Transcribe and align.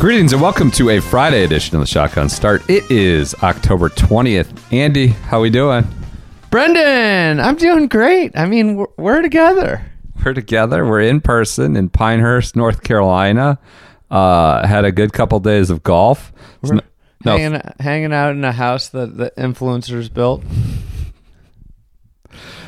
Greetings 0.00 0.32
and 0.32 0.40
welcome 0.40 0.70
to 0.70 0.88
a 0.88 0.98
Friday 0.98 1.44
edition 1.44 1.76
of 1.76 1.82
the 1.82 1.86
Shotgun 1.86 2.30
Start. 2.30 2.62
It 2.70 2.90
is 2.90 3.34
October 3.42 3.90
20th. 3.90 4.72
Andy, 4.72 5.08
how 5.08 5.36
are 5.36 5.40
we 5.42 5.50
doing? 5.50 5.86
Brendan, 6.48 7.38
I'm 7.38 7.56
doing 7.56 7.86
great. 7.86 8.32
I 8.34 8.46
mean, 8.46 8.76
we're, 8.76 8.86
we're 8.96 9.20
together. 9.20 9.84
We're 10.24 10.32
together. 10.32 10.86
We're 10.86 11.02
in 11.02 11.20
person 11.20 11.76
in 11.76 11.90
Pinehurst, 11.90 12.56
North 12.56 12.82
Carolina. 12.82 13.58
Uh, 14.10 14.66
had 14.66 14.86
a 14.86 14.90
good 14.90 15.12
couple 15.12 15.38
days 15.38 15.68
of 15.68 15.82
golf. 15.82 16.32
It's 16.62 16.72
n- 16.72 16.80
no, 17.26 17.36
hanging, 17.36 17.60
hanging 17.78 18.14
out 18.14 18.30
in 18.30 18.42
a 18.42 18.52
house 18.52 18.88
that 18.88 19.18
the 19.18 19.34
influencers 19.36 20.10
built. 20.10 20.42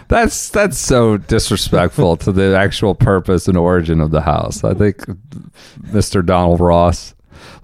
that's 0.08 0.50
that's 0.50 0.76
so 0.76 1.16
disrespectful 1.16 2.16
to 2.18 2.30
the 2.30 2.54
actual 2.54 2.94
purpose 2.94 3.48
and 3.48 3.56
origin 3.56 4.02
of 4.02 4.10
the 4.10 4.20
house. 4.20 4.62
I 4.64 4.74
think 4.74 4.98
Mr. 5.80 6.24
Donald 6.24 6.60
Ross 6.60 7.14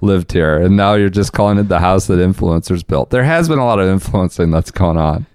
lived 0.00 0.32
here, 0.32 0.56
and 0.56 0.76
now 0.76 0.94
you're 0.94 1.08
just 1.08 1.32
calling 1.32 1.58
it 1.58 1.68
the 1.68 1.80
house 1.80 2.06
that 2.06 2.18
influencers 2.18 2.86
built. 2.86 3.10
There 3.10 3.24
has 3.24 3.48
been 3.48 3.58
a 3.58 3.64
lot 3.64 3.78
of 3.78 3.88
influencing 3.88 4.50
that's 4.50 4.70
going 4.70 4.96
on. 4.96 5.26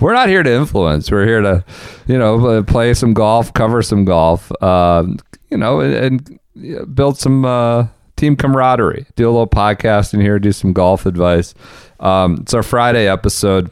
We're 0.00 0.14
not 0.14 0.28
here 0.28 0.42
to 0.42 0.52
influence. 0.52 1.10
We're 1.10 1.26
here 1.26 1.40
to, 1.42 1.64
you 2.06 2.18
know, 2.18 2.46
uh, 2.46 2.62
play 2.62 2.92
some 2.94 3.14
golf, 3.14 3.52
cover 3.54 3.82
some 3.82 4.04
golf, 4.04 4.50
um, 4.62 5.18
you 5.48 5.56
know, 5.56 5.80
and, 5.80 6.40
and 6.54 6.94
build 6.94 7.18
some 7.18 7.44
uh, 7.44 7.86
team 8.16 8.36
camaraderie. 8.36 9.06
Do 9.14 9.28
a 9.28 9.30
little 9.30 9.46
podcast 9.46 10.12
in 10.12 10.20
here, 10.20 10.38
do 10.38 10.52
some 10.52 10.72
golf 10.72 11.06
advice. 11.06 11.54
Um, 12.00 12.38
it's 12.40 12.54
our 12.54 12.62
Friday 12.62 13.08
episode. 13.08 13.70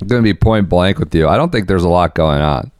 I'm 0.00 0.06
going 0.08 0.22
to 0.22 0.24
be 0.24 0.34
point 0.34 0.68
blank 0.68 0.98
with 0.98 1.14
you. 1.14 1.28
I 1.28 1.36
don't 1.36 1.50
think 1.50 1.66
there's 1.66 1.84
a 1.84 1.88
lot 1.88 2.14
going 2.14 2.40
on 2.40 2.70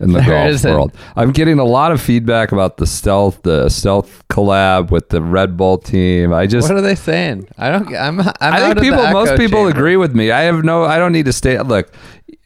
in 0.00 0.12
the 0.12 0.20
There 0.20 0.50
golf 0.50 0.64
world. 0.64 0.92
I'm 1.16 1.32
getting 1.32 1.58
a 1.58 1.64
lot 1.64 1.92
of 1.92 2.00
feedback 2.00 2.52
about 2.52 2.76
the 2.76 2.86
stealth, 2.86 3.42
the 3.42 3.68
stealth 3.68 4.26
collab 4.28 4.90
with 4.90 5.08
the 5.08 5.22
Red 5.22 5.56
Bull 5.56 5.78
team. 5.78 6.32
I 6.32 6.46
just, 6.46 6.68
What 6.68 6.78
are 6.78 6.82
they 6.82 6.94
saying? 6.94 7.48
I 7.58 7.70
don't. 7.70 7.88
I'm. 7.94 8.20
I'm 8.20 8.32
I 8.40 8.60
think 8.60 8.80
people, 8.80 9.06
most 9.10 9.36
people 9.36 9.64
chamber. 9.64 9.70
agree 9.70 9.96
with 9.96 10.14
me. 10.14 10.30
I 10.30 10.42
have 10.42 10.64
no, 10.64 10.84
I 10.84 10.98
don't 10.98 11.12
need 11.12 11.26
to 11.26 11.32
stay. 11.32 11.58
Look, 11.60 11.92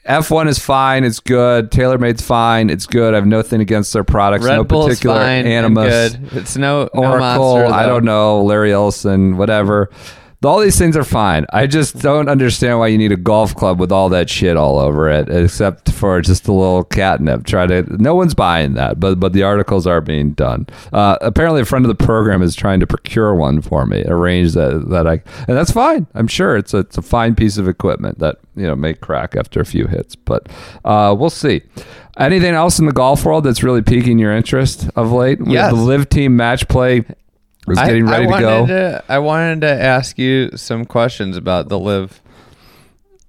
F1 0.09 0.49
is 0.49 0.59
fine. 0.59 1.05
It's 1.05 1.21
good. 1.21 1.71
TaylorMade's 1.71 2.23
fine. 2.23 2.71
It's 2.71 2.87
good. 2.87 3.15
I 3.15 3.17
have 3.17 3.27
nothing 3.27 3.61
against 3.61 3.93
their 3.93 4.05
products. 4.05 4.45
Red 4.45 4.57
no 4.57 4.65
Bull's 4.65 4.89
particular 4.89 5.21
fine 5.21 5.47
animus. 5.47 6.17
It's 6.33 6.57
no, 6.57 6.89
no 6.93 7.03
Oracle, 7.03 7.21
monster, 7.21 7.73
I 7.75 7.87
don't 7.87 8.05
know, 8.05 8.43
Larry 8.43 8.73
Ellison, 8.73 9.37
whatever. 9.37 9.91
All 10.45 10.59
these 10.59 10.79
things 10.79 10.97
are 10.97 11.05
fine. 11.05 11.47
I 11.53 11.67
just 11.67 11.99
don't 12.01 12.29
understand 12.29 12.79
why 12.79 12.89
you 12.89 12.99
need 12.99 13.13
a 13.13 13.17
golf 13.17 13.55
club 13.55 13.79
with 13.79 13.93
all 13.93 14.09
that 14.09 14.29
shit 14.29 14.57
all 14.57 14.79
over 14.79 15.09
it, 15.11 15.29
except 15.29 15.93
for 15.93 16.21
just 16.21 16.49
a 16.49 16.53
little 16.53 16.85
catnip. 16.85 17.45
Try 17.47 17.67
to. 17.67 17.83
No 18.03 18.15
one's 18.15 18.35
buying 18.35 18.75
that, 18.75 18.99
but 18.99 19.21
but 19.21 19.33
the 19.33 19.43
articles 19.43 19.87
are 19.87 20.01
being 20.01 20.33
done. 20.33 20.67
Uh, 20.93 21.17
apparently, 21.21 21.61
a 21.61 21.65
friend 21.65 21.85
of 21.85 21.97
the 21.97 22.05
program 22.05 22.43
is 22.43 22.55
trying 22.55 22.81
to 22.81 22.87
procure 22.87 23.35
one 23.35 23.63
for 23.63 23.87
me, 23.87 24.05
arrange 24.07 24.53
that 24.55 24.89
that 24.91 25.07
I, 25.07 25.23
and 25.47 25.57
that's 25.57 25.73
fine. 25.73 26.07
I'm 26.15 26.29
sure 26.29 26.57
it's 26.57 26.75
a 26.75 26.79
it's 26.79 26.99
a 26.99 27.03
fine 27.03 27.35
piece 27.35 27.57
of 27.59 27.69
equipment 27.69 28.19
that 28.19 28.39
you 28.57 28.67
know 28.67 28.75
may 28.75 28.95
crack 28.95 29.37
after 29.37 29.61
a 29.61 29.65
few 29.65 29.87
hits, 29.87 30.17
but 30.17 30.49
uh, 30.85 31.15
we'll 31.19 31.31
see. 31.31 31.63
Anything 32.19 32.55
else 32.55 32.79
in 32.79 32.85
the 32.85 32.93
golf 32.93 33.25
world 33.25 33.45
that's 33.45 33.63
really 33.63 33.81
piquing 33.81 34.19
your 34.19 34.37
interest 34.37 34.91
of 34.97 35.13
late? 35.13 35.39
Yes. 35.47 35.73
The 35.73 35.79
LIV 35.79 36.11
team 36.11 36.37
match 36.37 36.69
play 36.69 37.05
I- 37.79 37.87
getting 37.87 38.07
ready 38.07 38.27
I 38.29 38.37
to 38.37 38.41
go. 38.41 38.61
wanted 38.61 38.67
To, 38.75 39.05
I 39.09 39.19
wanted 39.19 39.61
to 39.63 39.71
ask 39.71 40.19
you 40.19 40.51
some 40.57 40.85
questions 40.85 41.37
about 41.37 41.69
the 41.69 41.79
LIV, 41.79 42.21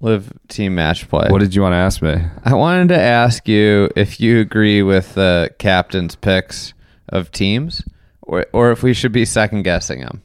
LIV 0.02 0.34
team 0.50 0.76
match 0.76 1.08
play. 1.10 1.28
What 1.30 1.40
did 1.40 1.56
you 1.56 1.62
want 1.62 1.74
to 1.74 1.78
ask 1.78 2.02
me? 2.02 2.16
I 2.44 2.54
wanted 2.54 2.90
to 2.90 3.00
ask 3.00 3.48
you 3.48 3.90
if 3.96 4.20
you 4.20 4.40
agree 4.40 4.82
with 4.82 5.14
the 5.16 5.50
captain's 5.60 6.16
picks 6.16 6.74
of 7.10 7.32
teams, 7.32 7.84
or 8.22 8.46
or 8.54 8.72
if 8.72 8.84
we 8.84 8.94
should 8.94 9.12
be 9.12 9.26
second 9.26 9.64
guessing 9.64 10.02
them. 10.02 10.22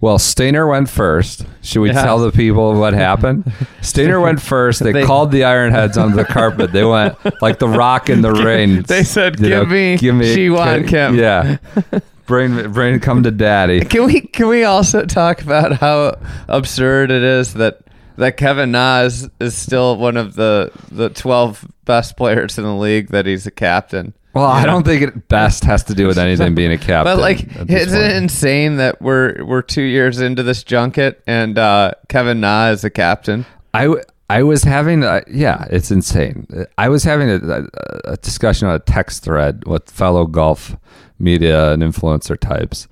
Well, 0.00 0.18
Stainer 0.18 0.66
went 0.66 0.90
first. 0.90 1.46
Should 1.62 1.80
we 1.80 1.88
Yeah. 1.90 2.02
tell 2.02 2.18
the 2.18 2.30
people 2.30 2.74
what 2.78 2.92
happened? 2.92 3.50
Stainer 3.80 4.20
went 4.20 4.38
first. 4.40 4.82
They, 4.82 4.92
They- 4.92 5.04
called 5.04 5.30
the 5.30 5.42
Ironheads 5.42 5.96
onto 5.96 6.16
the 6.16 6.26
carpet. 6.26 6.72
They 6.72 6.84
went 6.84 7.16
like 7.40 7.58
the 7.58 7.68
rock 7.68 8.10
in 8.10 8.20
the 8.20 8.32
rain. 8.44 8.82
They 8.82 9.02
said, 9.04 9.38
"Give 9.38 9.50
know, 9.50 9.96
"Give 9.96 10.14
me 10.14 10.34
Sihwan 10.36 10.86
Kim." 10.88 11.14
Yeah. 11.14 11.56
Bring, 12.26 12.72
bring, 12.72 13.00
come 13.00 13.22
to 13.22 13.30
daddy. 13.30 13.80
Can 13.84 14.06
we 14.06 14.22
can 14.22 14.48
we 14.48 14.64
also 14.64 15.04
talk 15.04 15.42
about 15.42 15.72
how 15.72 16.18
absurd 16.48 17.10
it 17.10 17.22
is 17.22 17.54
that 17.54 17.80
that 18.16 18.36
Kevin 18.36 18.70
Na 18.70 19.00
is, 19.02 19.28
is 19.40 19.54
still 19.56 19.96
one 19.96 20.16
of 20.16 20.34
the 20.34 20.70
the 20.90 21.10
twelve 21.10 21.66
best 21.84 22.16
players 22.16 22.56
in 22.56 22.64
the 22.64 22.74
league 22.74 23.08
that 23.10 23.26
he's 23.26 23.46
a 23.46 23.50
captain. 23.50 24.14
Well, 24.34 24.46
I 24.46 24.66
don't 24.66 24.84
think 24.84 25.02
it 25.02 25.28
best 25.28 25.62
has 25.64 25.84
to 25.84 25.94
do 25.94 26.06
with 26.06 26.18
anything 26.26 26.54
being 26.54 26.72
a 26.72 26.78
captain. 26.78 27.04
But 27.04 27.18
like, 27.18 27.46
isn't 27.70 28.00
it 28.00 28.16
insane 28.16 28.78
that 28.78 29.00
we're 29.00 29.44
we're 29.44 29.62
two 29.62 29.82
years 29.82 30.20
into 30.20 30.42
this 30.42 30.64
junket 30.64 31.22
and 31.26 31.56
uh, 31.58 31.92
Kevin 32.08 32.40
Na 32.40 32.70
is 32.70 32.82
a 32.84 32.90
captain? 32.90 33.46
I, 33.74 33.84
w- 33.84 34.02
I 34.30 34.42
was 34.42 34.62
having 34.64 35.02
a, 35.04 35.22
yeah, 35.28 35.66
it's 35.70 35.90
insane. 35.90 36.46
I 36.78 36.88
was 36.88 37.04
having 37.04 37.28
a, 37.28 37.36
a, 37.36 38.12
a 38.12 38.16
discussion 38.18 38.68
on 38.68 38.74
a 38.74 38.78
text 38.78 39.22
thread 39.24 39.64
with 39.66 39.90
fellow 39.90 40.26
golf 40.26 40.76
media 41.18 41.72
and 41.72 41.82
influencer 41.82 42.38
types, 42.38 42.88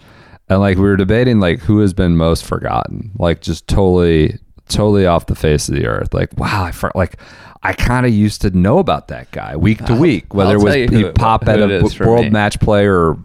and 0.48 0.60
like 0.60 0.76
we 0.76 0.84
were 0.84 0.96
debating 0.96 1.40
like 1.40 1.60
who 1.60 1.80
has 1.80 1.92
been 1.92 2.16
most 2.16 2.44
forgotten, 2.44 3.12
like 3.18 3.40
just 3.40 3.66
totally 3.66 4.38
totally 4.68 5.06
off 5.06 5.26
the 5.26 5.34
face 5.34 5.68
of 5.68 5.74
the 5.74 5.86
earth. 5.86 6.12
Like 6.14 6.36
wow, 6.38 6.64
I 6.64 6.70
for, 6.72 6.92
like. 6.94 7.18
I 7.64 7.74
kind 7.74 8.04
of 8.04 8.12
used 8.12 8.40
to 8.40 8.50
know 8.50 8.78
about 8.78 9.06
that 9.06 9.30
guy 9.30 9.54
week 9.54 9.84
to 9.84 9.94
week, 9.94 10.34
whether 10.34 10.58
I'll 10.58 10.66
it 10.66 10.88
was 10.88 10.90
he 10.90 11.08
pop 11.12 11.46
at 11.46 11.60
a 11.60 11.64
it 11.66 11.70
is 11.70 11.94
for 11.94 12.08
world 12.08 12.24
me. 12.24 12.30
match 12.30 12.58
play 12.58 12.88
or 12.88 13.16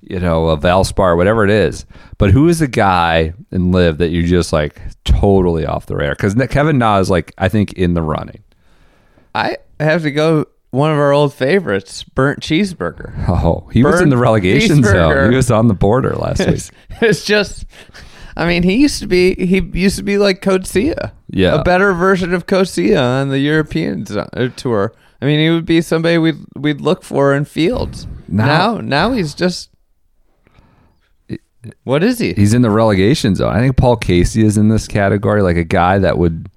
you 0.00 0.18
know 0.18 0.48
a 0.48 0.56
Valspar, 0.56 1.16
whatever 1.16 1.44
it 1.44 1.50
is. 1.50 1.86
But 2.18 2.30
who 2.32 2.48
is 2.48 2.58
the 2.60 2.66
guy 2.66 3.34
in 3.52 3.72
LIV 3.72 3.98
that 3.98 4.08
you 4.08 4.26
just 4.26 4.52
like 4.52 4.80
totally 5.04 5.66
off 5.66 5.86
the 5.86 5.94
radar? 5.94 6.14
Because 6.14 6.34
Kevin 6.50 6.78
Na 6.78 6.98
is 6.98 7.10
like 7.10 7.32
I 7.38 7.48
think 7.48 7.74
in 7.74 7.94
the 7.94 8.02
running. 8.02 8.42
I 9.34 9.58
have 9.78 10.02
to 10.02 10.10
go. 10.10 10.46
One 10.76 10.90
of 10.90 10.98
our 10.98 11.12
old 11.12 11.32
favorites, 11.32 12.02
burnt 12.04 12.40
cheeseburger. 12.40 13.14
Oh, 13.28 13.68
he 13.72 13.82
was 13.82 14.00
in 14.02 14.10
the 14.10 14.16
relegation 14.18 14.82
zone. 14.82 15.30
He 15.30 15.36
was 15.36 15.50
on 15.50 15.68
the 15.68 15.74
border 15.74 16.14
last 16.14 16.40
week. 16.46 16.48
It's, 16.48 16.70
it's 17.00 17.24
just, 17.24 17.64
I 18.36 18.46
mean, 18.46 18.62
he 18.62 18.76
used 18.76 19.00
to 19.00 19.06
be 19.06 19.34
he 19.34 19.60
used 19.72 19.96
to 19.96 20.02
be 20.02 20.18
like 20.18 20.44
Sia, 20.64 21.12
Yeah. 21.30 21.54
a 21.60 21.64
better 21.64 21.92
version 21.94 22.34
of 22.34 22.44
Sia 22.68 23.00
on 23.00 23.30
the 23.30 23.38
European 23.38 24.04
uh, 24.16 24.48
tour. 24.56 24.92
I 25.22 25.24
mean, 25.24 25.40
he 25.40 25.48
would 25.48 25.64
be 25.64 25.80
somebody 25.80 26.18
we'd 26.18 26.44
we'd 26.54 26.80
look 26.82 27.02
for 27.02 27.34
in 27.34 27.46
fields. 27.46 28.06
Now- 28.28 28.74
Now, 28.74 28.80
now, 28.82 29.12
he's 29.12 29.34
just. 29.34 29.70
What 31.84 32.04
is 32.04 32.18
he? 32.20 32.32
He's 32.34 32.54
in 32.54 32.62
the 32.62 32.70
relegation 32.70 33.34
zone. 33.34 33.52
I 33.56 33.60
think 33.60 33.76
Paul 33.76 33.96
Casey 33.96 34.44
is 34.44 34.56
in 34.56 34.68
this 34.68 34.86
category, 34.86 35.42
like 35.42 35.56
a 35.56 35.64
guy 35.64 35.98
that 35.98 36.16
would 36.18 36.48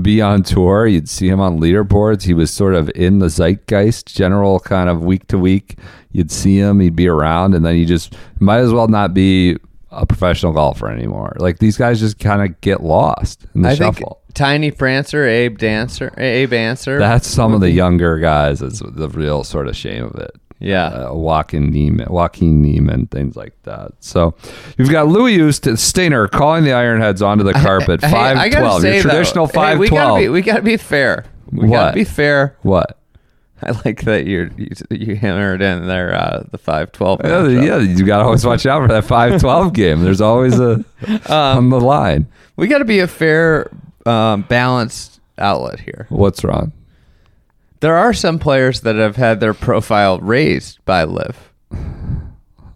be 0.00 0.20
on 0.22 0.42
tour. 0.42 0.86
You'd 0.86 1.08
see 1.08 1.28
him 1.28 1.40
on 1.40 1.58
leaderboards. 1.58 2.22
He 2.22 2.34
was 2.34 2.50
sort 2.50 2.74
of 2.74 2.90
in 2.94 3.18
the 3.18 3.28
zeitgeist, 3.28 4.06
general 4.14 4.60
kind 4.60 4.88
of 4.88 5.04
week 5.04 5.26
to 5.28 5.38
week. 5.38 5.78
You'd 6.12 6.30
see 6.30 6.58
him, 6.58 6.80
he'd 6.80 6.96
be 6.96 7.08
around, 7.08 7.54
and 7.54 7.64
then 7.64 7.74
he 7.74 7.84
just 7.84 8.14
might 8.40 8.58
as 8.58 8.72
well 8.72 8.88
not 8.88 9.14
be 9.14 9.56
a 9.90 10.06
professional 10.06 10.52
golfer 10.52 10.88
anymore. 10.88 11.36
Like 11.38 11.58
these 11.58 11.76
guys 11.76 12.00
just 12.00 12.18
kind 12.18 12.42
of 12.42 12.60
get 12.60 12.82
lost 12.82 13.46
in 13.54 13.62
the 13.62 13.70
I 13.70 13.76
think 13.76 13.96
shuffle. 13.98 14.22
Tiny 14.34 14.70
Prancer, 14.70 15.26
Abe 15.26 15.58
Dancer, 15.58 16.12
Abe 16.16 16.54
Ancer. 16.54 16.98
That's 16.98 17.26
some 17.26 17.52
of 17.52 17.60
the 17.60 17.70
younger 17.70 18.18
guys. 18.18 18.60
That's 18.60 18.80
the 18.80 19.08
real 19.10 19.44
sort 19.44 19.68
of 19.68 19.76
shame 19.76 20.04
of 20.04 20.14
it. 20.14 20.30
Yeah. 20.62 20.86
uh, 20.86 21.12
Joaquin 21.14 21.70
Niemann, 21.70 22.08
Joaquin 22.10 22.62
Niemann, 22.62 23.06
things 23.08 23.36
like 23.36 23.52
that. 23.64 23.90
So 24.00 24.34
you've 24.78 24.90
got 24.90 25.08
Louis 25.08 25.34
Eustace 25.34 25.82
Stainer 25.82 26.28
calling 26.28 26.64
the 26.64 26.70
Ironheads 26.70 27.20
onto 27.26 27.44
the 27.44 27.52
carpet. 27.66 28.00
Hey, 28.02 28.10
Five 28.10 28.36
gotta 28.36 28.50
twelve. 28.60 28.84
Your 28.84 28.92
though, 28.94 29.00
traditional 29.02 29.46
hey, 29.48 29.52
five 29.52 29.78
we 29.78 29.88
gotta 29.88 30.00
twelve. 30.00 30.18
be 30.20 30.28
we 30.28 30.40
gotta 30.42 30.62
be 30.62 30.76
fair. 30.76 31.24
We 31.50 31.68
What? 31.68 31.76
gotta 31.76 31.92
be 31.94 32.04
fair. 32.04 32.56
What? 32.62 32.98
I 33.64 33.70
like 33.84 34.02
that 34.02 34.26
you 34.26 34.50
you, 34.56 34.68
you 34.90 35.16
hammered 35.16 35.62
in 35.62 35.86
there 35.86 36.14
uh, 36.14 36.44
the 36.50 36.58
five 36.58 36.90
twelve. 36.92 37.20
Yeah, 37.24 37.46
yeah, 37.46 37.78
you 37.78 38.04
got 38.04 38.18
to 38.18 38.24
always 38.24 38.44
watch 38.44 38.64
out 38.66 38.82
for 38.82 38.88
that 38.88 39.04
five 39.04 39.40
twelve 39.40 39.72
game. 39.74 40.02
There's 40.02 40.20
always 40.20 40.58
a 40.58 40.84
Um, 41.06 41.26
on 41.28 41.70
the 41.70 41.80
line. 41.80 42.26
We 42.56 42.66
got 42.66 42.78
to 42.78 42.84
be 42.84 42.98
a 42.98 43.06
fair, 43.06 43.70
um, 44.04 44.42
balanced 44.42 45.20
outlet 45.38 45.78
here. 45.80 46.06
What's 46.08 46.42
wrong? 46.44 46.72
There 47.82 47.96
are 47.96 48.12
some 48.12 48.38
players 48.38 48.82
that 48.82 48.94
have 48.94 49.16
had 49.16 49.40
their 49.40 49.52
profile 49.54 50.20
raised 50.20 50.78
by 50.84 51.02
Liv. 51.02 51.52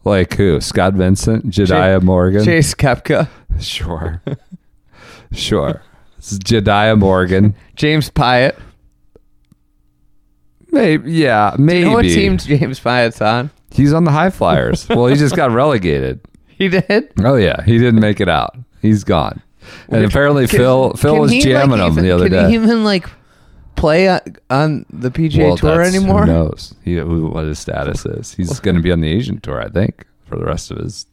Like 0.05 0.35
who? 0.35 0.61
Scott 0.61 0.95
Vincent, 0.95 1.47
Jediah 1.47 2.03
Morgan. 2.03 2.45
Chase 2.45 2.75
Koepka, 2.75 3.29
Sure. 3.61 4.21
sure. 5.33 5.81
Jediah 6.21 6.99
Morgan. 6.99 7.55
James 7.77 8.11
Piot. 8.11 8.59
Maybe, 10.73 11.13
yeah, 11.13 11.55
maybe. 11.57 11.79
You 11.81 11.85
know 11.87 11.93
what 11.93 12.03
team 12.03 12.37
James 12.39 12.81
Piot's 12.81 13.23
on? 13.23 13.51
He's 13.71 13.93
on 13.93 14.03
the 14.03 14.11
HyFlyers. 14.11 14.89
well, 14.95 15.07
he 15.07 15.15
just 15.15 15.37
got 15.37 15.53
relegated. 15.53 16.19
He 16.49 16.69
did. 16.69 17.13
Oh 17.23 17.37
yeah, 17.37 17.63
he 17.63 17.79
didn't 17.79 18.01
make 18.01 18.21
it 18.21 18.29
out. 18.29 18.57
He's 18.83 19.05
gone. 19.05 19.41
And 19.89 20.05
apparently 20.05 20.49
Phil 20.49 20.95
Phil 20.95 21.13
Can 21.13 21.21
was 21.23 21.31
he, 21.31 21.41
jamming 21.43 21.79
like, 21.79 21.87
him 21.87 21.93
even- 21.93 22.05
the 22.05 22.11
other 22.11 22.29
can 22.29 22.33
day. 22.33 22.49
he 22.49 22.55
even 22.55 22.83
like 22.83 23.09
play 23.77 24.09
on, 24.09 24.87
the 24.91 25.11
PGA 25.11 25.49
well, 25.49 25.57
Tour 25.57 25.83
anymore? 25.83 26.27
Who 26.27 26.33
knows? 26.33 26.75
He, 26.85 26.97
who, 26.97 27.29
what 27.29 27.45
his 27.45 27.59
status 27.59 28.05
is? 28.05 28.35
He's 28.35 28.61
going 28.61 28.77
to 28.77 28.83
be 28.83 28.93
on 28.93 29.01
the 29.01 29.09
Asian 29.09 29.41
tour, 29.41 29.61
I 29.61 29.69
think, 29.69 30.07
for 30.25 30.37
the 30.37 30.45
rest 30.45 30.71
of 30.71 30.79
his 30.79 31.07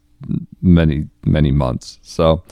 many 0.62 1.08
many 1.24 1.52
months. 1.52 1.98
So, 2.02 2.42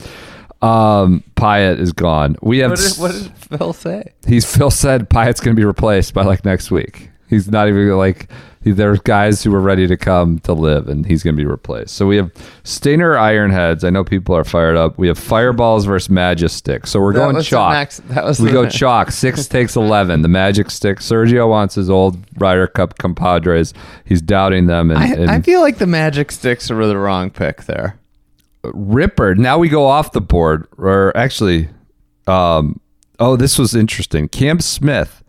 um, 0.61 1.23
Piot 1.35 1.79
is 1.79 1.91
gone. 1.91 2.35
We 2.41 2.59
have 2.59 2.71
What 2.71 2.79
did, 2.79 2.97
what 2.97 3.11
did 3.11 3.31
Phil 3.37 3.73
say? 3.73 4.13
he's 4.27 4.45
Phil 4.45 4.71
said 4.71 5.09
Piot's 5.09 5.39
going 5.39 5.55
to 5.55 5.59
be 5.59 5.65
replaced 5.65 6.13
by 6.13 6.23
like 6.23 6.45
next 6.45 6.71
week. 6.71 7.09
He's 7.29 7.49
not 7.49 7.67
even 7.67 7.89
like 7.97 8.29
there's 8.71 8.99
guys 9.01 9.43
who 9.43 9.53
are 9.53 9.59
ready 9.59 9.87
to 9.87 9.97
come 9.97 10.39
to 10.39 10.53
LIV, 10.53 10.87
and 10.87 11.05
he's 11.05 11.21
going 11.23 11.35
to 11.35 11.41
be 11.41 11.45
replaced. 11.45 11.95
So 11.95 12.07
we 12.07 12.15
have 12.17 12.31
Stainer 12.63 13.13
Ironheads. 13.13 13.83
I 13.83 13.89
know 13.89 14.03
people 14.03 14.35
are 14.35 14.43
fired 14.43 14.77
up. 14.77 14.97
We 14.97 15.07
have 15.07 15.17
Fireballs 15.19 15.85
versus 15.85 16.07
Majesticks. 16.07 16.87
So 16.87 17.01
we're 17.01 17.13
That 17.13 17.31
going 17.31 17.43
chalk. 17.43 17.73
next- 17.73 18.07
that 18.09 18.23
was 18.23 18.39
we 18.39 18.51
go 18.51 18.63
next- 18.63 18.77
chalk. 18.77 19.11
Six 19.11 19.47
takes 19.49 19.75
eleven. 19.75 20.21
The 20.21 20.29
Majesticks. 20.29 20.99
Sergio 21.03 21.49
wants 21.49 21.75
his 21.75 21.89
old 21.89 22.17
Ryder 22.37 22.67
Cup 22.67 22.97
compadres. 22.97 23.73
He's 24.05 24.21
doubting 24.21 24.67
them, 24.67 24.91
and, 24.91 25.13
and 25.21 25.29
I, 25.31 25.35
I 25.35 25.41
feel 25.41 25.61
like 25.61 25.77
the 25.77 25.85
Majesticks 25.85 26.73
were 26.73 26.87
the 26.87 26.97
wrong 26.97 27.29
pick 27.29 27.63
there. 27.63 27.99
Ripper. 28.63 29.35
Now 29.35 29.57
we 29.57 29.67
go 29.67 29.85
off 29.85 30.13
the 30.13 30.21
board, 30.21 30.67
or 30.77 31.15
actually, 31.17 31.67
um, 32.27 32.79
oh, 33.19 33.35
this 33.35 33.59
was 33.59 33.75
interesting. 33.75 34.29
Cam 34.29 34.59
Smith 34.61 35.21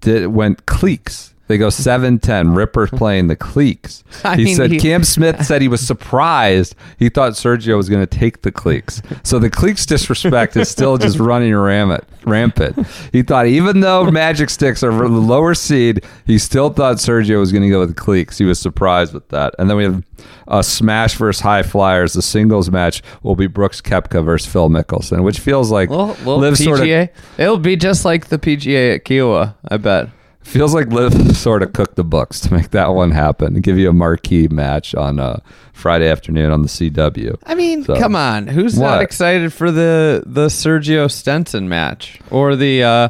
did 0.00 0.26
went 0.28 0.66
cleeks. 0.66 1.32
They 1.50 1.58
go 1.58 1.66
7-10. 1.66 2.54
Ripper's 2.56 2.90
playing 2.92 3.26
the 3.26 3.34
cleeks. 3.34 4.04
I 4.24 4.36
he 4.36 4.44
mean, 4.44 4.54
said 4.54 4.70
he- 4.70 4.78
Cam 4.78 5.02
Smith 5.16 5.44
said 5.44 5.60
he 5.60 5.66
was 5.66 5.84
surprised. 5.84 6.76
He 6.96 7.08
thought 7.08 7.32
Sergio 7.32 7.76
was 7.76 7.88
going 7.88 8.06
to 8.06 8.18
take 8.18 8.42
the 8.42 8.52
cleeks. 8.52 9.02
So 9.26 9.40
the 9.40 9.50
cleeks 9.50 9.84
disrespect 9.84 10.56
is 10.56 10.68
still 10.68 10.96
just 10.96 11.18
running 11.18 11.52
rampant. 11.52 12.04
Rampant. 12.24 12.86
He 13.12 13.22
thought 13.24 13.46
even 13.48 13.80
though 13.80 14.04
Majesticks 14.04 14.84
are 14.84 14.92
the 14.92 15.08
lower 15.08 15.54
seed, 15.54 16.04
he 16.24 16.38
still 16.38 16.70
thought 16.70 16.98
Sergio 16.98 17.40
was 17.40 17.50
going 17.50 17.64
to 17.64 17.68
go 17.68 17.80
with 17.80 17.96
the 17.96 18.00
cleeks. 18.00 18.38
He 18.38 18.44
was 18.44 18.60
surprised 18.60 19.12
with 19.12 19.28
that. 19.30 19.52
And 19.58 19.68
then 19.68 19.76
we 19.76 19.82
have 19.82 20.04
uh, 20.46 20.62
Smash 20.62 21.16
versus 21.16 21.42
HyFlyers. 21.42 22.14
The 22.14 22.22
singles 22.22 22.70
match 22.70 23.02
will 23.24 23.34
be 23.34 23.48
Brooks 23.48 23.80
Koepka 23.80 24.24
versus 24.24 24.50
Phil 24.52 24.68
Mickelson, 24.68 25.24
which 25.24 25.40
feels 25.40 25.72
like 25.72 25.90
Well, 25.90 26.16
well 26.24 26.38
PGA. 26.38 26.64
sort 26.64 26.80
of 26.80 27.08
It'll 27.38 27.58
be 27.58 27.74
just 27.74 28.04
like 28.04 28.28
the 28.28 28.38
PGA 28.38 28.94
at 28.94 29.04
Kiawah, 29.04 29.54
I 29.68 29.76
bet. 29.78 30.10
Feels 30.42 30.74
like 30.74 30.88
Liv 30.88 31.36
sort 31.36 31.62
of 31.62 31.72
cooked 31.72 31.96
the 31.96 32.04
books 32.04 32.40
to 32.40 32.52
make 32.54 32.70
that 32.70 32.88
one 32.94 33.10
happen 33.10 33.54
and 33.54 33.62
give 33.62 33.78
you 33.78 33.88
a 33.90 33.92
marquee 33.92 34.48
match 34.48 34.94
on 34.94 35.20
uh, 35.20 35.40
Friday 35.72 36.08
afternoon 36.08 36.50
on 36.50 36.62
the 36.62 36.68
CW. 36.68 37.36
I 37.44 37.54
mean, 37.54 37.84
So- 37.84 37.96
come 37.96 38.16
on, 38.16 38.46
who's 38.48 38.78
not 38.78 39.02
excited 39.02 39.52
for 39.52 39.70
the 39.70 40.22
the 40.26 40.46
Sergio 40.46 41.10
Stenson 41.10 41.68
match 41.68 42.18
or 42.30 42.56
the 42.56 42.82
uh 42.82 43.08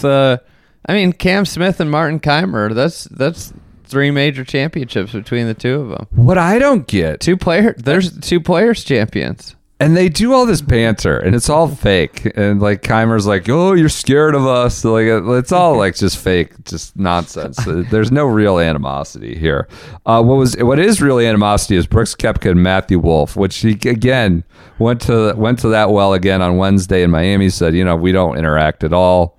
the 0.00 0.42
I 0.84 0.94
mean 0.94 1.12
Cam 1.12 1.44
Smith 1.44 1.80
and 1.80 1.90
Martin 1.90 2.18
Kaymer. 2.20 2.74
That's 2.74 3.04
that's 3.04 3.52
three 3.84 4.10
major 4.10 4.44
championships 4.44 5.12
between 5.12 5.46
the 5.46 5.54
two 5.54 5.80
of 5.80 5.88
them. 5.90 6.06
What 6.10 6.36
I 6.38 6.58
don't 6.58 6.86
get, 6.86 7.20
Two 7.20 7.36
player, 7.36 7.74
there's 7.78 8.18
two 8.20 8.40
players 8.40 8.82
champions. 8.84 9.54
And 9.82 9.96
they 9.96 10.08
do 10.08 10.32
all 10.32 10.46
this 10.46 10.60
banter, 10.60 11.18
and 11.18 11.34
it's 11.34 11.50
all 11.50 11.66
fake. 11.66 12.30
And 12.36 12.62
like 12.62 12.82
Kaymer's 12.82 13.26
like, 13.26 13.48
"Oh, 13.48 13.72
you're 13.72 13.88
scared 13.88 14.36
of 14.36 14.46
us." 14.46 14.84
Like 14.84 15.06
it's 15.06 15.50
all 15.50 15.76
like 15.76 15.96
just 15.96 16.18
fake, 16.18 16.52
just 16.62 16.96
nonsense. 16.96 17.58
There's 17.66 18.12
no 18.12 18.26
real 18.26 18.60
animosity 18.60 19.36
here. 19.36 19.66
Uh, 20.06 20.22
what 20.22 20.36
was 20.36 20.56
what 20.58 20.78
is 20.78 21.02
real 21.02 21.18
animosity 21.18 21.74
is 21.74 21.88
Brooks 21.88 22.14
Koepka 22.14 22.52
and 22.52 22.62
Matthew 22.62 23.00
Wolff, 23.00 23.34
which 23.34 23.56
he 23.56 23.72
again 23.72 24.44
went 24.78 25.00
to 25.00 25.34
went 25.36 25.58
to 25.58 25.68
that 25.70 25.90
well 25.90 26.12
again 26.12 26.42
on 26.42 26.58
Wednesday 26.58 27.02
in 27.02 27.10
Miami. 27.10 27.48
Said, 27.48 27.74
you 27.74 27.84
know, 27.84 27.96
we 27.96 28.12
don't 28.12 28.38
interact 28.38 28.84
at 28.84 28.92
all. 28.92 29.36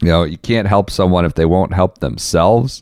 You 0.00 0.08
know, 0.08 0.22
you 0.22 0.38
can't 0.38 0.68
help 0.68 0.88
someone 0.88 1.24
if 1.24 1.34
they 1.34 1.46
won't 1.46 1.74
help 1.74 1.98
themselves. 1.98 2.80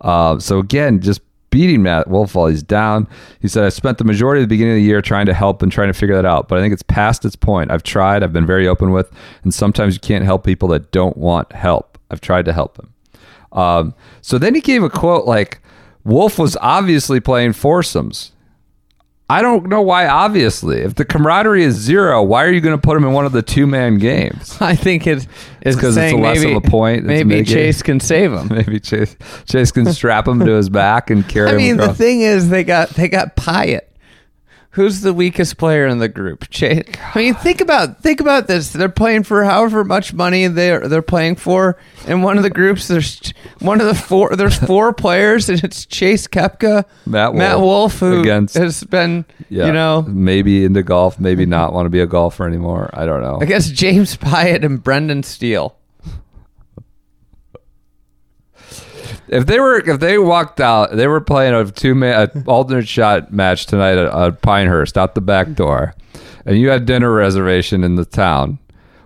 Uh, 0.00 0.40
so 0.40 0.58
again, 0.58 1.02
just 1.02 1.20
beating 1.52 1.82
Matt 1.82 2.08
Wolff 2.08 2.34
while 2.34 2.48
he's 2.48 2.64
down. 2.64 3.06
He 3.40 3.46
said, 3.46 3.62
I 3.62 3.68
spent 3.68 3.98
the 3.98 4.04
majority 4.04 4.42
of 4.42 4.48
the 4.48 4.52
beginning 4.52 4.72
of 4.72 4.78
the 4.78 4.82
year 4.82 5.00
trying 5.00 5.26
to 5.26 5.34
help 5.34 5.62
and 5.62 5.70
trying 5.70 5.86
to 5.86 5.92
figure 5.92 6.16
that 6.16 6.24
out, 6.24 6.48
but 6.48 6.58
I 6.58 6.60
think 6.60 6.72
it's 6.72 6.82
past 6.82 7.24
its 7.24 7.36
point. 7.36 7.70
I've 7.70 7.84
tried, 7.84 8.24
I've 8.24 8.32
been 8.32 8.46
very 8.46 8.66
open 8.66 8.90
with, 8.90 9.12
and 9.44 9.54
sometimes 9.54 9.94
you 9.94 10.00
can't 10.00 10.24
help 10.24 10.42
people 10.42 10.66
that 10.70 10.90
don't 10.90 11.16
want 11.16 11.52
help. 11.52 11.98
I've 12.10 12.20
tried 12.20 12.46
to 12.46 12.52
help 12.52 12.76
them. 12.76 12.92
Um, 13.52 13.94
so 14.22 14.38
then 14.38 14.54
he 14.54 14.60
gave 14.60 14.82
a 14.82 14.90
quote 14.90 15.26
like, 15.26 15.60
Wolff 16.04 16.38
was 16.38 16.56
obviously 16.60 17.20
playing 17.20 17.52
foursomes. 17.52 18.32
I 19.32 19.40
don't 19.40 19.68
know 19.68 19.80
why, 19.80 20.06
obviously. 20.08 20.80
If 20.80 20.96
the 20.96 21.06
camaraderie 21.06 21.64
is 21.64 21.74
zero, 21.74 22.22
why 22.22 22.44
are 22.44 22.52
you 22.52 22.60
going 22.60 22.78
to 22.78 22.80
put 22.80 22.98
him 22.98 23.04
in 23.04 23.12
one 23.12 23.24
of 23.24 23.32
the 23.32 23.40
two 23.40 23.66
man 23.66 23.96
games? 23.96 24.58
I 24.60 24.76
think 24.76 25.06
it 25.06 25.26
is 25.62 25.74
because 25.74 25.96
it's 25.96 26.10
saying 26.10 26.20
less 26.20 26.44
of 26.44 26.52
a 26.52 26.60
point, 26.60 27.10
it's 27.10 27.24
Maybe. 27.24 27.42
Chase 27.42 27.80
can 27.80 27.98
save 27.98 28.30
him. 28.30 28.48
Maybe 28.50 28.78
Chase 28.78 29.16
Chase 29.46 29.72
can 29.72 29.90
strap 29.90 30.28
him 30.28 30.40
to 30.40 30.52
his 30.52 30.68
back 30.68 31.08
and 31.08 31.26
carry 31.26 31.48
I 31.48 31.52
him 31.52 31.56
I 31.56 31.62
mean, 31.62 31.76
the 31.78 31.94
thing 31.94 32.20
is, 32.20 32.50
they 32.50 32.62
got 32.62 32.90
they 32.90 33.08
got 33.08 33.34
Piot. 33.34 33.80
Who's 34.72 35.02
the 35.02 35.12
weakest 35.12 35.58
player 35.58 35.86
in 35.86 35.98
the 35.98 36.08
group? 36.08 36.46
Chase. 36.50 36.84
I 37.14 37.18
mean, 37.18 37.34
think 37.34 37.60
about 37.60 38.02
think 38.02 38.20
about 38.20 38.46
this. 38.46 38.70
They're 38.72 38.88
playing 38.88 39.24
for 39.24 39.44
however 39.44 39.84
much 39.84 40.14
money 40.14 40.46
they're 40.46 40.88
they're 40.88 41.02
playing 41.02 41.36
for. 41.36 41.76
In 42.06 42.22
one 42.22 42.38
of 42.38 42.42
the 42.42 42.48
groups, 42.50 42.88
there's 42.88 43.34
one 43.60 43.80
of 43.82 43.86
the 43.86 43.94
four. 43.94 44.34
There's 44.34 44.56
four 44.58 44.92
players, 44.94 45.50
and 45.50 45.62
it's 45.62 45.84
Chase 45.84 46.26
Koepka, 46.26 46.84
Matt 47.04 47.34
Matt 47.34 47.60
Wolff, 47.60 47.98
who 47.98 48.20
against- 48.22 48.54
has 48.56 48.82
been, 48.84 49.26
Yeah. 49.50 49.66
you 49.66 49.72
know, 49.72 50.02
maybe 50.08 50.64
into 50.64 50.82
golf, 50.82 51.20
maybe 51.20 51.44
not 51.58 51.74
want 51.74 51.84
to 51.86 51.90
be 51.90 52.00
a 52.00 52.06
golfer 52.06 52.46
anymore. 52.46 52.88
I 52.94 53.04
don't 53.04 53.20
know. 53.20 53.38
I 53.40 53.44
guess 53.44 53.68
James 53.68 54.16
Piot 54.16 54.64
and 54.64 54.82
Brendan 54.82 55.22
Steele. 55.22 55.76
If 59.32 59.46
they 59.46 59.58
were, 59.58 59.78
if 59.78 59.98
they 59.98 60.18
walked 60.18 60.60
out, 60.60 60.94
they 60.94 61.06
were 61.08 61.20
playing 61.20 61.54
a 61.54 61.64
two 61.70 61.94
man 61.94 62.28
a 62.34 62.44
alternate 62.46 62.86
shot 62.86 63.32
match 63.32 63.66
tonight 63.66 63.96
at, 63.96 64.12
at 64.12 64.42
Pinehurst 64.42 64.98
out 64.98 65.14
the 65.14 65.20
back 65.22 65.54
door, 65.54 65.94
and 66.44 66.58
you 66.58 66.68
had 66.68 66.84
dinner 66.84 67.12
reservation 67.12 67.82
in 67.82 67.94
the 67.96 68.04
town. 68.04 68.58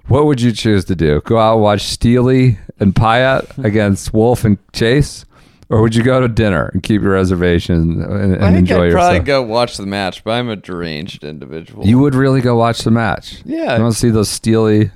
What 0.09 0.27
would 0.27 0.41
you 0.41 0.51
choose 0.53 0.85
to 0.87 0.97
do? 0.97 1.21
Go 1.25 1.39
out 1.39 1.55
and 1.55 1.63
watch 1.63 1.83
Steely 1.83 2.59
and 2.81 2.95
Piot 2.95 3.57
against 3.65 4.13
Wolff 4.13 4.45
and 4.45 4.59
Chase, 4.73 5.25
or 5.69 5.81
would 5.81 5.95
you 5.95 6.03
go 6.03 6.21
to 6.21 6.29
dinner 6.29 6.71
and 6.75 6.83
keep 6.83 7.03
your 7.03 7.13
reservation 7.13 8.03
and, 8.03 8.35
and 8.35 8.45
I 8.45 8.49
think 8.49 8.59
enjoy 8.59 8.75
I'd 8.75 8.85
yourself? 8.87 9.03
probably 9.03 9.19
go 9.21 9.43
watch 9.43 9.77
the 9.77 9.87
match, 9.87 10.25
but 10.25 10.33
I'm 10.33 10.49
a 10.49 10.57
deranged 10.57 11.23
individual. 11.25 11.87
You 11.87 11.99
would 12.01 12.15
really 12.17 12.41
go 12.41 12.57
watch 12.57 12.81
the 12.81 12.91
match. 12.91 13.43
Yeah. 13.45 13.77
You 13.77 13.83
want 13.83 13.95
to 13.95 14.01
see 14.01 14.11
those 14.11 14.29
Steely 14.29 14.91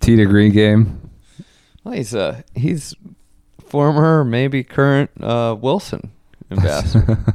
T 0.00 0.16
to 0.16 0.24
Green 0.26 0.52
game? 0.52 1.10
Well, 1.84 1.94
he's 1.94 2.14
a 2.14 2.44
he's 2.54 2.94
former, 3.72 4.22
maybe 4.22 4.62
current 4.62 5.10
uh, 5.22 5.56
Wilson 5.58 6.10
ambassador. 6.50 7.18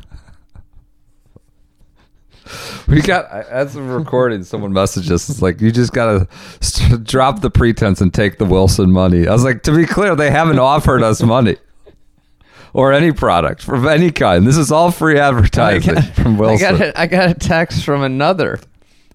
We 2.88 3.02
got 3.02 3.30
as 3.30 3.76
of 3.76 3.90
recording, 3.90 4.44
someone 4.44 4.72
messaged 4.72 5.12
us. 5.12 5.30
It's 5.30 5.42
like 5.42 5.60
you 5.60 5.70
just 5.70 5.92
gotta 5.92 6.26
st- 6.62 7.04
drop 7.14 7.42
the 7.42 7.50
pretense 7.50 8.00
and 8.00 8.14
take 8.14 8.38
the 8.38 8.46
Wilson 8.46 8.90
money. 8.94 9.28
I 9.28 9.34
was 9.34 9.44
like, 9.44 9.64
to 9.64 9.76
be 9.76 9.86
clear, 9.86 10.16
they 10.16 10.32
haven't 10.32 10.58
offered 10.58 11.04
us 11.04 11.22
money 11.22 11.58
or 12.74 12.94
any 12.94 13.12
product 13.12 13.68
of 13.68 13.86
any 13.86 14.12
kind. 14.12 14.48
This 14.48 14.56
is 14.56 14.72
all 14.72 14.92
free 14.92 15.20
advertising 15.20 16.02
from 16.14 16.38
I 16.38 16.40
Wilson. 16.40 16.78
got 16.78 16.82
a, 16.88 17.02
I 17.02 17.08
got 17.08 17.30
a 17.30 17.34
text 17.34 17.84
from 17.84 18.02
another 18.04 18.62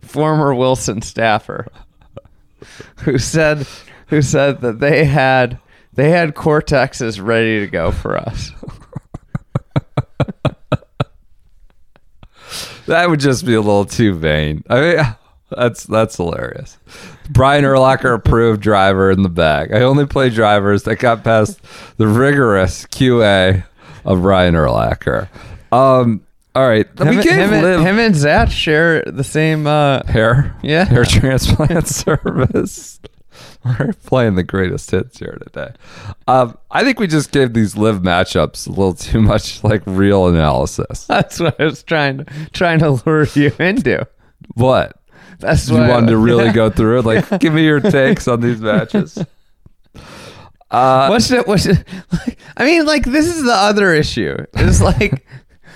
former 0.02 0.54
Wilson 0.54 1.00
staffer 1.00 1.68
who 2.98 3.16
said 3.16 3.66
who 4.08 4.20
said 4.20 4.60
that 4.60 4.80
they 4.80 5.06
had 5.06 5.58
they 5.94 6.10
had 6.10 6.34
Cortexes 6.34 7.22
ready 7.24 7.60
to 7.60 7.66
go 7.66 7.90
for 7.90 8.16
us. 8.16 8.50
That 12.86 13.08
would 13.08 13.20
just 13.20 13.46
be 13.46 13.54
a 13.54 13.60
little 13.60 13.84
too 13.84 14.14
vain. 14.14 14.64
I 14.68 14.80
mean, 14.80 14.98
that's 15.50 15.84
that's 15.84 16.16
hilarious. 16.16 16.78
Brian 17.30 17.64
Urlacher 17.64 18.14
approved 18.14 18.60
driver 18.60 19.10
in 19.10 19.22
the 19.22 19.28
bag. 19.28 19.72
I 19.72 19.82
only 19.82 20.04
play 20.04 20.30
drivers 20.30 20.82
that 20.84 20.96
got 20.96 21.22
past 21.22 21.60
the 21.96 22.08
rigorous 22.08 22.84
QA 22.86 23.64
of 24.04 24.20
Brian 24.22 24.54
Urlacher. 24.54 25.28
Um, 25.70 26.26
all 26.54 26.68
right, 26.68 26.86
Him, 26.98 27.08
we 27.16 27.22
gave 27.22 27.32
him, 27.32 27.52
and, 27.54 27.62
Liv 27.62 27.80
him 27.80 27.98
and 27.98 28.14
Zach 28.16 28.50
share 28.50 29.02
the 29.06 29.24
same 29.24 29.66
uh, 29.66 30.02
hair, 30.04 30.54
Yeah. 30.62 30.84
hair 30.84 31.04
transplant 31.08 31.86
service. 31.88 33.00
We're 33.78 33.92
playing 33.92 34.34
the 34.34 34.42
greatest 34.42 34.90
hits 34.90 35.18
here 35.18 35.38
today. 35.44 35.72
Um, 36.26 36.58
I 36.70 36.82
think 36.82 36.98
we 36.98 37.06
just 37.06 37.30
gave 37.30 37.52
these 37.52 37.76
live 37.76 38.00
matchups 38.00 38.66
a 38.66 38.70
little 38.70 38.94
too 38.94 39.22
much 39.22 39.62
like 39.62 39.82
real 39.86 40.26
analysis. 40.26 41.04
That's 41.06 41.38
what 41.38 41.60
I 41.60 41.64
was 41.66 41.82
trying 41.82 42.18
to 42.18 42.24
trying 42.52 42.80
to 42.80 42.90
lure 43.06 43.26
you 43.34 43.52
into. 43.58 44.06
What? 44.54 44.96
That's 45.38 45.68
You 45.68 45.76
what 45.78 45.88
wanted 45.90 46.08
to 46.08 46.16
really 46.16 46.46
yeah. 46.46 46.52
go 46.52 46.70
through 46.76 47.00
it? 47.00 47.04
Like, 47.04 47.40
give 47.40 47.52
me 47.52 47.64
your 47.64 47.80
takes 47.80 48.26
on 48.28 48.40
these 48.40 48.60
matches. 48.60 49.18
Uh, 50.70 51.08
What's 51.08 51.30
it? 51.30 51.46
What's 51.46 51.66
it? 51.66 51.84
Like, 52.12 52.38
I 52.56 52.64
mean, 52.64 52.86
like 52.86 53.04
this 53.04 53.26
is 53.26 53.44
the 53.44 53.52
other 53.52 53.92
issue. 53.92 54.36
It's 54.54 54.80
like, 54.80 55.24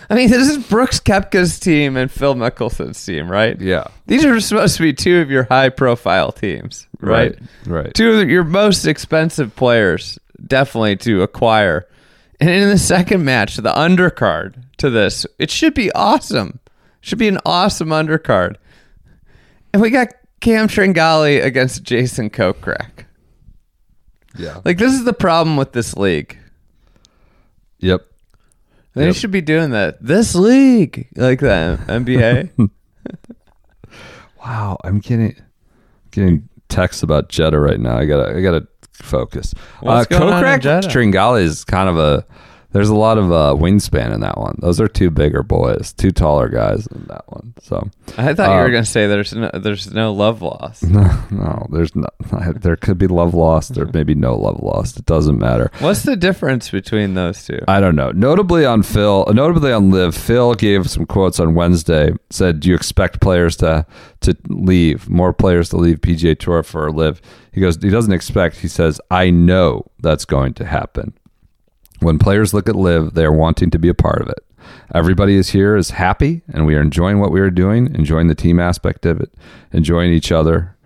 I 0.09 0.15
mean, 0.15 0.31
this 0.31 0.49
is 0.49 0.59
Brooks 0.67 1.01
Koepka's 1.01 1.59
team 1.59 1.97
and 1.97 2.11
Phil 2.11 2.35
Mickelson's 2.35 3.05
team, 3.05 3.31
right? 3.31 3.61
yeah. 3.61 3.89
These 4.07 4.25
are 4.25 4.39
supposed 4.41 4.77
to 4.77 4.83
be 4.83 4.93
two 4.93 5.21
of 5.21 5.31
your 5.31 5.45
high-profile 5.45 6.33
teams, 6.33 6.87
right? 7.01 7.37
Right. 7.67 7.93
Two 7.95 8.13
of 8.13 8.29
your 8.29 8.45
most 8.45 8.87
expensive 8.87 9.55
players, 9.57 10.19
definitely 10.47 10.97
to 10.99 11.23
acquire. 11.23 11.89
And 12.39 12.51
in 12.51 12.69
the 12.69 12.79
second 12.79 13.25
match, 13.25 13.57
the 13.57 13.73
undercard 13.73 14.63
to 14.77 14.91
this, 14.91 15.27
it 15.39 15.51
should 15.51 15.75
be 15.75 15.91
awesome. 15.93 16.61
Should 17.01 17.19
be 17.19 17.29
an 17.29 17.39
awesome 17.45 17.89
undercard. 17.89 18.57
And 19.73 19.83
we 19.83 19.91
got 19.91 20.09
Cam 20.41 20.69
Tringale 20.69 21.45
against 21.45 21.83
Jason 21.83 22.31
Kokrak. 22.31 23.07
Yeah. 24.37 24.61
Like 24.65 24.79
this 24.79 24.93
is 24.93 25.05
the 25.05 25.13
problem 25.13 25.57
with 25.57 25.73
this 25.73 25.97
league. 25.97 26.39
Yep. 27.79 28.07
They 28.97 29.07
Yep. 29.09 29.15
should 29.15 29.31
be 29.31 29.43
doing 29.43 29.71
that. 29.71 30.03
This 30.03 30.35
league, 30.35 31.07
like 31.17 31.41
that 31.41 31.79
NBA. 31.87 32.50
Wow, 34.45 34.76
I'm 34.85 35.00
getting 35.00 35.35
getting 36.12 36.49
texts 36.69 37.03
about 37.03 37.29
Jeddah 37.29 37.59
right 37.59 37.81
now. 37.81 37.99
I 37.99 38.07
gotta 38.07 38.37
I 38.37 38.41
gotta 38.43 38.69
focus. 38.93 39.53
What's 39.81 40.07
uh, 40.12 40.19
going 40.21 40.33
on 40.33 40.45
in 40.45 40.61
Kokrak 40.61 40.83
Tringale 40.85 41.43
is 41.43 41.65
kind 41.65 41.88
of 41.88 41.99
a. 41.99 42.25
There's 42.76 42.90
a 42.90 42.95
lot 42.95 43.16
of 43.16 43.33
uh, 43.33 43.54
wingspan 43.59 44.12
in 44.12 44.21
that 44.21 44.37
one. 44.37 44.59
Those 44.59 44.83
are 44.83 44.87
two 44.87 45.09
bigger 45.09 45.42
boys, 45.42 45.95
two 45.95 46.11
taller 46.11 46.50
guys 46.50 46.87
in 46.88 47.06
that 47.06 47.25
one. 47.26 47.54
So 47.62 47.88
I 48.18 48.35
thought 48.35 48.54
you 48.54 48.61
were 48.61 48.68
gonna 48.68 48.85
say 48.85 49.06
there's 49.06 49.33
no 49.33 49.50
there's 49.54 49.95
no 49.95 50.12
love 50.12 50.42
loss. 50.42 50.83
no, 50.83 51.11
no, 51.30 51.66
there's 51.71 51.97
not. 51.97 52.12
There 52.61 52.76
could 52.76 52.99
be 52.99 53.06
love 53.06 53.33
lost. 53.33 53.76
There 53.76 53.87
may 53.87 54.02
be 54.02 54.14
no 54.14 54.37
love 54.37 54.62
lost. 54.62 54.99
It 54.99 55.06
doesn't 55.06 55.38
matter. 55.38 55.71
What's 55.78 56.02
the 56.02 56.16
difference 56.16 56.68
between 56.71 57.14
those 57.14 57.47
two? 57.47 57.61
I 57.66 57.80
don't 57.80 57.97
know. 57.97 58.11
Notably 58.11 58.66
on 58.66 58.83
Phil, 58.83 59.25
notably 59.33 59.73
on 59.73 59.90
LIV, 59.90 60.14
Phil 60.14 60.52
gave 60.52 60.90
some 60.90 61.06
quotes 61.06 61.40
on 61.40 61.54
Wednesday. 61.54 62.12
Said, 62.28 62.61
"Do 62.61 62.68
you 62.68 62.75
expect 62.75 63.23
players 63.23 63.56
to 63.56 63.87
to 64.21 64.37
leave? 64.49 65.09
More 65.09 65.33
players 65.33 65.71
to 65.71 65.78
leave 65.78 66.02
PGA 66.02 66.38
Tour 66.38 66.62
for 66.62 66.92
LIV?" 66.92 67.23
He 67.52 67.62
goes, 67.62 67.83
"He 67.83 67.88
doesn't 67.88 68.12
expect." 68.12 68.56
He 68.56 68.68
says, 68.68 69.00
"I 69.11 69.30
know 69.30 69.87
that's 69.99 70.26
going 70.26 70.52
to 70.54 70.66
happen." 70.66 71.14
When 72.00 72.19
players 72.19 72.53
look 72.53 72.69
at 72.69 72.76
LIV, 72.76 73.15
they 73.15 73.25
are 73.25 73.33
wanting 73.33 73.71
to 73.71 73.79
be 73.79 73.88
a 73.88 73.95
part 73.95 74.21
of 74.21 74.29
it. 74.29 74.38
Everybody 74.95 75.37
is 75.37 75.50
here 75.50 75.76
is 75.76 75.91
happy, 75.91 76.43
and 76.53 76.67
we 76.67 76.75
are 76.75 76.81
enjoying 76.81 77.19
what 77.19 77.33
we 77.33 77.41
are 77.41 77.50
doing, 77.50 77.95
enjoying 77.95 78.29
the 78.29 78.35
team 78.35 78.61
aspect 78.61 79.07
of 79.07 79.21
it, 79.21 79.33
enjoying 79.73 80.12
each 80.12 80.31
other. 80.31 80.76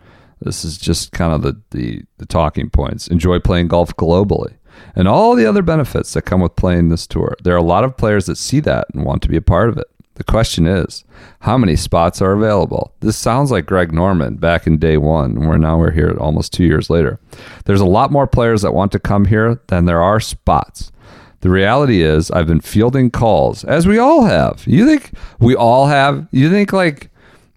This 0.40 0.64
is 0.64 0.78
just 0.78 1.12
kind 1.12 1.32
of 1.32 1.42
the, 1.42 1.60
the, 1.70 2.02
the 2.18 2.26
talking 2.26 2.70
points. 2.70 3.08
Enjoy 3.08 3.38
playing 3.38 3.68
golf 3.68 3.94
globally 3.96 4.54
and 4.94 5.08
all 5.08 5.34
the 5.34 5.46
other 5.46 5.62
benefits 5.62 6.12
that 6.14 6.22
come 6.22 6.40
with 6.40 6.56
playing 6.56 6.88
this 6.88 7.06
tour. 7.06 7.36
There 7.42 7.54
are 7.54 7.58
a 7.58 7.62
lot 7.62 7.84
of 7.84 7.96
players 7.96 8.26
that 8.26 8.36
see 8.36 8.60
that 8.60 8.86
and 8.92 9.04
want 9.04 9.22
to 9.22 9.28
be 9.28 9.36
a 9.36 9.42
part 9.42 9.68
of 9.68 9.78
it. 9.78 9.86
The 10.14 10.24
question 10.24 10.66
is, 10.66 11.04
how 11.40 11.56
many 11.56 11.76
spots 11.76 12.20
are 12.20 12.32
available? 12.32 12.92
This 13.00 13.16
sounds 13.16 13.50
like 13.50 13.64
Greg 13.64 13.90
Norman 13.92 14.36
back 14.36 14.66
in 14.66 14.76
day 14.76 14.98
one, 14.98 15.46
we're 15.46 15.56
now 15.56 15.78
we're 15.78 15.92
here 15.92 16.14
almost 16.18 16.52
two 16.52 16.64
years 16.64 16.90
later. 16.90 17.18
There's 17.64 17.80
a 17.80 17.86
lot 17.86 18.12
more 18.12 18.26
players 18.26 18.60
that 18.62 18.74
want 18.74 18.92
to 18.92 18.98
come 18.98 19.24
here 19.24 19.60
than 19.68 19.86
there 19.86 20.02
are 20.02 20.20
spots. 20.20 20.92
The 21.40 21.50
reality 21.50 22.02
is, 22.02 22.30
I've 22.30 22.46
been 22.46 22.60
fielding 22.60 23.10
calls, 23.10 23.64
as 23.64 23.86
we 23.86 23.98
all 23.98 24.24
have. 24.24 24.62
You 24.66 24.86
think 24.86 25.12
we 25.38 25.56
all 25.56 25.86
have? 25.86 26.28
You 26.32 26.50
think 26.50 26.72
like 26.72 27.10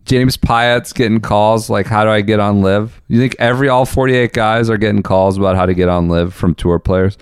James 0.05 0.37
Piot's 0.37 0.93
getting 0.93 1.19
calls 1.19 1.69
like, 1.69 1.87
"How 1.87 2.03
do 2.05 2.09
I 2.09 2.21
get 2.21 2.39
on 2.39 2.61
LIV?" 2.61 3.01
You 3.09 3.19
think 3.19 3.35
every 3.39 3.67
all 3.67 3.85
48 3.85 4.31
guys 4.31 4.69
are 4.69 4.77
getting 4.77 5.03
calls 5.03 5.37
about 5.37 5.55
how 5.57 5.65
to 5.65 5.73
get 5.73 5.89
on 5.89 6.07
LIV 6.07 6.33
from 6.33 6.55
tour 6.55 6.79
players? 6.79 7.17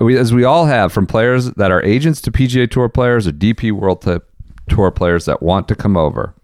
We, 0.00 0.16
as 0.16 0.32
we 0.32 0.44
all 0.44 0.66
have, 0.66 0.92
from 0.92 1.06
players 1.06 1.50
that 1.52 1.70
are 1.70 1.82
agents 1.82 2.20
to 2.22 2.30
PGA 2.30 2.70
Tour 2.70 2.88
players 2.88 3.26
or 3.26 3.32
DP 3.32 3.72
World 3.72 4.02
Tour- 4.02 4.22
Tour 4.68 4.90
players 4.90 5.24
that 5.24 5.42
want 5.42 5.68
to 5.68 5.74
come 5.74 5.96
over. 5.96 6.34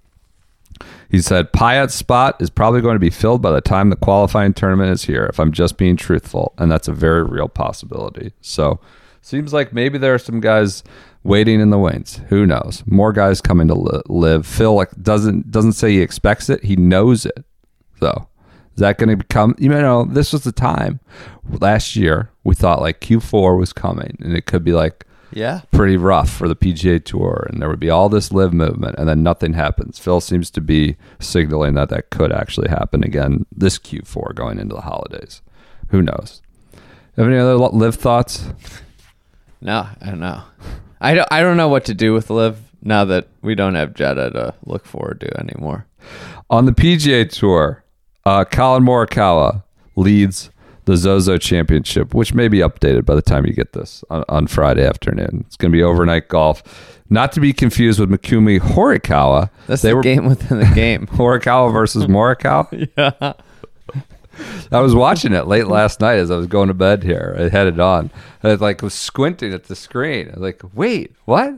He 1.11 1.21
said 1.21 1.53
Piot's 1.53 1.95
spot 1.95 2.41
is 2.41 2.49
probably 2.49 2.81
going 2.81 2.95
to 2.95 3.01
be 3.01 3.11
filled 3.11 3.43
by 3.43 3.53
the 3.53 3.61
time 3.61 3.91
the 3.91 3.97
qualifying 3.97 4.55
tournament 4.55 4.91
is 4.91 5.05
here, 5.05 5.27
if 5.27 5.39
I'm 5.39 5.53
just 5.53 5.77
being 5.77 5.97
truthful. 5.97 6.55
And 6.57 6.73
that's 6.73 6.89
a 6.89 6.93
very 6.93 7.23
real 7.23 7.49
possibility. 7.49 8.33
So 8.41 8.81
seems 9.23 9.53
like 9.53 9.73
maybe 9.73 9.97
there 9.99 10.13
are 10.15 10.19
some 10.19 10.41
guys 10.41 10.83
waiting 11.25 11.61
in 11.61 11.71
the 11.71 11.79
wings. 11.79 12.21
Who 12.29 12.45
knows? 12.47 12.83
More 12.87 13.13
guys 13.13 13.41
coming 13.41 13.69
to 13.69 13.75
li- 13.75 14.03
LIV. 14.09 14.45
Phil 14.47 14.75
like, 14.75 14.91
doesn't 15.01 15.51
doesn't 15.51 15.73
say 15.73 15.93
he 15.93 16.01
expects 16.01 16.51
it. 16.51 16.63
He 16.65 16.77
knows 16.77 17.25
it. 17.25 17.45
So 18.01 18.29
is 18.75 18.81
that 18.81 18.99
going 18.99 19.09
to 19.11 19.17
become? 19.17 19.55
You 19.59 19.69
know, 19.71 20.05
this 20.05 20.33
was 20.33 20.43
the 20.45 20.53
time 20.53 21.01
last 21.49 21.97
year 21.97 22.31
we 22.45 22.55
thought 22.55 22.81
like 22.83 23.01
Q4 23.01 23.59
was 23.59 23.73
coming, 23.73 24.17
and 24.21 24.37
it 24.37 24.47
could 24.47 24.65
be 24.65 24.73
like 24.73 25.07
Yeah. 25.33 25.61
pretty 25.71 25.97
rough 25.97 26.29
for 26.31 26.49
the 26.49 26.57
PGA 26.57 26.99
Tour, 27.05 27.47
and 27.51 27.63
there 27.63 27.69
would 27.69 27.79
be 27.81 27.91
all 27.91 28.09
this 28.09 28.33
LIV 28.33 28.53
movement, 28.53 28.97
and 28.99 29.09
then 29.09 29.23
nothing 29.23 29.53
happens. 29.53 29.99
Phil 29.99 30.21
seems 30.21 30.51
to 30.51 30.61
be 30.61 30.97
signaling 31.21 31.75
that 31.75 31.89
that 31.91 32.11
could 32.11 32.33
actually 32.33 32.69
happen 32.69 33.05
again 33.05 33.47
this 33.57 33.79
Q4 33.79 34.35
going 34.35 34.59
into 34.59 34.75
the 34.75 34.81
holidays. 34.83 35.41
Who 35.91 36.03
knows? 36.03 36.43
Have 37.17 37.27
any 37.29 37.37
other 37.39 37.57
LIV 37.57 37.95
thoughts? 37.95 38.49
No, 39.63 39.87
I 40.01 40.07
don't 40.07 40.21
know. 40.21 40.43
I 41.01 41.15
don't. 41.15 41.29
I 41.31 41.41
don't 41.41 41.57
know 41.57 41.69
what 41.69 41.85
to 41.87 41.95
do 41.95 42.13
with 42.13 42.31
Liv 42.31 42.59
now 42.83 43.05
that 43.05 43.29
we 43.43 43.55
don't 43.55 43.77
have 43.77 43.95
Jeddah 43.95 44.31
to 44.33 44.55
look 44.67 44.85
forward 44.85 45.21
to 45.21 45.41
anymore. 45.41 45.87
On 46.51 46.67
the 46.67 46.73
PGA 46.73 47.31
Tour, 47.31 47.85
uh, 48.27 48.45
Collin 48.45 48.83
Morikawa 48.85 49.63
leads 49.97 50.51
the 50.85 50.97
Zozo 50.97 51.39
Championship, 51.39 52.13
which 52.13 52.35
may 52.35 52.49
be 52.49 52.59
updated 52.59 53.05
by 53.07 53.15
the 53.15 53.23
time 53.23 53.47
you 53.47 53.53
get 53.53 53.73
this 53.73 54.03
on, 54.11 54.25
on 54.29 54.49
Friday 54.49 54.85
afternoon. 54.85 55.45
It's 55.47 55.57
going 55.57 55.71
to 55.71 55.77
be 55.77 55.83
overnight 55.83 56.29
golf. 56.29 57.01
Not 57.09 57.31
to 57.33 57.41
be 57.41 57.53
confused 57.53 58.01
with 58.01 58.11
Mikumu 58.11 58.59
Horikawa. 58.59 59.51
That's 59.69 59.83
they 59.83 59.91
the 59.91 59.97
were 59.97 60.03
game 60.03 60.27
within 60.27 60.59
the 60.59 60.67
game. 60.75 61.07
Horikawa 61.07 61.73
versus 61.73 62.07
Morikawa. 62.07 62.89
yeah. 62.97 63.33
I 64.71 64.81
was 64.81 64.95
watching 64.95 65.33
it 65.33 65.47
late 65.47 65.67
last 65.67 66.01
night 66.01 66.19
as 66.19 66.31
I 66.31 66.37
was 66.37 66.47
going 66.47 66.69
to 66.69 66.75
bed 66.75 67.03
here. 67.03 67.37
I 67.39 67.49
had 67.49 67.67
it 67.67 67.79
on. 67.81 68.11
I 68.43 68.49
was 68.49 68.61
like 68.61 68.83
was 68.83 68.95
squinting 68.95 69.53
at 69.53 69.65
the 69.65 69.77
screen. 69.77 70.29
I 70.29 70.33
was 70.33 70.41
like, 70.41 70.63
wait, 70.75 71.15
what? 71.25 71.55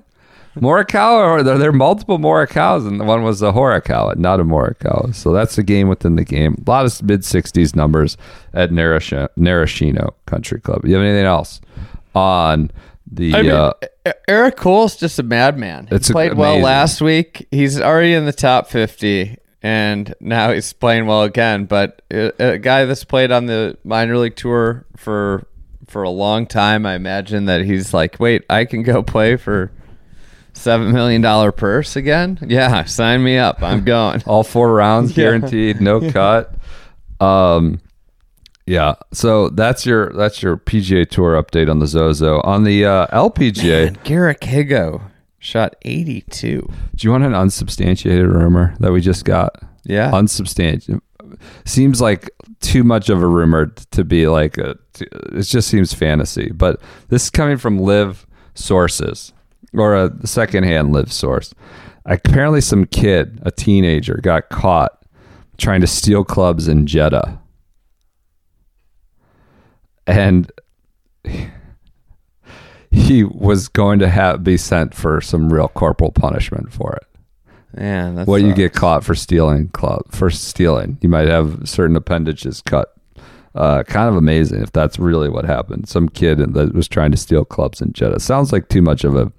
Morikawa, 0.56 1.18
or 1.30 1.42
there, 1.42 1.58
there 1.58 1.70
are 1.70 1.72
multiple 1.72 2.18
Morikawas, 2.18 2.86
and 2.86 3.00
the 3.00 3.04
one 3.04 3.24
was 3.24 3.42
a 3.42 3.50
Horikawa, 3.52 4.16
not 4.16 4.38
a 4.38 4.44
Morikawa. 4.44 5.12
So 5.14 5.32
that's 5.32 5.56
the 5.56 5.64
game 5.64 5.88
within 5.88 6.14
the 6.14 6.24
game. 6.24 6.62
A 6.64 6.70
lot 6.70 6.84
of 6.86 7.02
mid 7.02 7.22
60s 7.22 7.74
numbers 7.74 8.16
at 8.52 8.70
Narashi- 8.70 9.28
Narashino 9.36 10.10
Country 10.26 10.60
Club. 10.60 10.84
You 10.84 10.94
have 10.94 11.02
anything 11.02 11.26
else 11.26 11.60
on 12.14 12.70
the. 13.10 13.34
I 13.34 13.42
mean, 13.42 13.50
uh, 13.50 13.72
Eric 14.28 14.56
Cole's 14.56 14.96
just 14.96 15.18
a 15.18 15.24
madman. 15.24 15.88
He 15.88 15.96
It's 15.96 16.10
played 16.10 16.34
well 16.34 16.58
last 16.60 17.00
week. 17.00 17.48
He's 17.50 17.80
already 17.80 18.14
in 18.14 18.24
the 18.24 18.32
top 18.32 18.68
50, 18.68 19.36
and 19.64 20.14
now 20.20 20.52
he's 20.52 20.72
playing 20.74 21.06
well 21.06 21.22
again. 21.22 21.64
But 21.64 22.02
a, 22.12 22.52
a 22.52 22.58
guy 22.58 22.84
that's 22.84 23.02
played 23.02 23.32
on 23.32 23.46
the 23.46 23.76
minor 23.82 24.18
league 24.18 24.36
tour 24.36 24.84
for 24.96 25.46
for 25.88 26.02
a 26.02 26.10
long 26.10 26.46
time, 26.46 26.84
I 26.86 26.94
imagine 26.94 27.46
that 27.46 27.62
he's 27.62 27.92
like, 27.94 28.20
wait, 28.20 28.44
I 28.50 28.64
can 28.66 28.82
go 28.82 29.02
play 29.02 29.36
for 29.36 29.72
seven 30.52 30.92
million 30.92 31.22
dollar 31.22 31.50
purse 31.50 31.96
again? 31.96 32.38
Yeah, 32.46 32.84
sign 32.84 33.24
me 33.24 33.38
up. 33.38 33.62
I'm 33.62 33.84
going. 33.86 34.22
all 34.26 34.44
four 34.44 34.72
rounds 34.74 35.10
Yeah. 35.16 35.24
guaranteed, 35.24 35.80
no 35.80 36.10
cut. 36.12 36.54
Um, 37.20 37.80
yeah. 38.66 38.94
So 39.12 39.48
that's 39.48 39.86
your 39.86 40.12
that's 40.12 40.42
your 40.42 40.56
PGA 40.58 41.08
Tour 41.08 41.42
update 41.42 41.70
on 41.70 41.78
the 41.78 41.86
Zozo. 41.86 42.40
On 42.42 42.64
the 42.64 42.84
uh, 42.84 43.06
LPGA, 43.08 44.02
Garrick 44.04 44.40
Higgo 44.40 45.02
shot 45.44 45.76
82. 45.82 46.68
do 46.96 47.06
you 47.06 47.10
want 47.10 47.24
an 47.24 47.34
unsubstantiated 47.34 48.26
rumor 48.26 48.74
that 48.80 48.92
we 48.92 49.00
just 49.00 49.24
got? 49.24 49.54
Yeah. 49.84 50.10
Unsubstantiated. 50.12 51.02
Seems 51.64 52.00
like 52.00 52.30
too 52.60 52.82
much 52.82 53.10
of 53.10 53.22
a 53.22 53.26
rumor 53.26 53.66
to 53.90 54.04
be 54.04 54.26
like 54.26 54.56
a. 54.56 54.76
It 55.00 55.42
just 55.42 55.68
seems 55.68 55.92
fantasy, 55.92 56.50
but 56.52 56.80
this 57.08 57.24
is 57.24 57.30
coming 57.30 57.58
from 57.58 57.78
LIV 57.78 58.26
sources 58.54 59.32
or 59.74 59.94
a 59.94 60.26
secondhand 60.26 60.92
LIV 60.92 61.12
source. 61.12 61.54
Apparently, 62.06 62.60
some 62.60 62.86
kid, 62.86 63.40
a 63.42 63.50
teenager, 63.50 64.20
got 64.22 64.48
caught 64.48 65.04
trying 65.58 65.80
to 65.80 65.86
steal 65.86 66.24
clubs 66.24 66.68
in 66.68 66.86
Jeddah, 66.86 67.40
and 70.06 70.50
he 72.94 73.24
was 73.24 73.68
going 73.68 73.98
to 73.98 74.08
have 74.08 74.44
be 74.44 74.56
sent 74.56 74.94
for 74.94 75.20
some 75.20 75.52
real 75.52 75.68
corporal 75.68 76.12
punishment 76.12 76.72
for 76.72 76.94
it. 76.94 77.06
That's 78.12 78.28
What 78.28 78.42
you 78.42 78.54
get 78.54 78.72
caught 78.72 79.02
for 79.04 79.14
stealing 79.14 79.68
club 79.68 80.02
for 80.10 80.30
stealing, 80.30 80.96
you 81.00 81.08
might 81.08 81.26
have 81.28 81.68
certain 81.68 81.96
appendages 81.96 82.60
cut 82.62 82.90
Uh, 83.56 83.84
kind 83.84 84.08
of 84.08 84.16
amazing 84.16 84.60
if 84.62 84.72
that's 84.72 84.98
really 84.98 85.28
what 85.28 85.44
happened. 85.44 85.88
Some 85.88 86.08
kid 86.08 86.38
that 86.54 86.74
was 86.74 86.88
trying 86.88 87.12
to 87.12 87.16
steal 87.16 87.44
clubs 87.44 87.80
in 87.80 87.92
Jeddah. 87.92 88.18
Sounds 88.18 88.52
like 88.52 88.68
too 88.68 88.82
much 88.82 89.04
of 89.04 89.14
a 89.16 89.32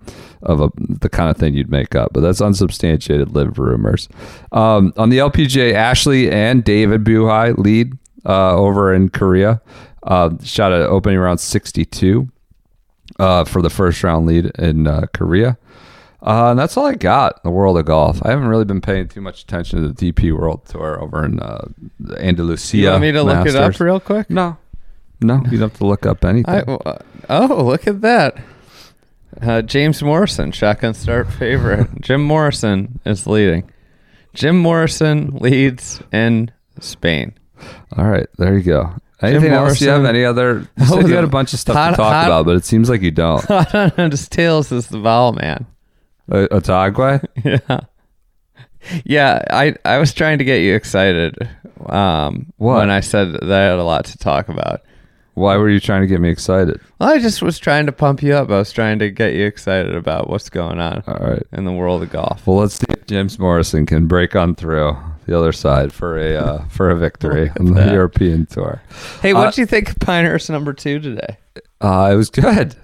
of 0.44 0.62
a 0.62 0.70
the 0.78 1.10
kind 1.10 1.30
of 1.30 1.36
thing 1.38 1.54
you'd 1.54 1.70
make 1.72 1.96
up, 1.96 2.12
but 2.14 2.22
that's 2.22 2.40
unsubstantiated 2.42 3.36
LIV 3.36 3.58
rumors. 3.60 4.08
Um, 4.54 4.94
on 4.96 5.10
the 5.10 5.18
LPGA, 5.18 5.74
Ashleigh 5.74 6.32
and 6.32 6.64
David 6.64 7.04
Buhai 7.04 7.58
lead 7.58 7.94
uh, 8.26 8.56
over 8.56 8.94
in 8.94 9.10
Korea. 9.10 9.62
Uh, 10.04 10.30
shot 10.44 10.72
at 10.72 10.82
opening 10.82 11.18
round 11.20 11.40
62 11.40 12.30
uh, 13.20 13.46
for 13.46 13.62
the 13.62 13.70
first 13.70 14.04
round 14.04 14.26
lead 14.26 14.46
in 14.58 14.88
uh, 14.88 15.06
Korea. 15.14 15.58
Uh, 16.22 16.50
and 16.50 16.60
that's 16.60 16.76
all 16.76 16.88
I 16.88 16.96
got 16.96 17.34
in 17.34 17.42
the 17.44 17.52
world 17.52 17.78
of 17.78 17.86
golf. 17.86 18.20
I 18.26 18.32
haven't 18.32 18.48
really 18.48 18.66
been 18.66 18.82
paying 18.82 19.08
too 19.08 19.22
much 19.22 19.44
attention 19.44 19.82
to 19.82 19.90
the 19.90 20.12
DP 20.12 20.36
World 20.36 20.66
Tour 20.66 21.00
over 21.00 21.24
in 21.24 21.40
uh, 21.40 21.68
Andalusia. 22.18 22.78
You 22.78 22.90
want 22.90 23.02
me 23.02 23.12
to 23.12 23.22
look 23.22 23.46
it 23.46 23.56
up 23.56 23.80
real 23.80 24.00
quick? 24.00 24.30
No, 24.30 24.58
no, 25.22 25.36
you 25.52 25.60
don't 25.60 25.70
have 25.70 25.78
to 25.78 25.86
look 25.86 26.06
up 26.06 26.26
anything. 26.26 26.54
I, 26.54 26.62
uh, 26.62 26.98
oh, 27.30 27.64
look 27.64 27.86
at 27.86 28.02
that. 28.02 28.38
Uh, 29.40 29.62
James 29.62 30.02
Morrison, 30.02 30.52
shotgun 30.52 30.94
start 30.96 31.32
favorite. 31.32 31.90
Jim 32.02 32.24
Morrison 32.24 33.00
is 33.06 33.28
leading. 33.28 33.70
Jim 34.34 34.58
Morrison 34.58 35.38
leads 35.38 36.02
in 36.12 36.52
Spain. 36.80 37.34
all 37.96 38.06
right, 38.06 38.28
there 38.38 38.58
you 38.58 38.64
go. 38.64 38.96
Anything 39.26 39.52
else? 39.52 39.80
Do 39.80 39.86
you 39.86 39.92
have 39.92 40.06
any 40.06 40.24
other? 40.24 40.68
You 40.78 40.86
said 40.86 41.08
you 41.08 41.16
had 41.16 41.24
a 41.24 41.28
bunch 41.28 41.54
of 41.54 41.60
stuff 41.60 41.76
to 41.92 41.96
talk 41.96 42.26
about, 42.26 42.46
but 42.46 42.56
it 42.56 42.66
seems 42.66 42.90
like 42.90 43.02
you 43.02 43.12
don't. 43.12 43.44
Hot 43.46 44.00
on 44.00 44.12
his 44.12 44.28
tails 44.30 44.72
is 44.72 44.88
the 44.88 45.00
vowel 45.00 45.34
man. 45.34 45.66
Uh, 46.32 46.48
Otaegui? 46.52 47.26
Yeah. 47.70 47.80
Yeah, 49.04 49.42
I, 49.50 49.74
I 49.84 49.98
was 49.98 50.14
trying 50.14 50.38
to 50.38 50.44
get 50.44 50.58
you 50.62 50.76
excited 50.76 51.36
um, 51.88 52.54
What? 52.58 52.78
when 52.78 52.92
I 52.92 53.00
said 53.00 53.34
that 53.34 53.52
I 53.52 53.64
had 53.64 53.80
a 53.80 53.84
lot 53.84 54.06
to 54.06 54.18
talk 54.20 54.48
about. 54.48 54.82
Why 55.36 55.58
were 55.58 55.70
you 55.70 55.80
trying 55.80 56.02
to 56.02 56.08
get 56.08 56.20
me 56.22 56.30
excited? 56.30 56.80
Well, 57.00 57.10
I 57.10 57.20
just 57.20 57.42
was 57.42 57.60
trying 57.60 57.86
to 57.86 57.92
pump 57.92 58.24
you 58.24 58.34
up. 58.34 58.50
I 58.50 58.58
was 58.58 58.72
trying 58.72 59.00
to 59.00 59.12
get 59.12 59.34
you 59.34 59.46
excited 59.46 59.94
about 59.96 60.30
what's 60.30 60.50
going 60.50 60.80
on 60.80 61.04
All 61.08 61.16
right. 61.28 61.44
in 61.52 61.66
the 61.66 61.72
world 61.74 62.02
of 62.04 62.10
golf. 62.10 62.48
Well, 62.48 62.58
let's 62.58 62.76
see 62.76 62.86
if 62.90 63.06
James 63.06 63.38
Morrison 63.38 63.86
can 63.86 64.08
break 64.08 64.36
on 64.36 64.56
through 64.56 64.96
the 65.26 65.38
other 65.38 65.52
side 65.52 65.92
for 65.92 66.18
a 66.18 66.36
uh, 66.36 66.66
for 66.70 66.90
a 66.90 66.96
victory 66.98 67.50
on 67.60 67.66
the 67.66 67.74
that. 67.74 67.92
European 67.94 68.46
Tour. 68.46 68.82
Hey, 69.22 69.34
Uh, 69.34 69.40
what 69.40 69.54
do 69.54 69.62
you 69.62 69.68
think 69.68 69.90
of 69.90 70.00
Pinehurst 70.00 70.50
number 70.50 70.72
two 70.74 71.00
today? 71.00 71.38
Uh, 71.82 72.10
it 72.14 72.16
was 72.16 72.30
good. 72.30 72.76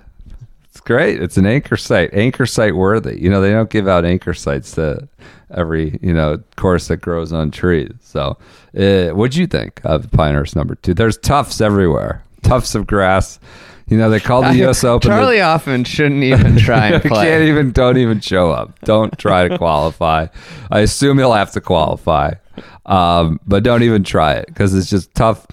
It's 0.69 0.79
great. 0.81 1.21
It's 1.21 1.37
an 1.37 1.45
anchor 1.45 1.77
site, 1.77 2.13
anchor 2.13 2.45
site 2.45 2.75
worthy. 2.75 3.19
You 3.21 3.29
know, 3.29 3.41
they 3.41 3.51
don't 3.51 3.69
give 3.69 3.87
out 3.87 4.03
anchor 4.05 4.33
sites 4.33 4.71
to 4.73 5.07
every 5.53 5.99
you 6.01 6.13
know 6.13 6.41
course 6.57 6.87
that 6.89 6.97
grows 6.97 7.31
on 7.31 7.51
trees. 7.51 7.91
So, 8.01 8.37
uh, 8.77 9.09
what'd 9.15 9.35
you 9.35 9.47
think 9.47 9.79
of 9.85 10.11
Pinehurst 10.11 10.55
number 10.55 10.75
two? 10.75 10.93
There's 10.93 11.17
tufts 11.17 11.61
everywhere, 11.61 12.23
tufts 12.51 12.75
of 12.75 12.85
grass. 12.87 13.39
You 13.87 13.97
know, 13.97 14.09
they 14.09 14.19
call 14.21 14.41
the 14.41 14.55
U.S. 14.57 14.83
Open. 14.85 15.09
the- 15.09 15.15
Charley 15.15 15.39
Hoffman 15.39 15.83
shouldn't 15.83 16.23
even 16.23 16.57
try 16.57 16.87
and 16.87 17.03
You 17.03 17.09
play. 17.09 17.25
can't 17.25 17.43
even 17.43 17.71
don't 17.71 17.97
even 17.97 18.21
show 18.21 18.49
up. 18.51 18.79
Don't 18.81 19.17
try 19.17 19.47
to 19.49 19.57
qualify. 19.57 20.27
I 20.69 20.79
assume 20.79 21.17
he'll 21.17 21.33
have 21.33 21.51
to 21.53 21.61
qualify, 21.61 22.35
um, 22.85 23.39
but 23.45 23.63
don't 23.63 23.83
even 23.83 24.03
try 24.05 24.33
it 24.33 24.45
because 24.47 24.73
it's 24.73 24.89
just 24.89 25.13
tough. 25.13 25.45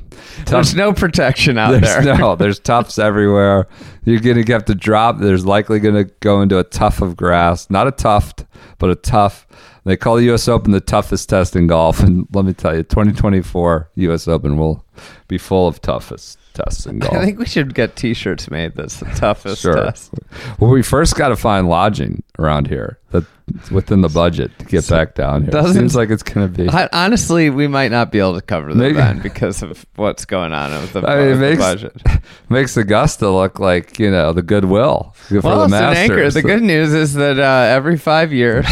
tough 0.44 0.46
There's 0.46 0.74
no 0.76 0.92
protection 0.92 1.58
out 1.58 1.72
there's 1.80 2.04
there. 2.04 2.16
no, 2.16 2.36
there's 2.36 2.60
tufts 2.60 2.98
everywhere. 2.98 3.66
You're 4.04 4.20
gonna 4.20 4.44
have 4.52 4.64
to 4.66 4.74
drop. 4.74 5.18
There's 5.18 5.44
likely 5.44 5.80
gonna 5.80 6.04
go 6.20 6.40
into 6.40 6.58
a 6.58 6.64
tuft 6.64 7.02
of 7.02 7.16
grass, 7.16 7.68
not 7.70 7.88
a 7.88 7.92
tuft, 7.92 8.44
but 8.78 8.88
a 8.90 8.94
tough. 8.94 9.46
They 9.84 9.96
call 9.96 10.14
the 10.16 10.24
U.S. 10.24 10.46
Open 10.48 10.70
the 10.70 10.80
toughest 10.80 11.28
test 11.28 11.56
in 11.56 11.66
golf, 11.66 12.00
and 12.04 12.26
let 12.32 12.44
me 12.44 12.52
tell 12.52 12.76
you, 12.76 12.82
2024 12.84 13.90
U.S. 13.96 14.28
Open 14.28 14.56
will 14.58 14.84
be 15.26 15.38
full 15.38 15.66
of 15.66 15.80
toughest 15.82 16.38
tests 16.64 16.86
in 16.86 16.98
golf. 17.00 17.14
I 17.14 17.24
think 17.24 17.38
we 17.38 17.46
should 17.46 17.74
get 17.74 17.96
T-shirts 17.96 18.50
made. 18.50 18.74
That's 18.74 18.98
the 19.00 19.06
toughest 19.06 19.62
Sure. 19.62 19.74
test. 19.74 20.12
Well, 20.58 20.70
we 20.70 20.82
first 20.82 21.14
got 21.16 21.28
to 21.28 21.36
find 21.36 21.68
lodging 21.68 22.22
around 22.38 22.66
here 22.68 22.98
that's 23.10 23.26
within 23.70 24.02
the 24.02 24.08
budget 24.08 24.50
to 24.58 24.64
get 24.66 24.86
back 24.88 25.14
down 25.14 25.42
here. 25.42 25.50
doesn't- 25.50 25.74
Seems 25.74 25.96
like 25.96 26.10
it's 26.10 26.22
going 26.22 26.52
to 26.52 26.64
be. 26.64 26.68
I, 26.68 26.88
honestly, 26.92 27.48
we 27.50 27.66
might 27.66 27.90
not 27.90 28.12
be 28.12 28.18
able 28.18 28.34
to 28.34 28.42
cover 28.42 28.74
the 28.74 28.84
event 28.90 29.22
because 29.22 29.62
of 29.62 29.86
what's 29.96 30.24
going 30.26 30.52
on 30.52 30.70
with 30.82 30.92
the, 30.92 31.00
I 31.08 31.16
mean, 31.16 31.28
it 31.28 31.30
with 31.40 31.50
the 31.52 31.56
budget. 31.56 32.02
makes 32.50 32.76
Augusta 32.76 33.30
look 33.30 33.58
like 33.58 33.98
you 33.98 34.10
know 34.10 34.32
the 34.32 34.42
goodwill 34.42 35.14
for 35.14 35.40
Well, 35.40 35.58
the 35.60 35.64
it's 35.64 35.72
an 35.74 35.80
Masters. 35.80 35.98
anchor. 36.10 36.30
The 36.30 36.42
good 36.42 36.62
news 36.62 36.92
is 36.92 37.14
that 37.14 37.38
uh, 37.38 37.74
every 37.74 37.96
five 37.96 38.32
years 38.32 38.66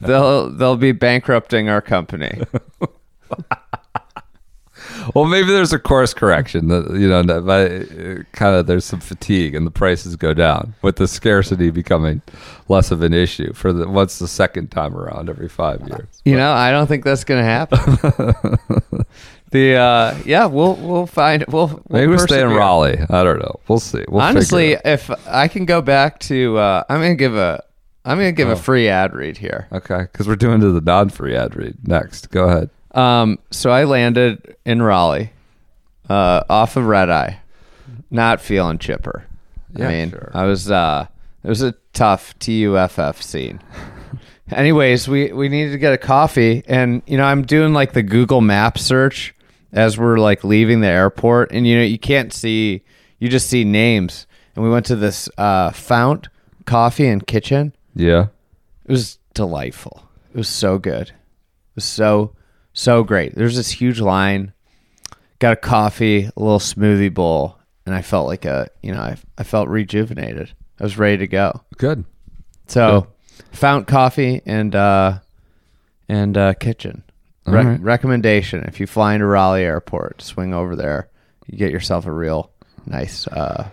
they'll 0.00 0.48
they'll 0.50 0.76
be 0.76 0.92
bankrupting 0.92 1.68
our 1.68 1.82
company. 1.82 2.40
Well, 5.14 5.24
maybe 5.26 5.48
there's 5.48 5.72
a 5.72 5.78
course 5.78 6.14
correction 6.14 6.68
that 6.68 6.90
you 6.92 7.08
know 7.08 7.22
that 7.22 7.44
by, 7.46 8.24
kind 8.32 8.54
of 8.56 8.66
there's 8.66 8.84
some 8.84 9.00
fatigue 9.00 9.54
and 9.54 9.66
the 9.66 9.70
prices 9.70 10.16
go 10.16 10.32
down 10.34 10.74
with 10.82 10.96
the 10.96 11.08
scarcity 11.08 11.70
becoming 11.70 12.22
less 12.68 12.90
of 12.90 13.02
an 13.02 13.12
issue 13.12 13.52
for 13.52 13.72
the 13.72 13.88
what's 13.88 14.18
the 14.18 14.28
second 14.28 14.70
time 14.70 14.94
around 14.96 15.28
every 15.28 15.48
five 15.48 15.80
years. 15.88 16.06
You 16.24 16.36
know, 16.36 16.52
I 16.52 16.70
don't 16.70 16.86
think 16.86 17.04
that's 17.04 17.24
going 17.24 17.40
to 17.40 17.44
happen. 17.44 17.78
the 19.50 19.74
uh, 19.76 20.18
yeah, 20.24 20.46
we'll 20.46 20.74
we'll 20.76 21.06
find 21.06 21.44
we'll, 21.48 21.68
we'll 21.68 21.82
Maybe 21.90 22.06
we 22.12 22.18
stay 22.18 22.40
in. 22.42 22.48
Raleigh. 22.50 22.98
I 23.10 23.22
don't 23.24 23.38
know. 23.38 23.60
We'll 23.68 23.80
see. 23.80 24.04
We'll 24.08 24.20
Honestly, 24.22 24.76
if 24.84 25.10
I 25.26 25.48
can 25.48 25.64
go 25.64 25.82
back 25.82 26.18
to, 26.20 26.56
uh, 26.58 26.84
I'm 26.88 27.00
gonna 27.00 27.14
give 27.14 27.36
a 27.36 27.62
I'm 28.04 28.18
gonna 28.18 28.32
give 28.32 28.48
Oh. 28.48 28.52
a 28.52 28.56
free 28.56 28.88
ad 28.88 29.14
read 29.14 29.36
here. 29.38 29.68
okay, 29.72 30.02
because 30.10 30.26
we're 30.26 30.36
doing 30.36 30.60
to 30.60 30.70
the 30.72 30.80
non-free 30.80 31.36
ad 31.36 31.54
read 31.56 31.76
next. 31.86 32.30
Go 32.30 32.48
ahead. 32.48 32.70
Um, 32.92 33.38
so 33.50 33.70
I 33.70 33.84
landed 33.84 34.56
in 34.64 34.82
Raleigh, 34.82 35.32
uh, 36.08 36.42
off 36.48 36.76
of 36.76 36.86
Red 36.86 37.10
Eye, 37.10 37.40
not 38.10 38.40
feeling 38.40 38.78
chipper. 38.78 39.24
Yeah, 39.74 39.88
I 39.88 39.92
mean, 39.92 40.10
sure. 40.10 40.30
I 40.34 40.44
was 40.44 40.70
uh, 40.70 41.06
it 41.42 41.48
was 41.48 41.62
a 41.62 41.74
tough 41.92 42.38
TUFF 42.38 43.22
scene. 43.22 43.60
Anyways, 44.52 45.08
we 45.08 45.32
we 45.32 45.48
needed 45.48 45.72
to 45.72 45.78
get 45.78 45.94
a 45.94 45.98
coffee, 45.98 46.62
and 46.66 47.02
you 47.06 47.16
know, 47.16 47.24
I'm 47.24 47.42
doing 47.42 47.72
like 47.72 47.94
the 47.94 48.02
Google 48.02 48.42
Map 48.42 48.78
search 48.78 49.34
as 49.72 49.96
we're 49.96 50.18
like 50.18 50.44
leaving 50.44 50.80
the 50.80 50.88
airport, 50.88 51.52
and 51.52 51.66
you 51.66 51.76
know, 51.76 51.84
you 51.84 51.98
can't 51.98 52.32
see, 52.32 52.82
you 53.18 53.28
just 53.28 53.48
see 53.48 53.64
names, 53.64 54.26
and 54.54 54.64
we 54.64 54.70
went 54.70 54.84
to 54.86 54.96
this 54.96 55.28
uh, 55.38 55.70
Fount 55.70 56.28
Coffee 56.66 57.06
and 57.06 57.26
Kitchen. 57.26 57.74
Yeah. 57.94 58.26
It 58.84 58.90
was 58.90 59.18
delightful. 59.34 60.02
It 60.34 60.36
was 60.36 60.48
so 60.48 60.78
good. 60.78 61.08
It 61.08 61.76
was 61.76 61.84
so 61.84 62.34
so 62.72 63.02
great. 63.04 63.34
There's 63.34 63.56
this 63.56 63.70
huge 63.70 64.00
line. 64.00 64.52
Got 65.38 65.54
a 65.54 65.56
coffee, 65.56 66.24
a 66.24 66.32
little 66.36 66.58
smoothie 66.58 67.12
bowl, 67.12 67.58
and 67.84 67.94
I 67.94 68.02
felt 68.02 68.26
like 68.28 68.44
a 68.44 68.68
you 68.82 68.92
know 68.92 69.00
I 69.00 69.16
I 69.36 69.42
felt 69.42 69.68
rejuvenated. 69.68 70.52
I 70.78 70.84
was 70.84 70.98
ready 70.98 71.18
to 71.18 71.26
go. 71.26 71.60
Good. 71.78 72.04
So, 72.66 73.08
Fount 73.50 73.86
Coffee 73.86 74.40
and 74.46 74.74
uh 74.74 75.18
and 76.08 76.36
uh 76.36 76.54
kitchen. 76.54 77.02
Re- 77.46 77.64
right. 77.64 77.80
Recommendation: 77.80 78.64
If 78.64 78.78
you 78.80 78.86
fly 78.86 79.14
into 79.14 79.26
Raleigh 79.26 79.64
Airport, 79.64 80.22
swing 80.22 80.54
over 80.54 80.76
there. 80.76 81.08
You 81.46 81.58
get 81.58 81.72
yourself 81.72 82.06
a 82.06 82.12
real 82.12 82.50
nice 82.86 83.26
uh 83.26 83.68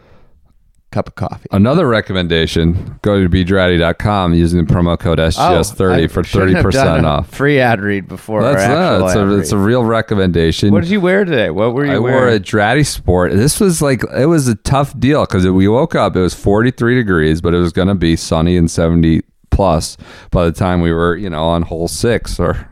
cup 0.92 1.08
of 1.08 1.16
coffee. 1.16 1.48
Another 1.52 1.88
recommendation: 1.88 3.00
go 3.02 3.22
to 3.22 3.30
bdraddy.com 3.30 4.34
using 4.34 4.66
the 4.66 4.72
promo 4.74 4.98
code 5.00 5.20
SGS30 5.20 6.06
Oh, 6.06 6.08
for 6.08 6.24
30% 6.24 7.04
off. 7.06 7.30
Free 7.30 7.60
ad 7.60 7.82
read 7.82 8.08
before. 8.08 8.42
That's 8.44 8.62
that. 8.62 9.06
It's 9.06 9.16
a, 9.16 9.40
it's 9.40 9.52
a 9.52 9.58
real 9.58 9.84
recommendation. 9.84 10.72
What 10.72 10.82
did 10.82 10.90
you 10.90 11.02
wear 11.02 11.26
today? 11.26 11.50
What 11.50 11.74
were 11.74 11.86
you 11.86 11.92
I 11.94 12.00
wore 12.00 12.28
a 12.28 12.40
Draddy 12.40 12.86
Sport. 12.86 13.32
This 13.34 13.60
was 13.60 13.82
like 13.82 14.04
it 14.16 14.28
was 14.28 14.48
a 14.48 14.56
tough 14.56 14.98
deal 15.00 15.26
because 15.26 15.48
we 15.48 15.68
woke 15.68 15.96
up. 15.96 16.16
It 16.16 16.22
was 16.22 16.34
43 16.34 16.96
degrees, 16.96 17.42
but 17.42 17.54
it 17.54 17.58
was 17.60 17.72
going 17.74 17.88
to 17.88 17.96
be 17.96 18.16
sunny 18.16 18.58
and 18.58 18.70
70 18.70 19.22
plus 19.52 19.98
by 20.32 20.46
the 20.46 20.52
time 20.52 20.82
we 20.82 20.94
were, 20.94 21.18
you 21.18 21.30
know, 21.30 21.44
on 21.44 21.64
hole 21.64 21.88
six 21.88 22.40
or 22.40 22.69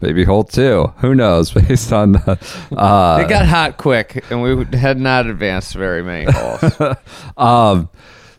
maybe 0.00 0.24
hole 0.24 0.44
two. 0.44 0.92
Who 0.98 1.14
knows? 1.14 1.50
Based 1.54 1.92
on 1.92 2.12
the, 2.12 2.38
uh, 2.76 3.22
it 3.22 3.28
got 3.28 3.46
hot 3.46 3.76
quick, 3.76 4.24
and 4.30 4.42
we 4.42 4.64
had 4.76 4.98
not 4.98 5.26
advanced 5.26 5.74
very 5.74 6.02
many 6.02 6.30
holes. 6.30 6.72
Um, 7.36 7.88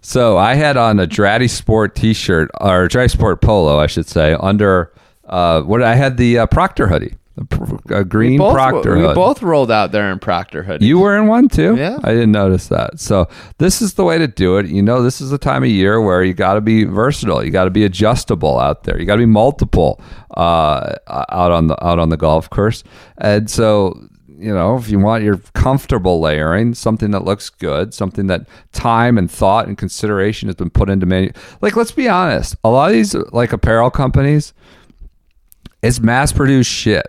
so 0.02 0.38
I 0.38 0.54
had 0.54 0.78
on 0.78 1.00
a 1.00 1.08
Draddy 1.08 1.50
Sport 1.50 1.96
T-shirt 1.96 2.52
or 2.62 2.88
Draddy 2.88 3.10
Sport 3.10 3.42
polo, 3.42 3.80
I 3.80 3.88
should 3.88 4.08
say, 4.08 4.34
under 4.34 4.94
uh, 5.26 5.62
what 5.64 5.82
I 5.82 5.96
had 5.96 6.18
the 6.18 6.40
uh, 6.40 6.46
Proctor 6.46 6.88
hoodie, 6.88 7.16
a, 7.90 8.04
green 8.06 8.38
both, 8.38 8.54
Proctor 8.54 8.96
we 8.96 9.02
hood. 9.02 9.16
both 9.16 9.44
rolled 9.44 9.70
out 9.70 9.92
there 9.92 10.12
in 10.12 10.20
Proctor 10.20 10.64
hoodies. 10.64 10.82
You 10.82 11.00
were 11.00 11.18
in 11.18 11.28
one 11.28 11.50
too? 11.50 11.76
Yeah. 11.76 12.00
I 12.04 12.12
didn't 12.12 12.32
notice 12.32 12.68
that. 12.70 13.00
So 13.00 13.28
this 13.58 13.82
is 13.82 13.96
the 13.96 14.06
way 14.06 14.18
to 14.18 14.28
do 14.28 14.58
it. 14.58 14.68
You 14.68 14.82
know, 14.82 15.02
this 15.02 15.20
is 15.20 15.32
the 15.32 15.38
time 15.38 15.64
of 15.64 15.70
year 15.70 16.00
where 16.00 16.24
you 16.24 16.34
got 16.34 16.54
to 16.54 16.62
be 16.62 16.86
versatile. 16.86 17.44
You 17.44 17.52
got 17.52 17.66
to 17.66 17.70
be 17.72 17.84
adjustable 17.84 18.58
out 18.60 18.84
there. 18.84 19.00
You 19.00 19.06
got 19.06 19.16
to 19.16 19.22
be 19.22 19.26
multiple 19.26 20.02
uh, 20.38 20.96
out 21.08 21.52
on 21.52 21.68
the 21.68 21.86
out 21.86 22.00
on 22.00 22.10
the 22.10 22.18
golf 22.18 22.50
course. 22.50 22.84
And 23.18 23.50
so, 23.50 24.00
you 24.28 24.54
know, 24.54 24.78
if 24.78 24.90
you 24.90 25.00
want 25.00 25.24
your 25.24 25.38
comfortable 25.54 26.20
layering, 26.22 26.74
something 26.74 27.12
that 27.12 27.26
looks 27.26 27.50
good, 27.50 27.94
something 27.94 28.28
that 28.28 28.48
time 28.72 29.18
and 29.18 29.30
thought 29.30 29.68
and 29.68 29.78
consideration 29.78 30.48
has 30.48 30.56
been 30.56 30.70
put 30.70 30.90
into 30.90 31.06
many. 31.06 31.32
Like, 31.62 31.76
let's 31.76 31.92
be 31.92 32.08
honest, 32.08 32.56
a 32.64 32.70
lot 32.70 32.90
of 32.90 32.94
these 32.94 33.14
like 33.34 33.54
apparel 33.54 33.90
companies, 33.90 34.54
it's 35.82 36.00
mass 36.00 36.32
produced 36.34 36.70
shit, 36.70 37.06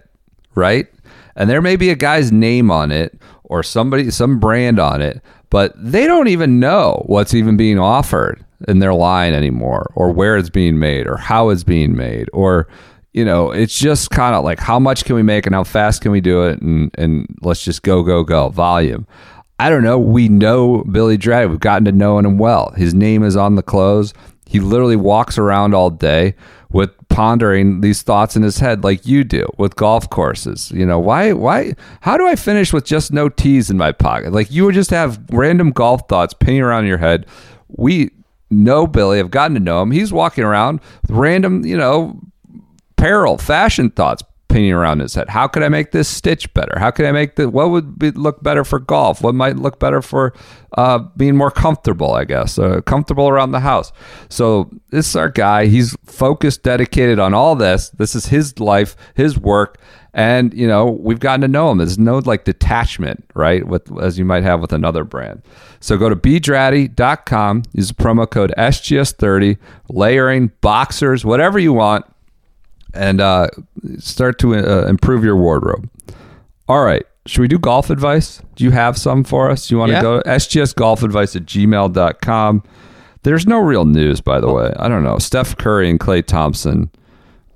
right? 0.57 0.89
and 1.37 1.49
there 1.49 1.63
may 1.63 1.77
be 1.77 1.91
a 1.91 1.95
guy's 1.95 2.33
name 2.33 2.71
on 2.71 2.91
it 2.91 3.21
or 3.45 3.63
somebody 3.63 4.11
some 4.11 4.41
brand 4.41 4.81
on 4.81 5.01
it, 5.01 5.21
but 5.51 5.73
they 5.77 6.07
don't 6.07 6.29
even 6.29 6.59
know 6.59 7.05
what's 7.07 7.35
even 7.35 7.57
being 7.57 7.79
offered 7.79 8.45
in 8.67 8.79
their 8.79 8.95
line 8.95 9.35
anymore 9.35 9.93
or 9.95 10.11
where 10.11 10.37
it's 10.37 10.51
being 10.51 10.79
made 10.79 11.07
or 11.07 11.19
how 11.19 11.51
it's 11.51 11.63
being 11.63 11.95
made 11.95 12.29
or 12.33 12.67
you 13.13 13.25
know, 13.25 13.51
it's 13.51 13.79
just 13.79 14.11
kind 14.11 14.35
of 14.35 14.45
like 14.45 14.59
how 14.59 14.79
much 14.79 15.07
can 15.07 15.15
we 15.15 15.23
make 15.23 15.47
and 15.47 15.55
how 15.55 15.65
fast 15.65 16.03
can 16.03 16.13
we 16.13 16.21
do 16.21 16.45
it 16.45 16.61
and 16.61 16.91
and 16.99 17.27
let's 17.41 17.65
just 17.65 17.83
go 17.83 18.03
go 18.03 18.25
go 18.25 18.49
volume. 18.49 19.07
I 19.59 19.71
don't 19.71 19.85
know. 19.85 19.99
We 19.99 20.29
know 20.29 20.85
Billy 20.85 21.17
Dredd. 21.17 21.49
We've 21.49 21.59
gotten 21.59 21.87
to 21.87 21.93
know 21.93 22.19
him 22.19 22.37
well. 22.37 22.73
His 22.77 22.93
name 22.93 23.23
is 23.23 23.35
on 23.35 23.55
the 23.55 23.63
clothes. 23.63 24.13
He 24.45 24.61
literally 24.61 24.97
walks 24.97 25.39
around 25.39 25.75
all 25.75 25.89
day 25.89 26.35
with 26.71 26.91
pondering 27.09 27.81
these 27.81 28.03
thoughts 28.03 28.37
in 28.37 28.43
his 28.43 28.59
head 28.59 28.85
like 28.85 29.07
you 29.07 29.25
do 29.25 29.47
with 29.59 29.77
golf 29.77 30.11
courses. 30.11 30.71
You 30.73 30.87
know, 30.87 30.99
why 30.99 31.33
why 31.33 31.75
how 32.01 32.17
do 32.17 32.27
I 32.27 32.37
finish 32.37 32.73
with 32.73 32.85
just 32.85 33.13
no 33.13 33.29
tees 33.29 33.71
in 33.71 33.77
my 33.77 33.93
pocket? 33.93 34.33
Like 34.33 34.51
you 34.51 34.65
would 34.65 34.75
just 34.75 34.91
have 34.91 35.21
random 35.31 35.71
golf 35.71 36.09
thoughts 36.09 36.35
pinning 36.35 36.63
around 36.63 36.87
your 36.87 36.99
head. 36.99 37.27
We 37.69 38.11
know 38.51 38.87
Billy, 38.87 39.19
have 39.19 39.31
gotten 39.31 39.55
to 39.55 39.61
know 39.61 39.83
him. 39.83 39.91
He's 39.91 40.13
walking 40.13 40.45
around 40.45 40.81
with 41.03 41.11
random, 41.11 41.65
you 41.65 41.77
know, 41.77 42.21
apparel, 42.93 43.39
fashion 43.39 43.91
thoughts 43.91 44.23
around 44.65 45.01
his 45.01 45.15
head. 45.15 45.29
How 45.29 45.47
could 45.47 45.63
I 45.63 45.69
make 45.69 45.93
this 45.93 46.09
stitch 46.09 46.53
better? 46.55 46.79
How 46.79 46.91
could 46.91 47.07
I 47.07 47.13
make 47.13 47.37
the 47.37 47.49
what 47.49 47.71
would 47.71 47.99
be, 47.99 48.11
look 48.11 48.43
better 48.43 48.65
for 48.65 48.79
golf? 48.79 49.23
What 49.23 49.35
might 49.35 49.57
look 49.57 49.79
better 49.79 50.03
for 50.03 50.33
uh, 50.77 50.99
being 51.17 51.37
more 51.37 51.51
comfortable? 51.51 52.13
I 52.13 52.25
guess 52.25 52.59
uh, 52.59 52.81
comfortable 52.83 53.29
around 53.29 53.53
the 53.53 53.61
house. 53.61 53.93
So 54.29 54.71
this 54.91 55.09
is 55.09 55.17
our 55.17 55.29
guy. 55.29 55.67
He's 55.67 55.97
focused, 56.05 56.63
dedicated 56.63 57.19
on 57.19 57.35
all 57.35 57.55
this. 57.55 57.91
This 57.91 58.15
is 58.15 58.27
his 58.27 58.59
life, 58.59 58.97
his 59.15 59.39
work. 59.39 59.79
And 60.15 60.55
you 60.55 60.67
know 60.67 60.87
we've 60.87 61.21
gotten 61.21 61.43
to 61.43 61.49
know 61.49 61.71
him. 61.71 61.79
There's 61.79 61.99
no 61.99 62.19
like 62.19 62.45
detachment, 62.45 63.25
right? 63.35 63.67
With 63.67 63.97
as 64.01 64.19
you 64.19 64.25
might 64.25 64.45
have 64.45 64.61
with 64.61 64.73
another 64.73 65.05
brand. 65.05 65.43
So 65.81 65.99
go 65.99 66.09
to 66.09 66.17
bdraddy.com. 66.17 67.63
Use 67.75 67.89
the 67.89 67.95
promo 67.95 68.29
code 68.29 68.55
SGS30. 68.57 69.59
Layering 69.91 70.53
boxers, 70.63 71.25
whatever 71.25 71.59
you 71.59 71.73
want 71.75 72.07
and 72.97 73.21
uh, 73.21 73.49
start 73.99 74.39
to 74.41 74.55
uh, 74.55 74.87
improve 74.89 75.23
your 75.25 75.37
wardrobe. 75.37 75.89
All 76.69 76.85
right. 76.85 77.05
Should 77.27 77.41
we 77.41 77.49
do 77.49 77.59
golf 77.59 77.91
advice? 77.91 78.41
Do 78.55 78.63
you 78.65 78.71
have 78.71 78.97
some 78.97 79.25
for 79.25 79.51
us? 79.51 79.67
Do 79.69 79.75
you 79.75 79.79
want 79.79 79.91
Yeah. 79.93 79.99
to 79.99 80.03
go 80.03 80.23
sgsgolfadvice 80.27 81.35
at 81.37 81.45
gmail.com? 81.45 82.63
There's 83.25 83.47
no 83.47 83.59
real 83.59 83.85
news, 83.85 84.21
by 84.21 84.41
the 84.41 84.53
way. 84.53 84.73
I 84.79 84.89
don't 84.89 85.03
know. 85.03 85.19
Steph 85.19 85.57
Curry 85.57 85.91
and 85.91 85.99
Klay 85.99 86.25
Thompson 86.25 86.91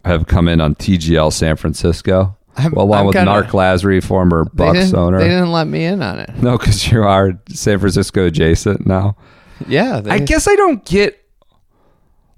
have 0.04 0.26
come 0.26 0.48
in 0.48 0.60
on 0.60 0.74
TGL 0.74 1.32
San 1.32 1.54
Francisco, 1.56 2.36
I'm- 2.56 2.72
well, 2.72 2.84
along 2.86 3.00
I'm 3.00 3.06
with 3.06 3.16
kinda- 3.16 3.30
Marc 3.30 3.46
Lasry, 3.48 4.02
former 4.02 4.44
Bucks 4.52 4.78
didn't, 4.78 4.94
owner. 4.96 5.18
they 5.18 5.28
didn't 5.28 5.52
let 5.52 5.68
me 5.68 5.84
in 5.84 6.02
on 6.02 6.18
it. 6.18 6.30
No, 6.42 6.58
because 6.58 6.86
you 6.90 7.02
are 7.04 7.38
San 7.50 7.78
Francisco 7.78 8.26
adjacent 8.26 8.86
now. 8.86 9.16
Yeah, 9.68 10.00
they, 10.00 10.10
I 10.10 10.18
guess 10.18 10.48
I 10.48 10.56
don't 10.56 10.84
get 10.84 11.22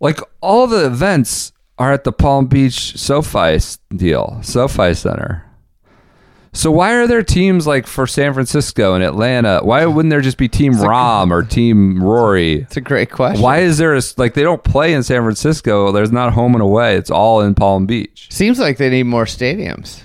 like 0.01 0.19
all 0.41 0.67
the 0.67 0.85
events 0.85 1.53
are 1.83 1.93
at 1.93 2.05
the 2.05 2.13
Palm 2.13 2.47
Beach 2.47 2.97
SoFi 2.97 3.59
deal, 3.97 4.39
SoFi 4.43 4.95
Center. 4.95 5.45
So 6.53 6.71
why 6.71 6.93
are 6.93 7.09
there 7.09 7.25
teams 7.25 7.67
like 7.67 7.89
for 7.89 8.07
San 8.07 8.35
Francisco 8.35 8.95
and 8.95 9.03
Atlanta? 9.03 9.61
Why 9.65 9.85
wouldn't 9.87 10.11
there 10.11 10.21
just 10.21 10.37
be 10.37 10.49
Team 10.49 10.75
Rahm 10.75 11.33
or 11.33 11.43
Team 11.43 12.01
Rory? 12.01 12.61
it's 12.61 12.77
a 12.77 12.81
great 12.81 13.11
question. 13.11 13.43
Why 13.43 13.59
is 13.61 13.79
there 13.79 13.97
a 13.97 14.03
like 14.17 14.35
they 14.35 14.45
don't 14.45 14.63
play 14.63 14.95
in 14.95 15.03
San 15.03 15.23
Francisco? 15.23 15.91
There's 15.91 16.13
not 16.13 16.35
home 16.35 16.55
and 16.55 16.63
away. 16.63 16.95
It's 16.95 17.11
all 17.11 17.41
in 17.41 17.57
Palm 17.57 17.87
Beach. 17.87 18.29
Seems 18.31 18.61
like 18.61 18.77
they 18.77 18.89
need 18.89 19.05
more 19.05 19.25
stadiums. 19.25 20.03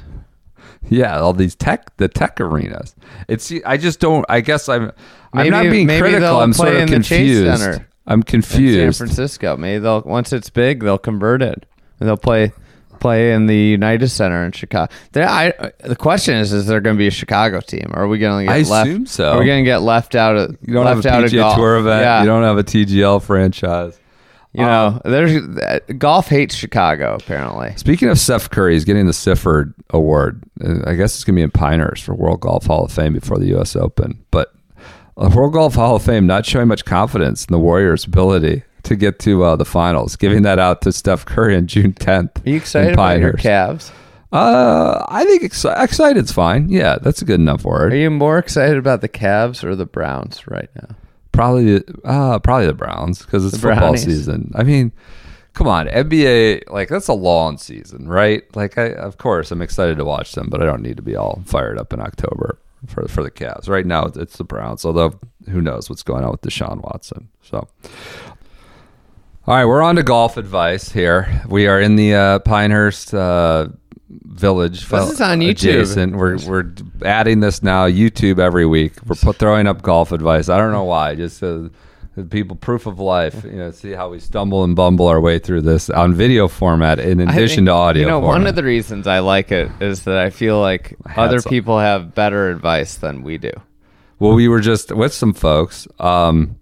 Yeah, 0.89 1.19
all 1.19 1.33
these 1.33 1.53
tech 1.53 1.95
the 1.97 2.07
tech 2.07 2.41
arenas. 2.41 2.95
It's 3.27 3.53
I 3.67 3.77
just 3.77 3.99
don't. 3.99 4.25
I 4.29 4.41
guess 4.41 4.67
I'm. 4.67 4.91
I'm 5.31 5.51
not 5.51 5.63
being 5.63 5.85
maybe 5.85 5.99
critical. 5.99 6.39
I'm 6.39 6.53
sort 6.53 6.69
of 6.69 6.77
in 6.77 6.89
the 6.89 7.03
Chase 7.03 7.37
confused. 7.37 7.81
I'm 8.07 8.23
in 8.31 8.41
San. 8.41 8.93
Francisco. 8.93 9.57
Maybe 9.57 9.79
they'll 9.79 10.01
once 10.01 10.33
it's 10.33 10.49
big, 10.49 10.81
they'll 10.81 10.97
convert 10.97 11.41
it. 11.41 11.65
And 11.99 12.07
they'll 12.07 12.17
play 12.17 12.53
play 12.99 13.33
in 13.33 13.47
the 13.47 13.55
United 13.55 14.09
Center 14.09 14.43
in 14.45 14.51
Chicago. 14.51 14.91
There, 15.11 15.27
I, 15.27 15.53
the 15.79 15.95
question 15.95 16.35
is: 16.37 16.53
Is 16.53 16.67
there 16.67 16.79
going 16.81 16.95
to 16.95 16.97
be 16.97 17.07
a 17.07 17.11
Chicago 17.11 17.59
team? 17.59 17.91
Or 17.93 18.03
are 18.03 18.07
we 18.07 18.17
going 18.17 18.47
to 18.47 18.51
get 18.53 18.67
I 18.67 18.69
left? 18.69 18.89
assume 18.89 19.05
so. 19.05 19.31
Are 19.31 19.39
we 19.39 19.45
going 19.45 19.63
to 19.63 19.69
get 19.69 19.81
left 19.81 20.15
out 20.15 20.35
of? 20.37 20.57
You 20.61 20.73
don't 20.73 20.85
left 20.85 21.03
have 21.03 21.23
a 21.23 21.27
PGA? 21.27 21.55
Tour 21.55 21.77
event. 21.77 22.01
Yeah. 22.01 22.21
You 22.21 22.27
don't 22.27 22.43
have 22.43 22.57
a 22.57 22.63
TGL 22.63 23.23
franchise. 23.23 23.99
You 24.53 24.63
know, 24.63 24.99
there's 25.05 25.35
uh, 25.35 25.79
golf 25.99 26.29
hates 26.29 26.55
Chicago 26.55 27.15
apparently. 27.15 27.73
Speaking 27.75 28.09
of 28.09 28.17
Steph 28.17 28.49
Curry, 28.49 28.73
he's 28.73 28.85
getting 28.85 29.05
the 29.05 29.11
Sifford 29.11 29.75
Award. 29.91 30.43
Uh, 30.63 30.79
I 30.87 30.95
guess 30.95 31.13
it's 31.13 31.23
going 31.23 31.35
to 31.35 31.39
be 31.39 31.43
in 31.43 31.51
Pinehurst 31.51 32.03
for 32.03 32.15
World 32.15 32.39
Golf 32.39 32.65
Hall 32.65 32.83
of 32.85 32.91
Fame 32.91 33.13
before 33.13 33.37
the 33.37 33.47
U.S. 33.49 33.75
Open. 33.75 34.25
But 34.31 34.51
uh, 35.17 35.29
World 35.33 35.53
Golf 35.53 35.75
Hall 35.75 35.95
of 35.95 36.03
Fame 36.03 36.27
not 36.27 36.45
showing 36.45 36.67
much 36.67 36.85
confidence 36.85 37.45
in 37.45 37.51
the 37.51 37.59
Warriors' 37.59 38.05
ability 38.05 38.63
to 38.83 38.95
get 38.95 39.19
to 39.19 39.43
uh, 39.43 39.55
the 39.55 39.65
finals, 39.65 40.15
giving 40.15 40.43
that 40.43 40.59
out 40.59 40.81
to 40.83 40.91
Steph 40.91 41.25
Curry 41.25 41.55
on 41.55 41.67
June 41.67 41.93
10th. 41.93 42.45
Are 42.45 42.49
you 42.49 42.55
excited 42.55 42.93
about 42.93 43.19
your 43.19 43.33
Cavs? 43.33 43.91
Uh, 44.31 45.05
I 45.07 45.23
think 45.25 45.41
exci- 45.43 45.77
excited's 45.81 46.31
fine. 46.31 46.69
Yeah, 46.69 46.97
that's 47.01 47.21
a 47.21 47.25
good 47.25 47.39
enough 47.39 47.63
word. 47.63 47.93
Are 47.93 47.97
you 47.97 48.09
more 48.09 48.37
excited 48.37 48.77
about 48.77 49.01
the 49.01 49.09
Cavs 49.09 49.63
or 49.63 49.75
the 49.75 49.85
Browns 49.85 50.47
right 50.47 50.69
now? 50.75 50.95
Probably, 51.31 51.83
uh, 52.03 52.39
probably 52.39 52.67
the 52.67 52.73
Browns 52.73 53.21
because 53.23 53.45
it's 53.45 53.53
The 53.55 53.59
football 53.61 53.79
Brownies. 53.91 54.03
season. 54.03 54.51
I 54.55 54.63
mean, 54.63 54.91
come 55.53 55.67
on, 55.67 55.87
NBA 55.87 56.69
like 56.71 56.89
that's 56.89 57.07
a 57.07 57.13
long 57.13 57.57
season, 57.57 58.07
right? 58.07 58.43
Like, 58.55 58.77
I 58.77 58.89
of 58.93 59.17
course 59.17 59.51
I'm 59.51 59.61
excited 59.61 59.97
to 59.97 60.05
watch 60.05 60.31
them, 60.33 60.49
but 60.49 60.61
I 60.61 60.65
don't 60.65 60.81
need 60.81 60.97
to 60.97 61.03
be 61.03 61.15
all 61.15 61.41
fired 61.45 61.77
up 61.77 61.93
in 61.93 61.99
October 61.99 62.57
for 62.85 63.07
for 63.07 63.23
the 63.23 63.31
Cavs. 63.31 63.67
Right 63.67 63.85
now, 63.85 64.05
it's 64.05 64.37
the 64.37 64.43
Browns. 64.43 64.85
Although, 64.85 65.19
who 65.49 65.61
knows 65.61 65.89
what's 65.89 66.03
going 66.03 66.23
on 66.23 66.31
with 66.31 66.41
Deshaun 66.41 66.81
Watson? 66.81 67.29
So. 67.41 67.67
All 69.47 69.55
right, 69.55 69.65
we're 69.65 69.81
on 69.81 69.95
to 69.95 70.03
golf 70.03 70.35
advice 70.35 70.91
here. 70.91 71.41
We 71.47 71.67
are 71.67 71.79
in 71.79 71.95
the 71.95 72.13
uh, 72.13 72.39
Pinehurst 72.39 73.13
uh, 73.13 73.69
Village. 74.09 74.89
This 74.89 75.11
is 75.11 75.21
on 75.21 75.39
YouTube. 75.39 75.51
Adjacent. 75.51 76.15
We're 76.17 76.37
we're 76.45 76.73
adding 77.05 77.39
this 77.39 77.63
now 77.63 77.87
YouTube 77.87 78.39
every 78.39 78.65
week. 78.65 78.93
We're 79.05 79.15
put, 79.15 79.37
throwing 79.37 79.65
up 79.65 79.81
golf 79.83 80.11
advice. 80.11 80.49
I 80.49 80.57
don't 80.57 80.73
know 80.73 80.83
why. 80.83 81.15
Just 81.15 81.41
uh, 81.41 81.69
people 82.23 82.55
proof 82.55 82.85
of 82.85 82.99
life. 82.99 83.43
You 83.43 83.51
know, 83.51 83.71
see 83.71 83.91
how 83.91 84.09
we 84.09 84.19
stumble 84.19 84.63
and 84.63 84.75
bumble 84.75 85.07
our 85.07 85.19
way 85.21 85.39
through 85.39 85.61
this 85.61 85.89
on 85.89 86.13
video 86.13 86.47
format 86.47 86.99
in 86.99 87.19
addition 87.19 87.57
think- 87.57 87.65
to 87.67 87.71
audio. 87.71 88.01
You 88.03 88.07
know, 88.09 88.19
one 88.19 88.47
of 88.47 88.55
the 88.55 88.63
reasons 88.63 89.07
I 89.07 89.19
like 89.19 89.51
it 89.51 89.69
is 89.79 90.03
that 90.03 90.17
I 90.17 90.29
feel 90.29 90.59
like 90.59 90.95
other 91.15 91.35
hats 91.35 91.45
off. 91.45 91.49
people 91.49 91.79
have 91.79 92.13
better 92.15 92.49
advice 92.49 92.95
than 92.95 93.23
we 93.23 93.37
do. 93.37 93.51
Well, 94.19 94.33
we 94.33 94.47
were 94.47 94.61
just 94.61 94.91
with 94.91 95.13
some 95.13 95.33
folks. 95.33 95.87
Um, 95.99 96.57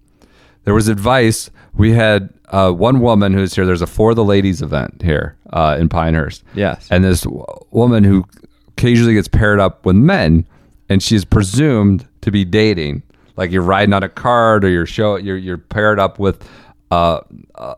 there 0.65 0.73
was 0.73 0.87
advice. 0.89 1.49
We 1.73 1.93
had 1.93 2.29
uh, 2.49 2.71
one 2.71 2.99
woman 2.99 3.33
who's 3.33 3.53
here. 3.55 3.65
There's 3.65 3.81
a 3.81 3.87
For 3.87 4.13
the 4.13 4.23
Ladies 4.25 4.61
event 4.61 5.01
here 5.01 5.37
uh, 5.53 5.77
in 5.79 5.87
Pinehurst. 5.89 6.43
Yes. 6.53 6.87
And 6.91 7.03
this 7.03 7.21
w- 7.21 7.45
woman 7.71 8.03
who 8.03 8.25
occasionally 8.69 9.13
gets 9.13 9.27
paired 9.29 9.59
up 9.59 9.85
with 9.85 9.95
men, 9.95 10.45
and 10.89 11.01
she's 11.01 11.23
presumed 11.23 12.05
to 12.21 12.31
be 12.31 12.43
dating. 12.43 13.03
Like 13.37 13.51
you're 13.51 13.61
riding 13.61 13.93
on 13.93 14.03
a 14.03 14.09
cart, 14.09 14.63
or 14.63 14.69
you're 14.69 14.85
show 14.85 15.15
you're 15.17 15.37
you're 15.37 15.57
paired 15.57 15.99
up 15.99 16.19
with 16.19 16.47
uh, 16.91 17.21
uh, 17.55 17.75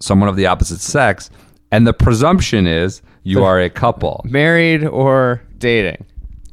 someone 0.00 0.28
of 0.28 0.36
the 0.36 0.46
opposite 0.46 0.80
sex, 0.80 1.30
and 1.70 1.86
the 1.86 1.92
presumption 1.92 2.66
is 2.66 3.02
you 3.22 3.42
are 3.44 3.60
a 3.60 3.70
couple. 3.70 4.22
Married 4.24 4.84
or 4.84 5.42
dating? 5.58 6.04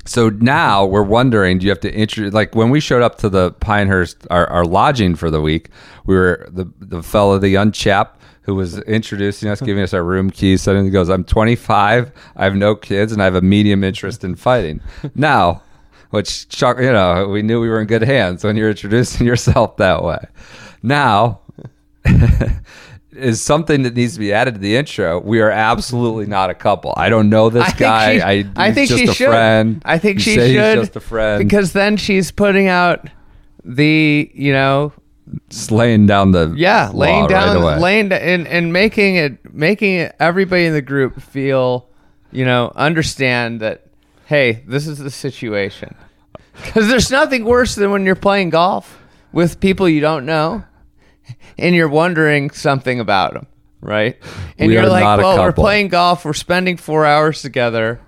So 0.05 0.29
now 0.29 0.85
we're 0.85 1.03
wondering, 1.03 1.59
do 1.59 1.65
you 1.65 1.69
have 1.69 1.79
to 1.81 1.93
introduce, 1.93 2.33
like 2.33 2.55
when 2.55 2.69
we 2.69 2.79
showed 2.79 3.01
up 3.01 3.19
to 3.19 3.29
the 3.29 3.51
Pinehurst, 3.51 4.27
our, 4.29 4.49
our 4.49 4.65
lodging 4.65 5.15
for 5.15 5.29
the 5.29 5.39
week, 5.39 5.69
we 6.05 6.15
were, 6.15 6.45
the, 6.51 6.65
the 6.79 7.01
fellow, 7.01 7.37
the 7.37 7.49
young 7.49 7.71
chap 7.71 8.19
who 8.41 8.55
was 8.55 8.79
introducing 8.79 9.47
us, 9.47 9.61
giving 9.61 9.81
us 9.81 9.93
our 9.93 10.03
room 10.03 10.29
keys, 10.29 10.61
suddenly 10.61 10.89
goes, 10.89 11.09
I'm 11.09 11.23
25, 11.23 12.11
I 12.35 12.43
have 12.43 12.55
no 12.55 12.75
kids, 12.75 13.13
and 13.13 13.21
I 13.21 13.25
have 13.25 13.35
a 13.35 13.41
medium 13.41 13.85
interest 13.85 14.25
in 14.25 14.35
fighting. 14.35 14.81
now, 15.15 15.61
which, 16.13 16.45
shock- 16.55 16.77
you 16.79 16.91
know, 16.91 17.27
we 17.27 17.41
knew 17.41 17.59
we 17.59 17.69
were 17.69 17.81
in 17.81 17.87
good 17.87 18.03
hands 18.03 18.43
when 18.43 18.55
you're 18.55 18.69
introducing 18.69 19.25
yourself 19.31 19.77
that 19.77 20.03
way. 20.03 20.23
Now, 20.83 21.39
is 23.11 23.41
something 23.41 23.81
that 23.83 23.95
needs 23.95 24.13
to 24.13 24.19
be 24.19 24.31
added 24.33 24.55
to 24.55 24.59
the 24.59 24.75
intro. 24.75 25.19
We 25.19 25.41
are 25.41 25.49
absolutely 25.49 26.25
not 26.25 26.49
a 26.49 26.53
couple. 26.53 26.93
I 26.97 27.09
don't 27.09 27.29
know 27.29 27.49
this 27.49 27.63
I 27.63 27.67
think 27.67 27.79
guy. 27.79 28.15
she- 28.17 28.21
I, 28.21 28.51
I 28.67 28.71
think 28.73 28.89
just 28.89 28.99
she 29.01 29.07
a 29.09 29.13
should. 29.13 29.27
friend. 29.27 29.81
I 29.85 29.97
think 29.97 30.17
You 30.17 30.21
she 30.21 30.35
should. 30.35 30.79
Just 30.79 30.95
a 30.95 30.99
friend. 30.99 31.43
Because 31.43 31.73
then 31.73 31.97
she's 31.97 32.31
putting 32.31 32.67
out 32.67 33.07
the, 33.63 34.29
you 34.35 34.51
know, 34.53 34.93
Just 35.49 35.71
laying 35.71 36.05
down 36.05 36.31
the 36.31 36.53
yeah, 36.57 36.91
laying 36.93 37.27
down, 37.27 37.61
right 37.63 37.79
laying 37.79 38.11
and 38.11 38.47
and 38.47 38.71
making 38.73 39.15
it, 39.15 39.53
making 39.53 39.95
it, 39.95 40.15
everybody 40.19 40.65
in 40.65 40.73
the 40.73 40.81
group 40.81 41.21
feel, 41.21 41.87
you 42.31 42.45
know, 42.45 42.71
understand 42.75 43.61
that, 43.61 43.87
hey, 44.33 44.63
this 44.65 44.87
is 44.87 44.97
the 44.97 45.11
situation. 45.11 45.93
Because 46.53 46.87
there's 46.87 47.11
nothing 47.11 47.45
worse 47.45 47.75
than 47.75 47.91
when 47.91 48.03
you're 48.03 48.15
playing 48.15 48.49
golf 48.49 48.99
with 49.31 49.59
people 49.59 49.87
you 49.87 50.01
don't 50.01 50.25
know, 50.25 50.63
and 51.59 51.75
you're 51.75 51.87
wondering 51.87 52.49
something 52.49 52.99
about 52.99 53.35
them, 53.35 53.45
right? 53.79 54.17
And 54.57 54.69
We 54.69 54.73
you're 54.73 54.87
like, 54.87 55.03
well, 55.03 55.37
we're 55.37 55.51
playing 55.51 55.89
golf, 55.89 56.25
we're 56.25 56.33
spending 56.33 56.77
four 56.77 57.05
hours 57.05 57.43
together, 57.43 58.01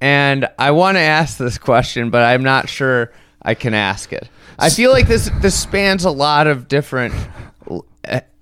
and 0.00 0.48
I 0.58 0.72
want 0.72 0.96
to 0.96 1.02
ask 1.02 1.38
this 1.38 1.56
question, 1.56 2.10
but 2.10 2.24
I'm 2.24 2.42
not 2.42 2.68
sure 2.68 3.12
I 3.40 3.54
can 3.54 3.74
ask 3.74 4.12
it. 4.12 4.28
I 4.58 4.70
feel 4.70 4.90
like 4.90 5.06
this 5.06 5.30
this 5.40 5.56
spans 5.56 6.04
a 6.04 6.10
lot 6.10 6.48
of 6.48 6.66
different 6.66 7.14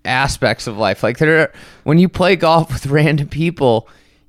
aspects 0.06 0.66
of 0.66 0.78
life. 0.78 1.02
Like 1.02 1.18
there, 1.18 1.40
are, 1.40 1.52
when 1.84 1.98
you 1.98 2.08
play 2.08 2.36
golf 2.36 2.72
with 2.72 2.86
random 2.86 3.28
people, 3.28 3.86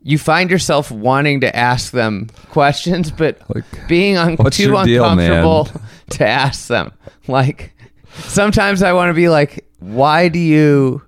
you 0.08 0.18
find 0.18 0.50
yourself 0.50 0.90
wanting 0.90 1.42
to 1.42 1.54
ask 1.56 1.92
them 1.92 2.28
questions, 2.50 3.12
but 3.12 3.40
Like, 3.54 3.66
being 3.90 4.18
un- 4.18 4.38
too 4.52 4.64
your 4.72 4.86
deal, 4.86 5.04
uncomfortable 5.04 5.68
to 6.12 6.26
ask 6.28 6.68
them. 6.68 6.94
Like 7.28 7.74
sometimes 8.14 8.82
I 8.82 8.94
want 8.94 9.10
to 9.10 9.14
be 9.14 9.28
like, 9.30 9.66
why 9.80 10.30
do 10.30 10.40
you 10.40 11.02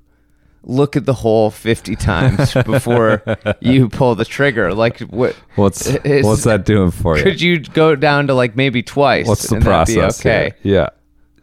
look 0.63 0.97
at 0.97 1.05
the 1.05 1.13
hole 1.13 1.49
50 1.49 1.95
times 1.95 2.53
before 2.65 3.23
you 3.61 3.87
pull 3.89 4.15
the 4.15 4.25
trigger? 4.25 4.73
Like 4.73 4.99
what 4.99 5.33
What's 5.55 5.87
is- 5.87 6.25
what's 6.25 6.43
that 6.43 6.65
doing 6.65 6.91
for 6.91 7.17
you? 7.17 7.23
Could 7.23 7.39
you 7.41 7.59
go 7.59 7.95
down 7.95 8.27
to 8.27 8.33
like 8.33 8.55
maybe 8.57 8.83
twice? 8.83 9.27
What's 9.27 9.47
the 9.47 9.55
and 9.55 9.65
that'd 9.65 9.87
be 9.95 9.99
process? 10.01 10.19
okay. 10.19 10.53
here? 10.61 10.73
Yeah. 10.75 10.89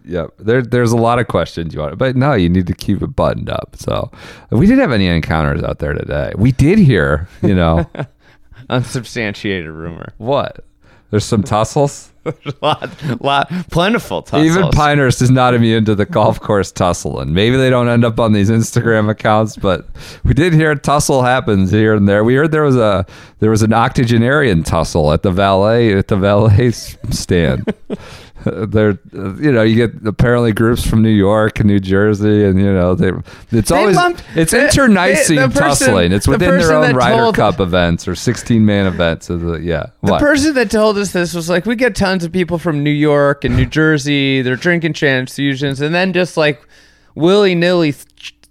Yeah. 0.06 0.26
There 0.38 0.62
there's 0.62 0.92
a 0.92 0.96
lot 0.96 1.18
of 1.18 1.26
questions 1.28 1.74
you 1.74 1.80
want, 1.80 1.98
but 1.98 2.16
no, 2.16 2.32
you 2.34 2.48
need 2.48 2.66
to 2.68 2.74
keep 2.74 3.02
it 3.02 3.16
buttoned 3.16 3.50
up. 3.50 3.76
So 3.76 4.10
we 4.50 4.66
didn't 4.66 4.80
have 4.80 4.92
any 4.92 5.06
encounters 5.06 5.62
out 5.62 5.78
there 5.80 5.92
today. 5.92 6.32
We 6.36 6.52
did 6.52 6.78
hear, 6.78 7.28
you 7.42 7.54
know, 7.54 7.84
Unsubstantiated 8.70 9.70
rumor. 9.70 10.12
what? 10.18 10.64
There's 11.10 11.24
some 11.24 11.44
tussles. 11.44 12.12
lot, 12.62 12.90
lot, 13.22 13.48
plentiful 13.70 14.22
tussles. 14.22 14.44
Even 14.44 14.70
Pinehurst 14.70 15.22
is 15.22 15.30
not 15.30 15.54
immune 15.54 15.84
to 15.84 15.94
the 15.94 16.04
golf 16.04 16.40
course 16.40 16.72
tussling. 16.72 17.32
Maybe 17.32 17.56
they 17.56 17.70
don't 17.70 17.88
end 17.88 18.04
up 18.04 18.18
on 18.18 18.32
these 18.32 18.50
Instagram 18.50 19.08
accounts, 19.08 19.56
but 19.56 19.86
we 20.24 20.34
did 20.34 20.52
hear 20.52 20.72
a 20.72 20.78
tussle 20.78 21.22
happens 21.22 21.70
here 21.70 21.94
and 21.94 22.08
there. 22.08 22.24
We 22.24 22.34
heard 22.34 22.50
there 22.50 22.64
was 22.64 22.76
a 22.76 23.06
there 23.38 23.50
was 23.50 23.62
an 23.62 23.72
octogenarian 23.72 24.64
tussle 24.64 25.12
at 25.12 25.22
the 25.22 25.30
valet 25.30 25.96
at 25.96 26.08
the 26.08 26.16
valet 26.16 26.72
stand. 26.72 27.72
there, 28.66 28.98
you 29.12 29.52
know, 29.52 29.62
you 29.62 29.74
get 29.74 30.06
apparently 30.06 30.52
groups 30.52 30.86
from 30.86 31.02
New 31.02 31.08
York 31.10 31.58
and 31.60 31.68
New 31.68 31.80
Jersey, 31.80 32.44
and 32.44 32.58
you 32.60 32.72
know, 32.72 32.94
they 32.94 33.12
it's 33.50 33.70
They 33.70 33.76
always 33.76 33.96
lumped- 33.96 34.22
it's 34.34 34.52
internecine 34.52 35.36
the- 35.36 35.48
the 35.48 35.60
person- 35.60 35.86
tussling. 35.88 36.12
It's 36.12 36.26
the 36.26 36.32
within 36.32 36.58
their 36.58 36.72
own 36.74 36.94
Ryder 36.94 37.16
told- 37.16 37.34
Cup 37.36 37.60
events 37.60 38.06
or 38.08 38.14
16 38.14 38.64
man 38.64 38.86
events. 38.86 39.28
Of 39.30 39.40
the, 39.42 39.54
yeah, 39.60 39.86
The 40.02 40.12
what? 40.12 40.20
person 40.20 40.54
that 40.54 40.70
told 40.70 40.96
us 40.98 41.12
this 41.12 41.34
was 41.34 41.48
like, 41.50 41.66
we 41.66 41.76
get 41.76 41.94
tons 41.94 42.24
of 42.24 42.32
people 42.32 42.58
from 42.58 42.82
New 42.82 42.90
York 42.90 43.44
and 43.44 43.56
New 43.56 43.66
Jersey. 43.66 44.42
They're 44.42 44.56
drinking 44.56 44.92
transfusions, 44.94 45.80
and 45.80 45.94
then 45.94 46.12
just 46.12 46.36
like 46.36 46.60
willy 47.14 47.54
nilly 47.54 47.92
th- 47.92 48.04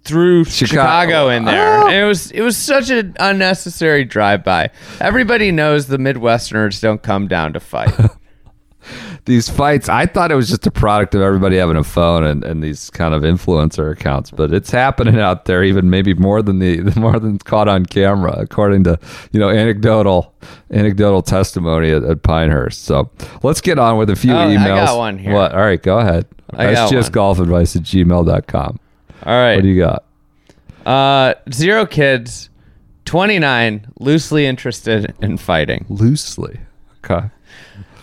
threw 0.04 0.44
Chicago. 0.44 0.66
Chicago. 1.10 1.28
in 1.30 1.44
there. 1.46 1.82
Oh. 1.82 1.88
It 1.88 2.04
was 2.04 2.30
it 2.30 2.42
was 2.42 2.56
such 2.56 2.90
an 2.90 3.14
unnecessary 3.18 4.04
drive 4.04 4.44
by. 4.44 4.70
Everybody 5.00 5.50
knows 5.50 5.86
the 5.88 5.98
Midwesterners 5.98 6.80
don't 6.80 7.02
come 7.02 7.26
down 7.26 7.52
to 7.54 7.60
fight. 7.60 7.92
these 9.26 9.48
fights 9.48 9.88
i 9.88 10.06
thought 10.06 10.30
it 10.32 10.34
was 10.34 10.48
just 10.48 10.66
a 10.66 10.70
product 10.70 11.14
of 11.14 11.20
everybody 11.20 11.56
having 11.56 11.76
a 11.76 11.84
phone 11.84 12.24
and, 12.24 12.42
and 12.44 12.62
these 12.62 12.90
kind 12.90 13.12
of 13.12 13.22
influencer 13.22 13.92
accounts 13.92 14.30
but 14.30 14.52
it's 14.54 14.70
happening 14.70 15.18
out 15.20 15.44
there 15.44 15.62
even 15.62 15.90
maybe 15.90 16.14
more 16.14 16.40
than 16.42 16.58
the 16.60 16.80
more 16.96 17.18
than 17.20 17.36
caught 17.38 17.68
on 17.68 17.84
camera 17.84 18.32
according 18.38 18.82
to 18.84 18.98
you 19.32 19.38
know 19.40 19.50
anecdotal 19.50 20.32
anecdotal 20.70 21.22
testimony 21.22 21.90
at, 21.90 22.02
at 22.04 22.22
pinehurst. 22.22 22.84
So 22.84 23.10
let's 23.42 23.60
get 23.60 23.78
on 23.78 23.98
with 23.98 24.10
a 24.10 24.16
few 24.16 24.32
Oh, 24.32 24.38
I 24.38 24.46
emails. 24.54 24.86
got 24.86 24.96
one 24.98 25.18
here. 25.18 25.34
what? 25.34 25.52
All 25.52 25.60
right 25.60 25.82
go 25.82 25.98
ahead. 25.98 26.26
I 26.50 26.66
that's 26.66 26.78
got 26.80 26.90
just 26.92 27.12
golf 27.12 27.38
advice 27.40 27.74
at 27.76 27.82
gmail.com 27.82 28.78
All 29.24 29.32
right. 29.32 29.56
what 29.56 29.62
do 29.62 29.68
you 29.68 29.78
got? 29.80 30.04
Uh, 30.86 31.34
zero 31.52 31.84
kids, 31.84 32.48
29, 33.06 33.88
loosely 33.98 34.46
interested 34.46 35.12
in 35.20 35.36
fighting. 35.36 35.84
loosely? 35.88 36.60
Okay 37.04 37.28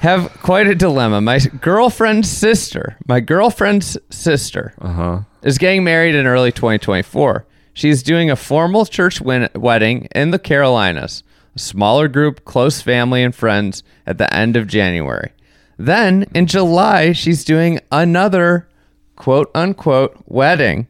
Have 0.04 0.34
quite 0.42 0.68
a 0.68 0.76
dilemma. 0.76 1.22
My 1.22 1.40
girlfriend's 1.40 2.30
sister, 2.30 2.98
my 3.08 3.22
girlfriend's 3.22 3.98
sister, 4.10 4.74
uh-huh 4.82 5.22
is 5.44 5.58
getting 5.58 5.86
married 5.86 6.14
in 6.14 6.26
early 6.26 6.52
2024. 6.52 7.46
She's 7.74 8.04
doing 8.04 8.30
a 8.30 8.36
formal 8.36 8.86
church 8.86 9.22
win- 9.22 9.48
wedding 9.56 10.10
in 10.14 10.32
the 10.32 10.40
Carolinas, 10.40 11.24
a 11.56 11.60
smaller 11.60 12.10
group, 12.10 12.44
close 12.44 12.82
family, 12.82 13.24
and 13.24 13.34
friends 13.34 13.82
at 14.06 14.18
the 14.18 14.34
end 14.36 14.58
of 14.58 14.68
January. 14.68 15.32
Then 15.78 16.26
in 16.34 16.48
July, 16.48 17.14
she's 17.14 17.46
doing 17.46 17.80
another 17.90 18.68
quote 19.16 19.50
unquote 19.56 20.18
wedding 20.26 20.88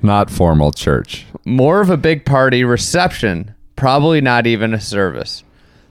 not 0.00 0.30
formal 0.30 0.70
church 0.70 1.26
more 1.44 1.80
of 1.80 1.90
a 1.90 1.96
big 1.96 2.24
party 2.24 2.62
reception, 2.62 3.52
probably 3.74 4.20
not 4.20 4.46
even 4.46 4.72
a 4.72 4.80
service. 4.80 5.42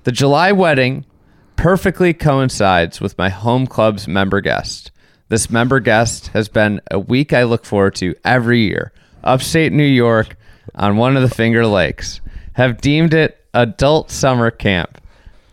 The 0.05 0.13
July 0.13 0.53
wedding 0.53 1.05
perfectly 1.55 2.13
coincides 2.13 2.99
with 3.01 3.17
my 3.17 3.29
home 3.29 3.67
club's 3.67 4.07
member 4.07 4.41
guest. 4.41 4.91
This 5.29 5.49
member 5.49 5.79
guest 5.79 6.27
has 6.29 6.49
been 6.49 6.81
a 6.91 6.99
week 6.99 7.33
I 7.33 7.43
look 7.43 7.65
forward 7.65 7.95
to 7.95 8.15
every 8.23 8.59
year. 8.59 8.91
Upstate 9.23 9.71
New 9.71 9.83
York 9.83 10.35
on 10.75 10.97
one 10.97 11.15
of 11.15 11.21
the 11.27 11.33
Finger 11.33 11.65
Lakes. 11.65 12.21
Have 12.53 12.81
deemed 12.81 13.13
it 13.13 13.43
adult 13.53 14.11
summer 14.11 14.51
camp. 14.51 15.01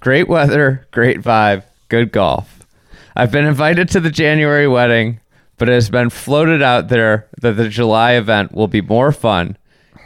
Great 0.01 0.29
weather, 0.29 0.87
great 0.91 1.21
vibe, 1.21 1.65
good 1.89 2.13
golf. 2.13 2.67
I've 3.15 3.33
been 3.33 3.47
invited 3.47 3.89
to 3.91 4.01
the 4.01 4.11
January 4.11 4.67
wedding, 4.67 5.21
but 5.59 5.69
it 5.69 5.73
has 5.73 5.91
been 5.91 6.11
floated 6.11 6.63
out 6.63 6.89
there 6.89 7.29
that 7.41 7.53
the 7.53 7.69
July 7.69 8.13
event 8.13 8.53
will 8.53 8.69
be 8.69 8.81
more 8.81 9.13
fun. 9.13 9.57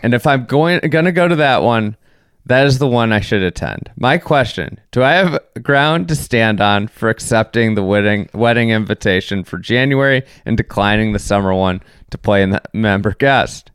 And 0.02 0.14
if 0.14 0.26
I'm 0.26 0.46
going 0.46 0.80
going 0.90 1.04
to 1.04 1.12
go 1.12 1.28
to 1.28 1.37
that 1.37 1.62
one, 1.62 1.96
that 2.46 2.66
is 2.66 2.78
the 2.78 2.87
one 2.87 3.12
I 3.12 3.20
should 3.20 3.42
attend. 3.42 3.90
My 3.96 4.18
question: 4.18 4.80
Do 4.92 5.02
I 5.02 5.12
have 5.12 5.38
ground 5.62 6.09
to 6.09 6.14
stand 6.16 6.61
on 6.61 6.88
for 6.88 7.09
accepting 7.09 7.74
the 7.74 7.83
wedding 7.83 8.28
wedding 8.35 8.70
invitation 8.70 9.44
for 9.44 9.59
January 9.59 10.22
and 10.44 10.57
declining 10.57 11.12
the 11.12 11.18
summer 11.18 11.54
one 11.54 11.80
to 12.11 12.18
play 12.18 12.42
in 12.42 12.50
the 12.50 12.62
member 12.72 13.12
guest? 13.14 13.70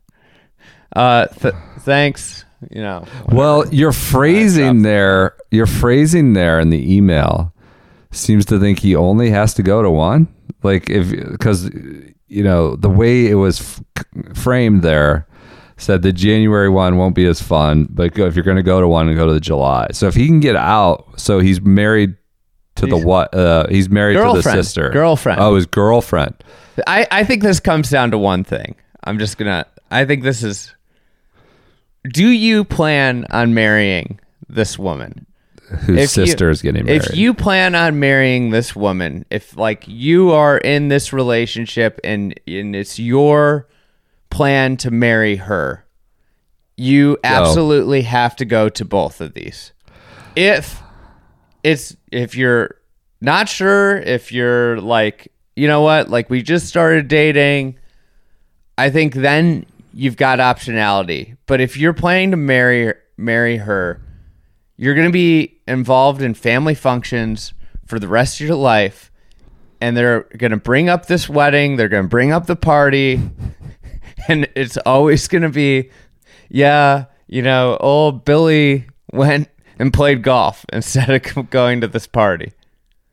Uh, 0.95 1.27
th- 1.27 1.53
thanks. 1.79 2.45
You 2.71 2.82
know, 2.82 3.05
Well, 3.29 3.65
your 3.73 3.93
phrasing 3.93 4.82
there, 4.82 5.36
your 5.49 5.65
phrasing 5.65 6.34
there 6.34 6.60
in 6.60 6.71
the 6.71 6.95
email 6.95 7.53
seems 8.12 8.43
to 8.47 8.60
think 8.60 8.79
he 8.79 8.95
only 8.97 9.29
has 9.29 9.53
to 9.53 9.63
go 9.63 9.82
to 9.82 9.89
one. 9.89 10.27
Like 10.62 10.89
if 10.89 11.10
because 11.10 11.69
you 12.27 12.43
know 12.43 12.75
the 12.75 12.89
way 12.89 13.27
it 13.27 13.36
was 13.36 13.62
f- 13.62 14.05
framed 14.36 14.82
there 14.82 15.25
said 15.80 16.02
the 16.02 16.13
January 16.13 16.70
one 16.70 16.98
won't 16.98 17.15
be 17.15 17.26
as 17.26 17.42
fun, 17.42 17.88
but 17.89 18.13
go, 18.13 18.26
if 18.26 18.36
you're 18.36 18.44
going 18.44 18.58
to 18.58 18.63
go 18.63 18.80
to 18.82 18.88
one, 18.88 19.13
go 19.15 19.26
to 19.26 19.34
the 19.34 19.39
July. 19.39 19.88
So 19.92 20.08
if 20.08 20.15
he 20.15 20.28
can 20.28 20.39
get 20.39 20.56
out, 20.56 21.20
so 21.20 21.39
he's 21.39 21.62
married 21.62 22.15
to 22.76 22.86
the 22.86 22.98
what? 22.98 23.34
Uh, 23.34 23.68
he's 23.68 23.89
married 23.89 24.15
to 24.15 24.34
the 24.34 24.44
sister, 24.44 24.89
Girlfriend. 24.89 25.39
Oh, 25.42 25.56
his 25.56 25.65
girlfriend. 25.65 26.36
I, 26.88 27.08
I 27.12 27.24
think 27.24 27.44
this 27.44 27.60
comes 27.60 27.89
down 27.89 28.12
to 28.12 28.18
one 28.18 28.44
thing. 28.44 28.76
I'm 29.04 29.20
just 29.20 29.38
gonna. 29.38 29.65
I 29.92 30.06
think 30.06 30.24
this 30.24 30.44
is. 30.44 30.74
Do 32.06 32.28
you 32.28 32.63
plan 32.63 33.26
on 33.32 33.54
marrying 33.54 34.20
this 34.48 34.80
woman? 34.80 35.26
Whose 35.70 35.89
If 35.89 36.18
you- 36.18 36.26
sister 36.26 36.50
is 36.50 36.62
getting 36.62 36.86
married? 36.86 37.04
If 37.04 37.15
you 37.15 37.34
plan 37.34 37.76
on 37.76 38.00
marrying 38.00 38.50
this 38.52 38.76
woman, 38.76 39.26
if 39.30 39.56
like 39.58 39.84
you 39.88 40.32
are 40.32 40.58
in 40.58 40.88
this 40.88 41.13
relationship 41.13 42.00
and 42.04 42.39
and 42.48 42.76
it's 42.76 42.98
your 42.98 43.68
plan 44.30 44.78
to 44.78 44.92
marry 44.92 45.38
her, 45.38 45.86
you 46.78 47.18
absolutely 47.24 48.04
have 48.04 48.36
to 48.38 48.46
go 48.46 48.70
to 48.70 48.86
both 48.86 49.22
of 49.22 49.34
these. 49.34 49.74
If 50.36 50.82
it's 51.63 51.96
if 52.12 52.36
you're 52.36 52.76
not 53.22 53.50
sure, 53.50 53.98
if 53.98 54.32
you're 54.32 54.80
like, 54.80 55.32
you 55.56 55.68
know 55.68 55.82
what, 55.82 56.10
like 56.10 56.30
we 56.30 56.42
just 56.42 56.68
started 56.68 57.08
dating, 57.08 57.78
I 58.78 58.89
think 58.89 59.13
then 59.13 59.65
you've 59.94 60.15
got 60.15 60.39
optionality. 60.39 61.36
But 61.46 61.60
if 61.60 61.76
you're 61.76 61.94
planning 61.94 62.32
to 62.32 62.38
marry 62.38 62.94
marry 63.18 63.58
her, 63.58 64.02
you're 64.78 64.96
going 64.96 65.08
to 65.08 65.13
be 65.13 65.60
involved 65.68 66.22
in 66.22 66.34
family 66.34 66.76
functions 66.76 67.54
for 67.86 68.00
the 68.00 68.08
rest 68.08 68.39
of 68.39 68.48
your 68.48 68.56
life 68.56 69.12
and 69.82 69.96
they're 69.96 70.22
going 70.38 70.52
to 70.52 70.58
bring 70.58 70.89
up 70.89 71.06
this 71.08 71.30
wedding, 71.30 71.76
they're 71.76 71.89
going 71.89 72.04
to 72.04 72.10
bring 72.10 72.32
up 72.32 72.46
the 72.46 72.56
party 72.56 73.22
and 74.30 74.48
it's 74.56 74.78
always 74.78 75.28
going 75.28 75.42
to 75.42 75.50
be 75.50 75.89
yeah, 76.50 77.06
you 77.28 77.42
know, 77.42 77.78
old 77.80 78.26
Billy 78.26 78.88
went 79.13 79.50
and 79.78 79.94
played 79.94 80.24
golf 80.24 80.65
instead 80.74 81.10
of 81.10 81.50
going 81.50 81.82
to 81.82 81.88
this 81.88 82.08
party. 82.08 82.54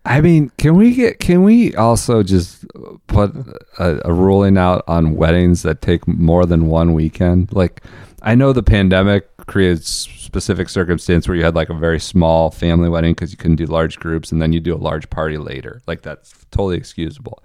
I 0.04 0.20
mean, 0.20 0.52
can 0.56 0.76
we 0.76 0.94
get? 0.94 1.18
Can 1.18 1.42
we 1.42 1.74
also 1.74 2.22
just 2.22 2.64
put 3.08 3.34
a, 3.78 4.08
a 4.08 4.12
ruling 4.12 4.56
out 4.56 4.84
on 4.86 5.16
weddings 5.16 5.62
that 5.62 5.82
take 5.82 6.06
more 6.06 6.46
than 6.46 6.68
one 6.68 6.92
weekend? 6.92 7.52
Like, 7.52 7.82
I 8.22 8.36
know 8.36 8.52
the 8.52 8.62
pandemic 8.62 9.28
created 9.46 9.84
specific 9.84 10.68
circumstance 10.68 11.26
where 11.26 11.36
you 11.36 11.44
had 11.44 11.56
like 11.56 11.70
a 11.70 11.74
very 11.74 11.98
small 11.98 12.52
family 12.52 12.88
wedding 12.88 13.14
because 13.14 13.32
you 13.32 13.36
couldn't 13.36 13.56
do 13.56 13.66
large 13.66 13.98
groups, 13.98 14.30
and 14.30 14.40
then 14.40 14.52
you 14.52 14.60
do 14.60 14.74
a 14.74 14.78
large 14.78 15.10
party 15.10 15.38
later. 15.38 15.82
Like 15.88 16.02
that's 16.02 16.32
totally 16.52 16.76
excusable. 16.76 17.42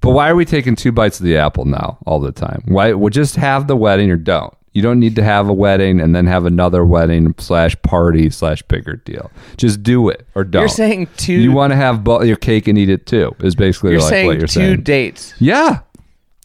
But 0.00 0.10
why 0.10 0.30
are 0.30 0.36
we 0.36 0.44
taking 0.44 0.76
two 0.76 0.92
bites 0.92 1.18
of 1.20 1.24
the 1.26 1.36
apple 1.36 1.64
now 1.64 1.98
all 2.06 2.20
the 2.20 2.32
time? 2.32 2.62
Why? 2.66 2.92
Well, 2.92 3.10
just 3.10 3.36
have 3.36 3.66
the 3.66 3.76
wedding 3.76 4.10
or 4.10 4.16
don't. 4.16 4.54
You 4.74 4.82
don't 4.82 5.00
need 5.00 5.16
to 5.16 5.24
have 5.24 5.48
a 5.48 5.52
wedding 5.52 5.98
and 6.00 6.14
then 6.14 6.26
have 6.26 6.44
another 6.46 6.84
wedding 6.84 7.34
slash 7.38 7.74
party 7.82 8.30
slash 8.30 8.62
bigger 8.62 8.96
deal. 8.96 9.30
Just 9.56 9.82
do 9.82 10.08
it 10.08 10.24
or 10.36 10.44
don't. 10.44 10.60
You're 10.62 10.68
saying 10.68 11.08
two. 11.16 11.32
you 11.32 11.50
want 11.50 11.72
to 11.72 11.76
have 11.76 12.04
bo- 12.04 12.22
your 12.22 12.36
cake 12.36 12.68
and 12.68 12.78
eat 12.78 12.88
it 12.90 13.06
too. 13.06 13.34
Is 13.40 13.56
basically 13.56 13.92
You're 13.92 14.00
like 14.02 14.10
saying 14.10 14.26
what 14.28 14.38
you're 14.38 14.46
two 14.46 14.60
saying. 14.60 14.82
dates. 14.82 15.34
Yeah. 15.40 15.80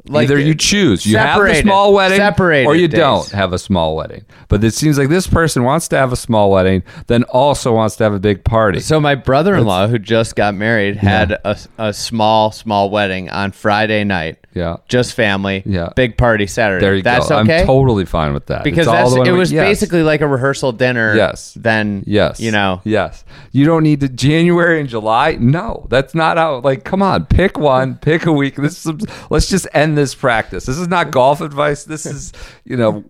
Like, 0.05 0.25
Either 0.29 0.37
you 0.39 0.53
choose, 0.53 1.05
you 1.05 1.17
have 1.17 1.35
separated- 1.35 1.63
small 1.63 1.93
wedding, 1.93 2.17
separated 2.17 2.67
or 2.67 2.75
you 2.75 2.89
days. 2.89 2.99
don't 2.99 3.31
have 3.31 3.53
a 3.53 3.57
small 3.57 3.95
wedding. 3.95 4.25
But 4.49 4.61
it 4.63 4.73
seems 4.73 4.97
like 4.97 5.07
this 5.07 5.27
person 5.27 5.63
wants 5.63 5.87
to 5.89 5.97
have 5.97 6.11
a 6.11 6.17
small 6.17 6.51
wedding, 6.51 6.83
then 7.07 7.23
also 7.23 7.73
wants 7.73 7.95
to 7.97 8.03
have 8.03 8.13
a 8.13 8.19
big 8.19 8.43
party. 8.43 8.79
So 8.81 8.99
my 8.99 9.15
brother-in-law, 9.15 9.87
who 9.87 9.97
just 9.99 10.35
got 10.35 10.55
married, 10.55 10.97
had 10.97 11.31
a, 11.45 11.57
a 11.77 11.93
small, 11.93 12.51
small 12.51 12.89
wedding 12.89 13.29
on 13.29 13.51
Friday 13.53 14.03
night. 14.03 14.39
Yeah. 14.55 14.75
just 14.87 15.15
family. 15.15 15.63
Yeah. 15.65 15.89
big 15.95 16.15
party 16.15 16.45
Saturday. 16.45 16.85
there 16.85 16.93
you 16.93 17.01
that's 17.01 17.29
go. 17.29 17.39
okay. 17.39 17.61
I'm 17.61 17.65
totally 17.65 18.05
fine 18.05 18.35
with 18.35 18.45
that 18.47 18.63
because 18.63 18.81
It's 18.85 18.87
all 18.87 18.93
that's 18.93 19.13
the 19.15 19.21
way 19.21 19.29
it 19.29 19.31
we- 19.31 19.39
was 19.39 19.51
yes. 19.51 19.65
basically 19.67 20.03
like 20.03 20.21
a 20.21 20.27
rehearsal 20.27 20.71
dinner. 20.73 21.15
Yes. 21.15 21.55
Then 21.59 22.03
Yes. 22.05 22.39
you 22.39 22.51
know. 22.51 22.79
Yes. 22.83 23.25
You 23.51 23.65
don't 23.65 23.81
need 23.81 24.01
to 24.01 24.09
January 24.09 24.79
and 24.79 24.87
July. 24.87 25.37
No, 25.39 25.87
that's 25.89 26.13
not 26.13 26.37
how. 26.37 26.59
Like, 26.59 26.83
come 26.83 27.01
on, 27.01 27.25
pick 27.25 27.57
one, 27.57 27.95
pick 27.95 28.27
a 28.27 28.31
week. 28.31 28.57
This 28.57 28.85
is. 28.85 28.91
Let's 29.31 29.49
just 29.49 29.65
end 29.73 29.92
this 29.95 30.15
practice. 30.15 30.65
This 30.65 30.77
is 30.77 30.87
not 30.87 31.11
golf 31.11 31.41
advice. 31.41 31.83
This 31.83 32.05
is, 32.05 32.33
you 32.65 32.77
know, 32.77 33.03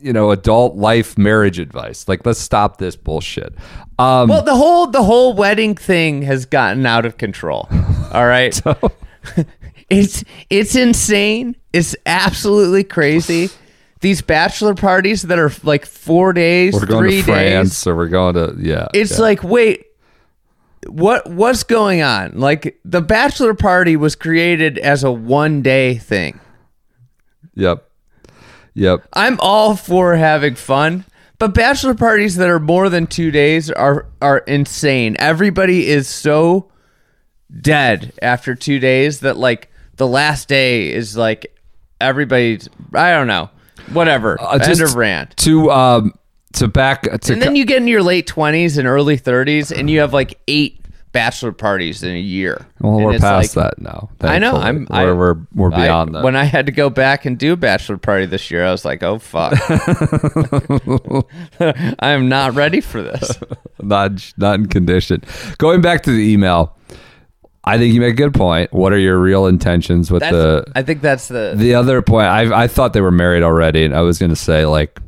you 0.00 0.12
know, 0.12 0.30
adult 0.30 0.76
life 0.76 1.18
marriage 1.18 1.58
advice. 1.58 2.06
Like, 2.08 2.24
let's 2.24 2.38
stop 2.40 2.78
this 2.78 2.96
bullshit. 2.96 3.54
Um, 3.98 4.28
Well, 4.28 4.42
the 4.42 4.54
whole 4.54 4.86
the 4.86 5.02
whole 5.02 5.34
wedding 5.34 5.74
thing 5.74 6.22
has 6.22 6.46
gotten 6.46 6.86
out 6.86 7.04
of 7.04 7.16
control. 7.18 7.68
All 8.12 8.26
right. 8.26 8.54
so, 8.54 8.76
it's 9.90 10.24
it's 10.50 10.76
insane. 10.76 11.56
It's 11.72 11.96
absolutely 12.06 12.84
crazy. 12.84 13.50
These 14.00 14.22
bachelor 14.22 14.74
parties 14.74 15.22
that 15.22 15.40
are 15.40 15.50
like 15.64 15.84
four 15.84 16.32
days, 16.32 16.72
we're 16.74 16.86
going 16.86 17.02
three 17.02 17.16
to 17.16 17.22
France, 17.24 17.70
days. 17.70 17.86
or 17.88 17.96
we're 17.96 18.06
going 18.06 18.34
to 18.34 18.54
yeah. 18.60 18.86
It's 18.94 19.16
yeah. 19.16 19.22
like, 19.22 19.42
wait, 19.42 19.86
what 20.86 21.28
what's 21.28 21.62
going 21.64 22.02
on? 22.02 22.38
Like 22.38 22.78
the 22.84 23.00
bachelor 23.02 23.54
party 23.54 23.96
was 23.96 24.14
created 24.14 24.78
as 24.78 25.04
a 25.04 25.10
one 25.12 25.62
day 25.62 25.96
thing. 25.96 26.40
yep, 27.54 27.88
yep. 28.74 29.00
I'm 29.12 29.38
all 29.40 29.74
for 29.76 30.16
having 30.16 30.54
fun, 30.54 31.04
but 31.38 31.54
bachelor 31.54 31.94
parties 31.94 32.36
that 32.36 32.48
are 32.48 32.60
more 32.60 32.88
than 32.88 33.06
two 33.06 33.30
days 33.30 33.70
are 33.70 34.06
are 34.22 34.38
insane. 34.38 35.16
Everybody 35.18 35.88
is 35.88 36.08
so 36.08 36.70
dead 37.60 38.12
after 38.22 38.54
two 38.54 38.78
days 38.78 39.20
that 39.20 39.36
like 39.36 39.70
the 39.96 40.06
last 40.06 40.48
day 40.48 40.92
is 40.92 41.16
like 41.16 41.54
everybody's 42.00 42.68
I 42.94 43.10
don't 43.12 43.26
know. 43.26 43.50
Whatever. 43.92 44.40
Uh, 44.40 44.58
End 44.62 44.80
of 44.82 44.94
rant. 44.96 45.36
to 45.38 45.70
um 45.70 46.12
to 46.58 46.68
back 46.68 47.02
to 47.02 47.32
And 47.32 47.42
then 47.42 47.56
you 47.56 47.64
get 47.64 47.78
in 47.78 47.88
your 47.88 48.02
late 48.02 48.26
twenties 48.26 48.78
and 48.78 48.86
early 48.86 49.16
thirties 49.16 49.72
and 49.72 49.88
you 49.90 50.00
have 50.00 50.12
like 50.12 50.38
eight 50.48 50.74
bachelor 51.10 51.52
parties 51.52 52.02
in 52.02 52.14
a 52.14 52.18
year. 52.18 52.66
well, 52.80 52.96
And 52.96 53.04
we're 53.06 53.18
past 53.18 53.56
like- 53.56 53.64
that 53.76 53.82
now. 53.82 54.10
I 54.20 54.38
know. 54.38 54.54
I'm. 54.56 54.86
We're 54.90 55.14
we're, 55.14 55.36
we're 55.54 55.72
I- 55.72 55.84
beyond 55.86 56.14
that. 56.14 56.22
When 56.22 56.36
I 56.36 56.44
had 56.44 56.66
to 56.66 56.72
go 56.72 56.90
back 56.90 57.24
and 57.24 57.38
do 57.38 57.54
a 57.54 57.56
bachelor 57.56 57.96
party 57.96 58.26
this 58.26 58.50
year, 58.50 58.64
I 58.66 58.70
was 58.70 58.84
like, 58.84 59.02
"Oh 59.02 59.18
fuck, 59.18 59.54
I 61.60 62.10
am 62.10 62.28
not 62.28 62.54
ready 62.54 62.80
for 62.80 63.02
this." 63.02 63.38
not 63.82 64.32
not 64.36 64.56
in 64.60 64.66
condition. 64.66 65.22
Going 65.58 65.80
back 65.80 66.02
to 66.04 66.10
the 66.10 66.30
email, 66.32 66.76
I 67.64 67.78
think 67.78 67.94
you 67.94 68.00
make 68.00 68.12
a 68.14 68.16
good 68.16 68.34
point. 68.34 68.72
What 68.72 68.92
are 68.92 68.98
your 68.98 69.18
real 69.18 69.46
intentions 69.46 70.10
with 70.10 70.20
That's, 70.20 70.32
the 70.32 70.64
I 70.74 70.82
think 70.82 71.00
that's 71.00 71.28
the. 71.28 71.54
the 71.56 71.74
other 71.74 72.02
point? 72.02 72.26
I 72.26 72.64
I 72.64 72.68
thought 72.68 72.92
they 72.92 73.00
were 73.00 73.10
married 73.10 73.42
already, 73.42 73.84
and 73.84 73.94
I 73.94 74.00
was 74.02 74.18
going 74.18 74.30
to 74.30 74.36
say 74.36 74.66
like 74.66 75.00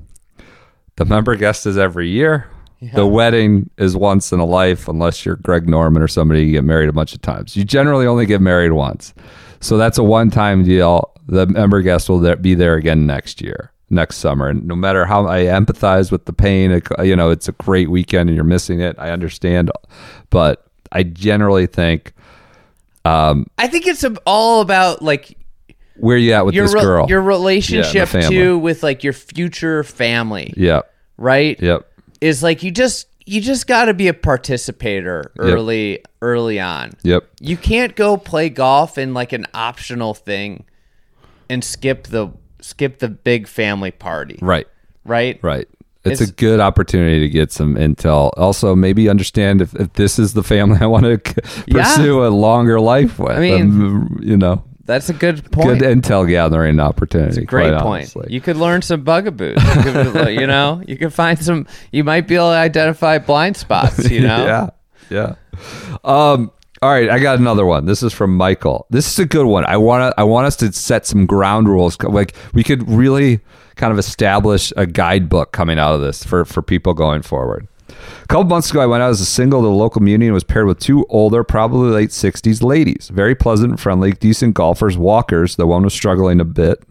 the 1.01 1.07
member 1.07 1.35
guest 1.35 1.65
is 1.65 1.79
every 1.79 2.11
year. 2.11 2.47
The 2.93 3.07
wedding 3.07 3.71
is 3.79 3.97
once 3.97 4.33
in 4.33 4.39
a 4.41 4.45
life, 4.45 4.87
unless 4.87 5.25
you're 5.25 5.37
Greg 5.37 5.67
Norman 5.67 6.03
or 6.03 6.09
somebody 6.09 6.45
you 6.45 6.53
get 6.53 6.65
married 6.65 6.91
a 6.91 6.93
bunch 6.93 7.15
of 7.15 7.23
times. 7.23 7.57
You 7.57 7.65
generally 7.65 8.07
only 8.07 8.27
get 8.27 8.43
married 8.43 8.73
once, 8.73 9.15
so 9.61 9.79
that's 9.79 9.97
a 9.97 10.03
one-time 10.03 10.63
deal. 10.63 11.11
The 11.27 11.47
member 11.47 11.81
guest 11.81 12.11
will 12.11 12.19
there, 12.19 12.37
be 12.37 12.55
there 12.55 12.75
again 12.75 13.07
next 13.07 13.41
year, 13.41 13.73
next 13.89 14.19
summer, 14.19 14.49
and 14.49 14.67
no 14.67 14.77
matter 14.77 15.07
how 15.07 15.27
I 15.27 15.45
empathize 15.45 16.13
with 16.13 16.27
the 16.27 16.35
pain, 16.35 16.83
you 17.03 17.17
know, 17.17 17.31
it's 17.31 17.49
a 17.49 17.53
great 17.53 17.91
weekend 17.91 18.29
and 18.29 18.37
you're 18.37 18.45
missing 18.45 18.81
it. 18.81 18.95
I 18.99 19.11
understand, 19.11 19.71
but 20.29 20.67
I 20.93 21.05
generally 21.05 21.67
think 21.67 22.13
um, 23.07 23.47
I 23.57 23.69
think 23.69 23.87
it's 23.87 24.05
all 24.27 24.61
about 24.61 25.01
like 25.01 25.37
where 26.01 26.17
you 26.17 26.33
at 26.33 26.45
with 26.47 26.55
your 26.55 26.67
this 26.67 26.75
re- 26.75 26.81
girl? 26.81 27.07
your 27.09 27.23
relationship 27.23 28.09
family. 28.09 28.29
too 28.29 28.59
with 28.59 28.83
like 28.83 29.03
your 29.05 29.13
future 29.13 29.85
family, 29.85 30.53
Yep, 30.57 30.93
right? 31.19 31.61
yep. 31.61 31.87
Is 32.21 32.43
like 32.43 32.63
you 32.63 32.71
just 32.71 33.07
you 33.27 33.41
just 33.41 33.67
got 33.67 33.85
to 33.85 33.95
be 33.95 34.09
a 34.09 34.15
participator 34.15 35.33
early 35.39 36.03
early 36.23 36.59
on. 36.61 36.93
Yep. 37.03 37.25
You 37.41 37.57
can't 37.57 37.95
go 37.95 38.17
play 38.17 38.49
golf 38.49 38.99
in 38.99 39.15
like 39.15 39.33
an 39.33 39.47
optional 39.55 40.15
thing 40.15 40.65
and 41.49 41.63
skip 41.65 42.09
the 42.09 42.29
skip 42.61 42.99
the 42.99 43.09
big 43.09 43.47
family 43.49 43.91
party, 43.91 44.39
Right. 44.43 44.67
right? 45.05 45.39
Right. 45.43 45.67
It's, 46.05 46.21
It's- 46.21 46.31
a 46.31 46.33
good 46.33 46.61
opportunity 46.61 47.21
to 47.21 47.29
get 47.29 47.53
some 47.53 47.75
intel. 47.75 48.31
Also, 48.37 48.75
maybe 48.75 49.09
understand 49.09 49.61
if, 49.63 49.75
if 49.75 49.93
this 49.95 50.19
is 50.19 50.33
the 50.35 50.43
family 50.43 50.79
I 50.81 50.87
want 50.87 51.05
to 51.05 51.21
Yeah. 51.67 51.83
pursue 51.85 52.25
a 52.25 52.29
longer 52.29 52.81
life 52.81 53.19
with. 53.19 53.33
I 53.33 53.39
mean, 53.41 53.61
Um, 53.63 54.21
you 54.23 54.37
know, 54.37 54.63
That's 54.85 55.09
a 55.09 55.13
good 55.13 55.51
point. 55.53 55.79
good 55.79 55.99
intel 55.99 56.29
gathering 56.29 56.81
opportunity. 56.81 57.45
Great 57.45 57.73
point. 57.75 57.85
honestly. 57.85 58.27
You 58.29 58.41
could 58.41 58.57
learn 58.57 58.83
some 58.83 59.05
bugaboos. 59.05 59.63
You, 59.63 59.83
could, 59.83 60.29
you 60.41 60.47
know, 60.47 60.83
you 60.87 60.97
could 60.97 61.13
find 61.13 61.39
some. 61.39 61.67
You 61.93 62.03
might 62.05 62.27
be 62.27 62.35
able 62.35 62.51
to 62.51 62.57
identify 62.57 63.19
blind 63.19 63.57
spots. 63.57 63.99
You 64.11 64.23
know, 64.23 64.45
yeah. 64.45 64.71
Yeah. 65.11 65.35
Um, 66.05 66.51
all 66.83 66.91
right, 66.91 67.11
I 67.11 67.19
got 67.19 67.39
another 67.39 67.67
one. 67.67 67.85
This 67.85 68.03
is 68.03 68.13
from 68.13 68.37
Michael. 68.37 68.87
This 68.91 69.07
is 69.07 69.19
a 69.19 69.27
good 69.27 69.47
one. 69.47 69.65
I 69.67 69.77
want 69.77 70.15
to 70.15 70.21
I 70.21 70.25
want 70.25 70.47
us 70.47 70.57
to 70.57 70.73
set 70.73 71.07
some 71.07 71.27
ground 71.27 71.69
rules. 71.69 72.01
Like 72.01 72.35
we 72.55 72.65
could 72.65 72.89
really 72.89 73.41
kind 73.77 73.93
of 73.93 73.99
establish 73.99 74.73
a 74.77 74.87
guidebook 74.87 75.53
coming 75.53 75.79
out 75.79 75.95
of 75.95 76.01
this 76.01 76.25
for 76.25 76.45
for 76.45 76.63
people 76.63 76.95
going 76.95 77.23
forward. 77.23 77.69
A 78.23 78.27
couple 78.27 78.45
months 78.45 78.71
ago, 78.71 78.81
I 78.81 78.87
went 78.87 79.03
out 79.03 79.11
as 79.11 79.21
a 79.21 79.27
single 79.27 79.61
to 79.61 79.67
the 79.67 79.73
local 79.73 80.01
community 80.01 80.27
and 80.27 80.35
was 80.35 80.45
paired 80.45 80.67
with 80.67 80.79
two 80.79 81.07
older, 81.09 81.45
probably 81.45 81.91
late 81.91 82.11
60s 82.11 82.63
ladies. 82.63 83.11
Very 83.13 83.35
pleasant 83.35 83.81
friendly, 83.81 84.13
decent 84.13 84.55
golfers, 84.55 84.97
walkers, 84.97 85.57
The 85.57 85.67
one 85.67 85.83
was 85.83 85.95
struggling 85.95 86.41
a 86.41 86.45
bit. 86.45 86.83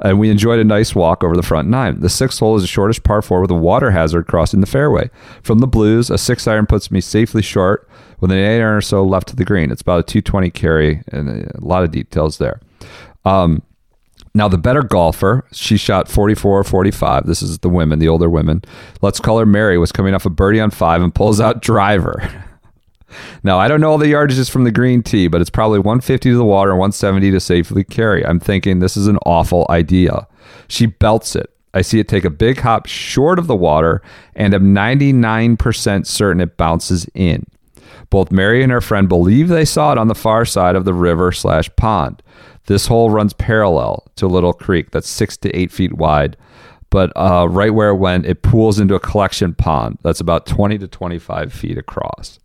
And 0.00 0.18
we 0.18 0.30
enjoyed 0.30 0.58
a 0.58 0.64
nice 0.64 0.94
walk 0.94 1.22
over 1.22 1.36
the 1.36 1.42
front 1.42 1.68
nine. 1.68 2.00
The 2.00 2.08
sixth 2.08 2.38
hole 2.38 2.56
is 2.56 2.64
a 2.64 2.66
shortish 2.66 3.02
par 3.02 3.20
four 3.22 3.42
with 3.42 3.50
a 3.50 3.54
water 3.54 3.90
hazard 3.90 4.26
crossing 4.26 4.60
the 4.60 4.66
fairway. 4.66 5.10
From 5.42 5.58
the 5.58 5.66
blues, 5.66 6.10
a 6.10 6.18
six 6.18 6.46
iron 6.46 6.66
puts 6.66 6.90
me 6.90 7.00
safely 7.00 7.42
short 7.42 7.88
with 8.20 8.30
an 8.30 8.38
eight 8.38 8.60
iron 8.60 8.76
or 8.76 8.80
so 8.80 9.04
left 9.04 9.28
to 9.28 9.36
the 9.36 9.44
green. 9.44 9.70
It's 9.70 9.82
about 9.82 10.00
a 10.00 10.02
220 10.04 10.50
carry 10.50 11.02
and 11.08 11.28
a 11.28 11.60
lot 11.60 11.84
of 11.84 11.90
details 11.90 12.38
there. 12.38 12.60
Um, 13.24 13.62
now, 14.32 14.46
the 14.46 14.58
better 14.58 14.82
golfer, 14.82 15.44
she 15.52 15.76
shot 15.76 16.08
44 16.08 16.60
or 16.60 16.64
45. 16.64 17.26
This 17.26 17.42
is 17.42 17.58
the 17.58 17.68
women, 17.68 17.98
the 17.98 18.08
older 18.08 18.30
women. 18.30 18.62
Let's 19.02 19.18
call 19.18 19.38
her 19.38 19.46
Mary, 19.46 19.76
was 19.76 19.90
coming 19.90 20.14
off 20.14 20.24
a 20.24 20.30
birdie 20.30 20.60
on 20.60 20.70
five 20.70 21.02
and 21.02 21.14
pulls 21.14 21.40
out 21.40 21.62
driver. 21.62 22.44
Now, 23.42 23.58
I 23.58 23.66
don't 23.66 23.80
know 23.80 23.90
all 23.90 23.98
the 23.98 24.12
yardages 24.12 24.48
from 24.48 24.62
the 24.62 24.70
green 24.70 25.02
tee, 25.02 25.26
but 25.26 25.40
it's 25.40 25.50
probably 25.50 25.80
150 25.80 26.30
to 26.30 26.36
the 26.36 26.44
water 26.44 26.70
and 26.70 26.78
170 26.78 27.32
to 27.32 27.40
safely 27.40 27.82
carry. 27.82 28.24
I'm 28.24 28.38
thinking 28.38 28.78
this 28.78 28.96
is 28.96 29.08
an 29.08 29.18
awful 29.26 29.66
idea. 29.68 30.28
She 30.68 30.86
belts 30.86 31.34
it. 31.34 31.50
I 31.74 31.82
see 31.82 31.98
it 31.98 32.06
take 32.06 32.24
a 32.24 32.30
big 32.30 32.58
hop 32.58 32.86
short 32.86 33.40
of 33.40 33.48
the 33.48 33.56
water, 33.56 34.02
and 34.36 34.54
I'm 34.54 34.74
99% 34.74 36.06
certain 36.06 36.40
it 36.40 36.56
bounces 36.56 37.04
in. 37.14 37.46
Both 38.10 38.32
Mary 38.32 38.62
and 38.62 38.72
her 38.72 38.80
friend 38.80 39.08
believe 39.08 39.48
they 39.48 39.64
saw 39.64 39.92
it 39.92 39.98
on 39.98 40.08
the 40.08 40.14
far 40.14 40.44
side 40.44 40.74
of 40.74 40.84
the 40.84 40.94
river 40.94 41.30
slash 41.30 41.70
pond. 41.76 42.22
This 42.66 42.86
hole 42.86 43.10
runs 43.10 43.32
parallel 43.32 44.06
to 44.16 44.26
a 44.26 44.28
little 44.28 44.52
creek 44.52 44.90
that's 44.90 45.08
six 45.08 45.36
to 45.38 45.50
eight 45.50 45.72
feet 45.72 45.94
wide, 45.94 46.36
but 46.90 47.12
uh, 47.16 47.48
right 47.48 47.74
where 47.74 47.90
it 47.90 47.96
went, 47.96 48.26
it 48.26 48.42
pools 48.42 48.78
into 48.78 48.94
a 48.94 49.00
collection 49.00 49.54
pond 49.54 49.98
that's 50.02 50.20
about 50.20 50.46
20 50.46 50.78
to 50.78 50.88
25 50.88 51.52
feet 51.52 51.78
across. 51.78 52.38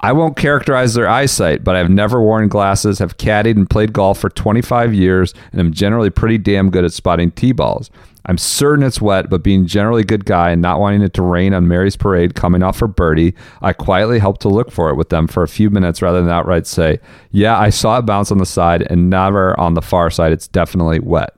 I 0.00 0.12
won't 0.12 0.36
characterize 0.36 0.94
their 0.94 1.08
eyesight, 1.08 1.64
but 1.64 1.74
I've 1.74 1.90
never 1.90 2.22
worn 2.22 2.48
glasses, 2.48 3.00
have 3.00 3.16
caddied 3.16 3.56
and 3.56 3.68
played 3.68 3.92
golf 3.92 4.18
for 4.18 4.30
25 4.30 4.94
years, 4.94 5.34
and 5.50 5.60
I'm 5.60 5.72
generally 5.72 6.10
pretty 6.10 6.38
damn 6.38 6.70
good 6.70 6.84
at 6.84 6.92
spotting 6.92 7.32
tee 7.32 7.52
balls. 7.52 7.90
I'm 8.28 8.38
certain 8.38 8.84
it's 8.84 9.00
wet, 9.00 9.30
but 9.30 9.42
being 9.42 9.66
generally 9.66 10.02
a 10.02 10.04
good 10.04 10.24
guy 10.26 10.50
and 10.50 10.62
not 10.62 10.78
wanting 10.78 11.02
it 11.02 11.14
to 11.14 11.22
rain 11.22 11.54
on 11.54 11.66
Mary's 11.66 11.96
parade 11.96 12.34
coming 12.34 12.62
off 12.62 12.78
for 12.78 12.86
birdie, 12.86 13.34
I 13.62 13.72
quietly 13.72 14.18
helped 14.18 14.42
to 14.42 14.48
look 14.48 14.70
for 14.70 14.90
it 14.90 14.96
with 14.96 15.08
them 15.08 15.26
for 15.26 15.42
a 15.42 15.48
few 15.48 15.70
minutes 15.70 16.02
rather 16.02 16.20
than 16.20 16.30
outright 16.30 16.66
say, 16.66 17.00
Yeah, 17.30 17.58
I 17.58 17.70
saw 17.70 17.98
it 17.98 18.02
bounce 18.02 18.30
on 18.30 18.38
the 18.38 18.46
side 18.46 18.82
and 18.82 19.10
never 19.10 19.58
on 19.58 19.74
the 19.74 19.82
far 19.82 20.10
side. 20.10 20.32
It's 20.32 20.46
definitely 20.46 21.00
wet. 21.00 21.30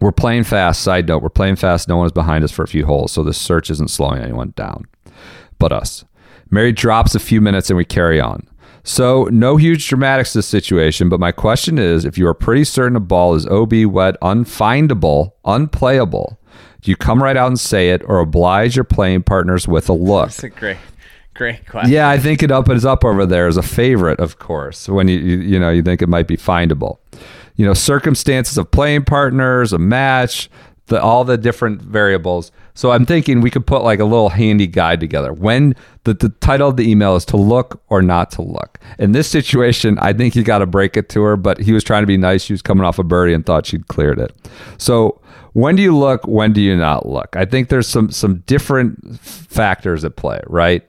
We're 0.00 0.12
playing 0.12 0.44
fast. 0.44 0.82
Side 0.82 1.08
note, 1.08 1.22
we're 1.22 1.28
playing 1.30 1.56
fast. 1.56 1.88
No 1.88 1.96
one 1.96 2.06
is 2.06 2.12
behind 2.12 2.44
us 2.44 2.52
for 2.52 2.62
a 2.62 2.68
few 2.68 2.84
holes, 2.84 3.12
so 3.12 3.22
this 3.22 3.38
search 3.38 3.70
isn't 3.70 3.90
slowing 3.90 4.22
anyone 4.22 4.52
down 4.56 4.86
but 5.58 5.72
us. 5.72 6.04
Mary 6.50 6.72
drops 6.72 7.14
a 7.14 7.20
few 7.20 7.40
minutes 7.40 7.70
and 7.70 7.76
we 7.76 7.84
carry 7.84 8.20
on. 8.20 8.46
So, 8.84 9.24
no 9.24 9.56
huge 9.56 9.86
dramatics 9.88 10.32
to 10.32 10.38
this 10.38 10.46
situation, 10.46 11.08
but 11.08 11.20
my 11.20 11.32
question 11.32 11.78
is 11.78 12.04
if 12.04 12.16
you 12.16 12.26
are 12.26 12.34
pretty 12.34 12.64
certain 12.64 12.96
a 12.96 13.00
ball 13.00 13.34
is 13.34 13.46
OB, 13.46 13.84
wet, 13.84 14.16
unfindable, 14.22 15.32
unplayable, 15.44 16.38
do 16.80 16.90
you 16.90 16.96
come 16.96 17.22
right 17.22 17.36
out 17.36 17.48
and 17.48 17.58
say 17.60 17.90
it 17.90 18.02
or 18.06 18.20
oblige 18.20 18.76
your 18.76 18.84
playing 18.84 19.24
partners 19.24 19.66
with 19.66 19.88
a 19.88 19.92
look? 19.92 20.28
That's 20.28 20.44
a 20.44 20.48
great, 20.48 20.78
great 21.34 21.66
question. 21.66 21.92
Yeah, 21.92 22.08
I 22.08 22.18
think 22.18 22.42
it 22.42 22.50
up 22.50 22.70
is 22.70 22.86
up 22.86 23.04
over 23.04 23.26
there 23.26 23.46
as 23.46 23.56
a 23.56 23.62
favorite, 23.62 24.20
of 24.20 24.38
course. 24.38 24.88
When 24.88 25.08
you, 25.08 25.18
you 25.18 25.38
you 25.38 25.58
know 25.58 25.70
you 25.70 25.82
think 25.82 26.02
it 26.02 26.08
might 26.08 26.28
be 26.28 26.36
findable, 26.36 26.98
you 27.56 27.66
know 27.66 27.74
circumstances 27.74 28.56
of 28.56 28.70
playing 28.70 29.04
partners, 29.04 29.72
a 29.72 29.78
match, 29.78 30.48
the 30.88 31.00
all 31.00 31.24
the 31.24 31.38
different 31.38 31.80
variables. 31.80 32.50
So 32.74 32.90
I'm 32.90 33.06
thinking 33.06 33.40
we 33.40 33.50
could 33.50 33.66
put 33.66 33.82
like 33.82 34.00
a 34.00 34.04
little 34.04 34.28
handy 34.28 34.66
guide 34.66 35.00
together. 35.00 35.32
When 35.32 35.74
the, 36.04 36.14
the 36.14 36.28
title 36.28 36.68
of 36.68 36.76
the 36.76 36.90
email 36.90 37.16
is 37.16 37.24
to 37.26 37.36
look 37.36 37.82
or 37.88 38.02
not 38.02 38.30
to 38.32 38.42
look. 38.42 38.78
In 38.98 39.12
this 39.12 39.28
situation, 39.28 39.98
I 40.00 40.12
think 40.12 40.34
he 40.34 40.42
got 40.42 40.58
to 40.58 40.66
break 40.66 40.96
it 40.96 41.08
to 41.10 41.22
her, 41.22 41.36
but 41.36 41.58
he 41.58 41.72
was 41.72 41.84
trying 41.84 42.02
to 42.02 42.06
be 42.06 42.16
nice. 42.16 42.42
She 42.42 42.52
was 42.52 42.62
coming 42.62 42.84
off 42.84 42.98
a 42.98 43.04
birdie 43.04 43.34
and 43.34 43.44
thought 43.44 43.66
she'd 43.66 43.88
cleared 43.88 44.18
it. 44.18 44.34
So 44.78 45.20
when 45.52 45.76
do 45.76 45.82
you 45.82 45.96
look? 45.96 46.26
When 46.26 46.52
do 46.52 46.60
you 46.60 46.76
not 46.76 47.06
look? 47.06 47.34
I 47.36 47.44
think 47.44 47.68
there's 47.68 47.88
some 47.88 48.10
some 48.10 48.38
different 48.46 49.18
factors 49.20 50.04
at 50.04 50.16
play, 50.16 50.40
right? 50.46 50.88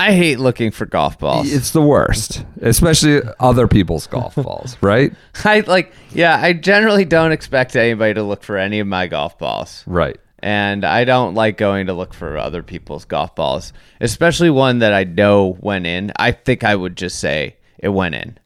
I 0.00 0.12
hate 0.12 0.40
looking 0.40 0.70
for 0.70 0.86
golf 0.86 1.18
balls. 1.18 1.52
It's 1.52 1.72
the 1.72 1.82
worst, 1.82 2.42
especially 2.62 3.20
other 3.38 3.68
people's 3.68 4.06
golf 4.06 4.34
balls, 4.36 4.78
right? 4.80 5.12
I 5.44 5.60
like, 5.60 5.92
yeah, 6.12 6.40
I 6.40 6.54
generally 6.54 7.04
don't 7.04 7.32
expect 7.32 7.76
anybody 7.76 8.14
to 8.14 8.22
look 8.22 8.42
for 8.42 8.56
any 8.56 8.80
of 8.80 8.86
my 8.86 9.08
golf 9.08 9.38
balls. 9.38 9.84
Right. 9.86 10.16
And 10.38 10.86
I 10.86 11.04
don't 11.04 11.34
like 11.34 11.58
going 11.58 11.88
to 11.88 11.92
look 11.92 12.14
for 12.14 12.38
other 12.38 12.62
people's 12.62 13.04
golf 13.04 13.34
balls, 13.34 13.74
especially 14.00 14.48
one 14.48 14.78
that 14.78 14.94
I 14.94 15.04
know 15.04 15.58
went 15.60 15.86
in. 15.86 16.12
I 16.16 16.32
think 16.32 16.64
I 16.64 16.74
would 16.74 16.96
just 16.96 17.18
say 17.18 17.56
it 17.78 17.90
went 17.90 18.14
in. 18.14 18.38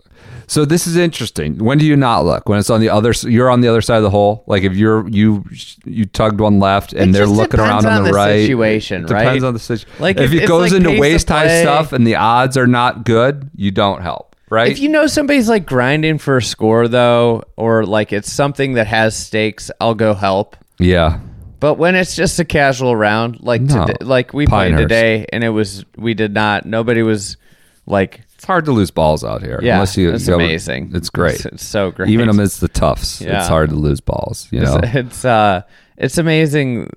So 0.46 0.64
this 0.64 0.86
is 0.86 0.96
interesting. 0.96 1.58
When 1.64 1.78
do 1.78 1.84
you 1.86 1.96
not 1.96 2.24
look? 2.24 2.48
When 2.48 2.58
it's 2.58 2.70
on 2.70 2.80
the 2.80 2.90
other, 2.90 3.12
you're 3.22 3.50
on 3.50 3.60
the 3.60 3.68
other 3.68 3.80
side 3.80 3.96
of 3.96 4.02
the 4.02 4.10
hole. 4.10 4.44
Like 4.46 4.62
if 4.62 4.74
you're 4.76 5.08
you 5.08 5.44
you 5.84 6.04
tugged 6.04 6.40
one 6.40 6.60
left 6.60 6.92
and 6.92 7.10
It 7.10 7.12
they're 7.12 7.26
looking 7.26 7.60
around 7.60 7.86
on, 7.86 7.92
on 7.92 8.02
the, 8.04 8.10
the 8.10 8.14
right. 8.16 8.40
situation, 8.42 9.04
it 9.04 9.08
depends 9.08 9.42
right? 9.42 9.46
on 9.48 9.54
the 9.54 9.58
situation. 9.60 10.00
Like, 10.02 10.16
if 10.18 10.32
if 10.32 10.42
it 10.42 10.48
goes 10.48 10.72
like 10.72 10.82
into 10.84 10.98
waist 11.00 11.28
high 11.28 11.62
stuff 11.62 11.92
and 11.92 12.06
the 12.06 12.16
odds 12.16 12.56
are 12.56 12.66
not 12.66 13.04
good, 13.04 13.50
you 13.56 13.70
don't 13.70 14.02
help, 14.02 14.36
right? 14.50 14.70
If 14.70 14.78
you 14.80 14.88
know 14.88 15.06
somebody's 15.06 15.48
like 15.48 15.66
grinding 15.66 16.18
for 16.18 16.36
a 16.36 16.42
score 16.42 16.88
though, 16.88 17.44
or 17.56 17.84
like 17.86 18.12
it's 18.12 18.32
something 18.32 18.74
that 18.74 18.86
has 18.86 19.16
stakes, 19.16 19.70
I'll 19.80 19.94
go 19.94 20.14
help. 20.14 20.56
yeah. 20.78 21.20
But 21.60 21.74
when 21.78 21.94
it's 21.94 22.14
just 22.14 22.38
a 22.38 22.44
casual 22.44 22.94
round, 22.94 23.40
like 23.40 23.62
No. 23.62 23.86
today, 23.86 24.04
like 24.04 24.34
we 24.34 24.46
played 24.46 24.76
today, 24.76 25.24
and 25.32 25.42
it 25.42 25.48
was 25.48 25.82
we 25.96 26.12
did 26.12 26.34
not. 26.34 26.66
Nobody 26.66 27.02
was 27.02 27.38
like, 27.86 28.20
It's 28.44 28.46
hard 28.46 28.66
to 28.66 28.72
lose 28.72 28.90
balls 28.90 29.24
out 29.24 29.40
here. 29.42 29.58
yeah, 29.62 29.74
unless 29.76 29.96
you 29.96 30.12
it's 30.12 30.26
go- 30.26 30.34
amazing. 30.34 30.90
It's 30.94 31.08
great. 31.08 31.36
It's, 31.36 31.44
it's 31.54 31.64
so 31.66 31.90
great. 31.90 32.10
Even 32.10 32.28
amidst 32.28 32.60
the 32.60 32.68
tuffs, 32.68 33.22
Yeah. 33.22 33.38
it's 33.38 33.48
hard 33.48 33.70
to 33.70 33.74
lose 33.76 34.00
balls. 34.02 34.48
You 34.50 34.60
know. 34.60 34.78
it's, 34.82 34.94
it's 34.94 35.24
uh 35.24 35.62
it's 35.96 36.18
amazing 36.18 36.90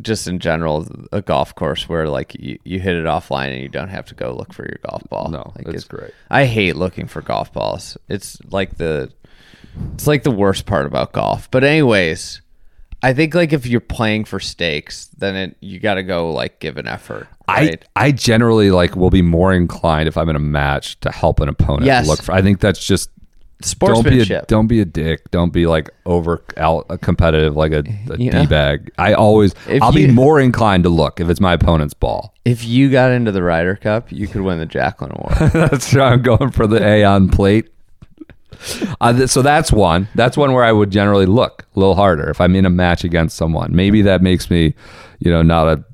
just 0.00 0.28
in 0.28 0.38
general 0.38 0.86
a 1.10 1.20
golf 1.20 1.54
course 1.56 1.88
where 1.88 2.08
like 2.08 2.36
you, 2.38 2.56
you 2.62 2.78
hit 2.78 2.94
it 2.94 3.04
offline 3.04 3.52
and 3.52 3.60
you 3.60 3.68
don't 3.68 3.88
have 3.88 4.06
to 4.06 4.14
go 4.14 4.32
look 4.32 4.52
for 4.52 4.62
your 4.62 4.78
golf 4.88 5.02
ball 5.10 5.28
No, 5.28 5.52
like, 5.56 5.68
it's 5.74 5.84
great. 5.84 6.12
i 6.30 6.46
hate 6.46 6.76
looking 6.76 7.06
for 7.08 7.20
golf 7.20 7.52
balls 7.52 7.98
it's 8.08 8.38
like 8.50 8.78
the 8.78 9.12
it's 9.92 10.06
like 10.06 10.22
the 10.22 10.30
worst 10.30 10.64
part 10.64 10.86
about 10.86 11.12
golf 11.12 11.50
but 11.50 11.62
anyways 11.62 12.40
i 13.02 13.12
think 13.12 13.34
like 13.34 13.52
if 13.52 13.66
you're 13.66 13.80
playing 13.80 14.24
for 14.24 14.38
stakes 14.40 15.08
then 15.18 15.34
it 15.36 15.56
you 15.60 15.78
got 15.80 15.94
to 15.94 16.02
go 16.02 16.32
like 16.32 16.58
give 16.60 16.76
an 16.76 16.86
effort 16.86 17.26
right? 17.48 17.84
I 17.96 18.06
I 18.06 18.12
generally 18.12 18.70
like 18.70 18.96
will 18.96 19.10
be 19.10 19.22
more 19.22 19.52
inclined 19.52 20.08
if 20.08 20.16
I'm 20.16 20.28
in 20.28 20.36
a 20.36 20.40
match 20.40 20.98
to 21.00 21.10
help 21.10 21.40
an 21.40 21.48
opponent 21.48 21.84
Yes. 21.86 22.06
look 22.06 22.22
for. 22.22 22.32
I 22.32 22.40
think 22.42 22.60
that's 22.60 22.84
just 22.84 23.10
don't 23.60 24.02
be 24.02 24.18
a 24.20 24.24
sportsmanship 24.24 24.46
don't 24.48 24.66
be 24.66 24.80
a 24.80 24.84
dick. 24.84 25.30
Don't 25.30 25.52
be 25.52 25.66
like 25.66 25.88
over 26.06 26.42
out 26.56 26.86
uh, 26.90 26.96
competitive 26.96 27.54
like 27.56 27.72
a, 27.72 27.84
a 28.10 28.16
You 28.18 28.30
know? 28.30 28.46
bag. 28.46 28.90
I 28.98 29.12
always 29.14 29.54
If 29.68 29.82
I'll 29.82 29.92
be 29.92 30.06
more 30.10 30.40
inclined 30.40 30.82
to 30.84 30.88
look 30.88 31.20
if 31.20 31.28
it's 31.28 31.40
my 31.40 31.52
opponent's 31.52 31.94
ball. 31.94 32.34
if 32.44 32.64
you 32.64 32.90
got 32.90 33.10
into 33.12 33.30
the 33.32 33.42
Ryder 33.42 33.76
Cup, 33.76 34.10
you 34.10 34.26
could 34.26 34.40
win 34.40 34.58
the 34.58 34.66
Jacklin 34.66 35.12
Award. 35.14 35.52
that's 35.52 35.92
why 35.94 36.04
I'm 36.12 36.22
going 36.22 36.50
for 36.50 36.66
the 36.66 36.82
A 36.82 37.04
on 37.04 37.28
plate. 37.28 37.68
Uh, 39.00 39.26
so 39.26 39.42
that's 39.42 39.72
one. 39.72 40.06
That's 40.14 40.36
one 40.36 40.52
where 40.52 40.62
I 40.62 40.70
would 40.70 40.90
generally 40.92 41.26
look 41.26 41.66
a 41.74 41.78
little 41.80 41.96
harder 41.96 42.30
if 42.30 42.40
I'm 42.40 42.54
in 42.54 42.64
a 42.64 42.70
match 42.70 43.02
against 43.02 43.36
someone. 43.36 43.74
Maybe 43.74 44.00
that 44.02 44.22
makes 44.22 44.48
me, 44.48 44.74
you 45.18 45.28
know, 45.28 45.42
not 45.42 45.66
a 45.66 45.84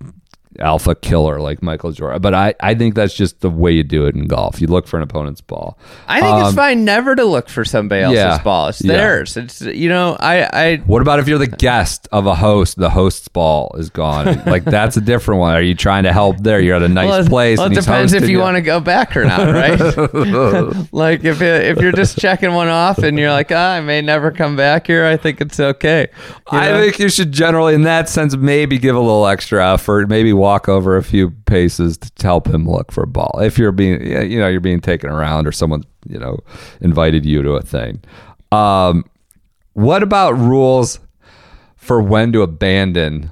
alpha 0.60 0.94
killer 0.94 1.40
like 1.40 1.62
Michael 1.62 1.92
Jordan. 1.92 2.20
But 2.20 2.34
I, 2.34 2.54
I 2.60 2.74
think 2.74 2.94
that's 2.94 3.14
just 3.14 3.40
the 3.40 3.50
way 3.50 3.72
you 3.72 3.82
do 3.82 4.06
it 4.06 4.14
in 4.14 4.26
golf. 4.26 4.60
You 4.60 4.66
look 4.66 4.86
for 4.86 4.96
an 4.96 5.02
opponent's 5.02 5.40
ball. 5.40 5.78
I 6.06 6.20
think 6.20 6.34
Um, 6.34 6.46
it's 6.46 6.54
fine 6.54 6.84
never 6.84 7.14
to 7.14 7.24
look 7.24 7.48
for 7.48 7.64
somebody 7.64 8.02
else's 8.02 8.18
yeah. 8.18 8.42
ball. 8.42 8.68
It's 8.68 8.82
Yeah. 8.82 8.92
theirs. 8.92 9.36
It's 9.36 9.60
you 9.62 9.88
know, 9.88 10.16
I 10.20 10.48
I 10.52 10.76
What 10.86 11.02
about 11.02 11.18
if 11.18 11.28
you're 11.28 11.38
the 11.38 11.46
guest 11.46 12.08
of 12.12 12.26
a 12.26 12.34
host? 12.34 12.76
The 12.78 12.90
host's 12.90 13.28
ball 13.28 13.74
is 13.78 13.90
gone. 13.90 14.42
like 14.46 14.64
that's 14.64 14.96
a 14.96 15.00
different 15.00 15.40
one. 15.40 15.54
Are 15.54 15.62
you 15.62 15.74
trying 15.74 16.04
to 16.04 16.12
help 16.12 16.38
there? 16.38 16.60
You're 16.60 16.76
at 16.76 16.82
a 16.82 16.88
nice 16.88 17.08
well, 17.08 17.26
place. 17.26 17.58
Well, 17.58 17.70
it 17.70 17.74
depends 17.74 18.12
if 18.12 18.28
you 18.28 18.38
want 18.38 18.56
to 18.56 18.62
go 18.62 18.80
back 18.80 19.16
or 19.16 19.24
not, 19.24 19.52
right? 19.52 19.78
like 20.92 21.24
if 21.24 21.40
it, 21.42 21.66
if 21.66 21.78
you're 21.80 21.92
just 21.92 22.18
checking 22.18 22.52
one 22.52 22.68
off 22.68 22.98
and 22.98 23.18
you're 23.18 23.30
like, 23.30 23.50
ah, 23.52 23.74
I 23.74 23.80
may 23.80 24.00
never 24.00 24.30
come 24.30 24.56
back 24.56 24.86
here. 24.86 25.04
I 25.06 25.16
think 25.16 25.40
it's 25.40 25.60
okay. 25.60 26.08
You 26.52 26.58
I 26.58 26.72
think 26.80 26.98
you 26.98 27.08
should 27.08 27.32
generally, 27.32 27.74
in 27.74 27.82
that 27.82 28.08
sense, 28.08 28.36
maybe 28.36 28.78
give 28.78 28.96
a 28.96 29.00
little 29.00 29.26
extra 29.26 29.72
effort. 29.72 30.08
Maybe 30.08 30.32
walk 30.32 30.47
over 30.68 30.96
a 30.96 31.02
few 31.02 31.30
paces 31.30 31.98
to 31.98 32.10
help 32.26 32.46
him 32.46 32.66
look 32.68 32.90
for 32.92 33.02
a 33.02 33.06
ball. 33.06 33.38
If 33.42 33.58
you're 33.58 33.72
being, 33.72 34.00
you 34.30 34.38
know, 34.38 34.48
you're 34.48 34.60
being 34.60 34.80
taken 34.80 35.10
around, 35.10 35.46
or 35.46 35.52
someone, 35.52 35.84
you 36.08 36.18
know, 36.18 36.38
invited 36.80 37.26
you 37.26 37.42
to 37.42 37.52
a 37.52 37.62
thing. 37.62 38.00
Um, 38.52 39.04
what 39.74 40.02
about 40.02 40.32
rules 40.32 41.00
for 41.76 42.00
when 42.00 42.32
to 42.32 42.42
abandon 42.42 43.30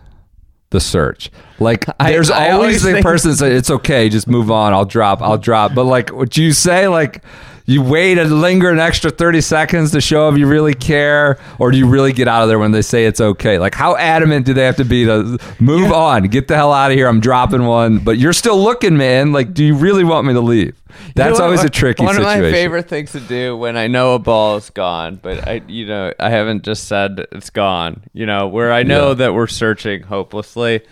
the 0.70 0.80
search? 0.80 1.30
Like, 1.58 1.86
I- 2.00 2.10
there's 2.12 2.30
I 2.30 2.50
always 2.50 2.84
always 2.84 2.96
the 2.96 3.02
person 3.02 3.30
that 3.30 3.36
say 3.38 3.52
it's 3.52 3.70
okay, 3.70 4.08
just 4.08 4.28
move 4.28 4.50
on. 4.50 4.72
I'll 4.72 4.84
drop. 4.84 5.22
I'll 5.22 5.38
drop. 5.38 5.74
But 5.74 5.84
like, 5.84 6.10
what 6.12 6.36
you 6.36 6.52
say, 6.52 6.88
like. 6.88 7.22
You 7.68 7.82
wait 7.82 8.16
and 8.16 8.40
linger 8.40 8.70
an 8.70 8.78
extra 8.78 9.10
30 9.10 9.40
seconds 9.40 9.90
to 9.90 10.00
show 10.00 10.28
if 10.28 10.38
you 10.38 10.46
really 10.46 10.72
care, 10.74 11.36
or 11.58 11.72
do 11.72 11.78
you 11.78 11.88
really 11.88 12.12
get 12.12 12.28
out 12.28 12.42
of 12.42 12.48
there 12.48 12.60
when 12.60 12.70
they 12.70 12.80
say 12.82 13.06
it's 13.06 13.20
okay? 13.20 13.58
Like, 13.58 13.74
how 13.74 13.96
adamant 13.96 14.46
do 14.46 14.54
they 14.54 14.64
have 14.64 14.76
to 14.76 14.84
be 14.84 15.04
to 15.04 15.36
move 15.58 15.90
on, 15.90 16.24
get 16.28 16.46
the 16.46 16.54
hell 16.54 16.72
out 16.72 16.92
of 16.92 16.96
here? 16.96 17.08
I'm 17.08 17.18
dropping 17.20 17.66
one, 17.66 17.98
but 17.98 18.18
you're 18.18 18.32
still 18.32 18.62
looking, 18.62 18.96
man. 18.96 19.32
Like, 19.32 19.52
do 19.52 19.64
you 19.64 19.74
really 19.74 20.04
want 20.04 20.26
me 20.28 20.32
to 20.34 20.40
leave? 20.40 20.80
That's 21.16 21.32
You 21.34 21.38
know, 21.40 21.44
always 21.46 21.64
a 21.64 21.68
tricky 21.68 22.04
One 22.04 22.14
situation. 22.14 22.38
of 22.38 22.44
my 22.46 22.52
favorite 22.52 22.88
things 22.88 23.12
to 23.12 23.20
do 23.20 23.56
when 23.56 23.76
I 23.76 23.86
know 23.88 24.14
a 24.14 24.18
ball 24.20 24.56
is 24.56 24.70
gone, 24.70 25.18
but 25.20 25.46
I, 25.46 25.60
you 25.66 25.86
know, 25.86 26.12
I 26.20 26.30
haven't 26.30 26.62
just 26.62 26.84
said 26.88 27.26
it's 27.32 27.50
gone. 27.50 28.00
You 28.12 28.26
know, 28.26 28.46
where 28.46 28.72
I 28.72 28.84
know 28.84 29.08
Yeah. 29.08 29.14
that 29.14 29.34
we're 29.34 29.46
searching 29.48 30.04
hopelessly, 30.04 30.82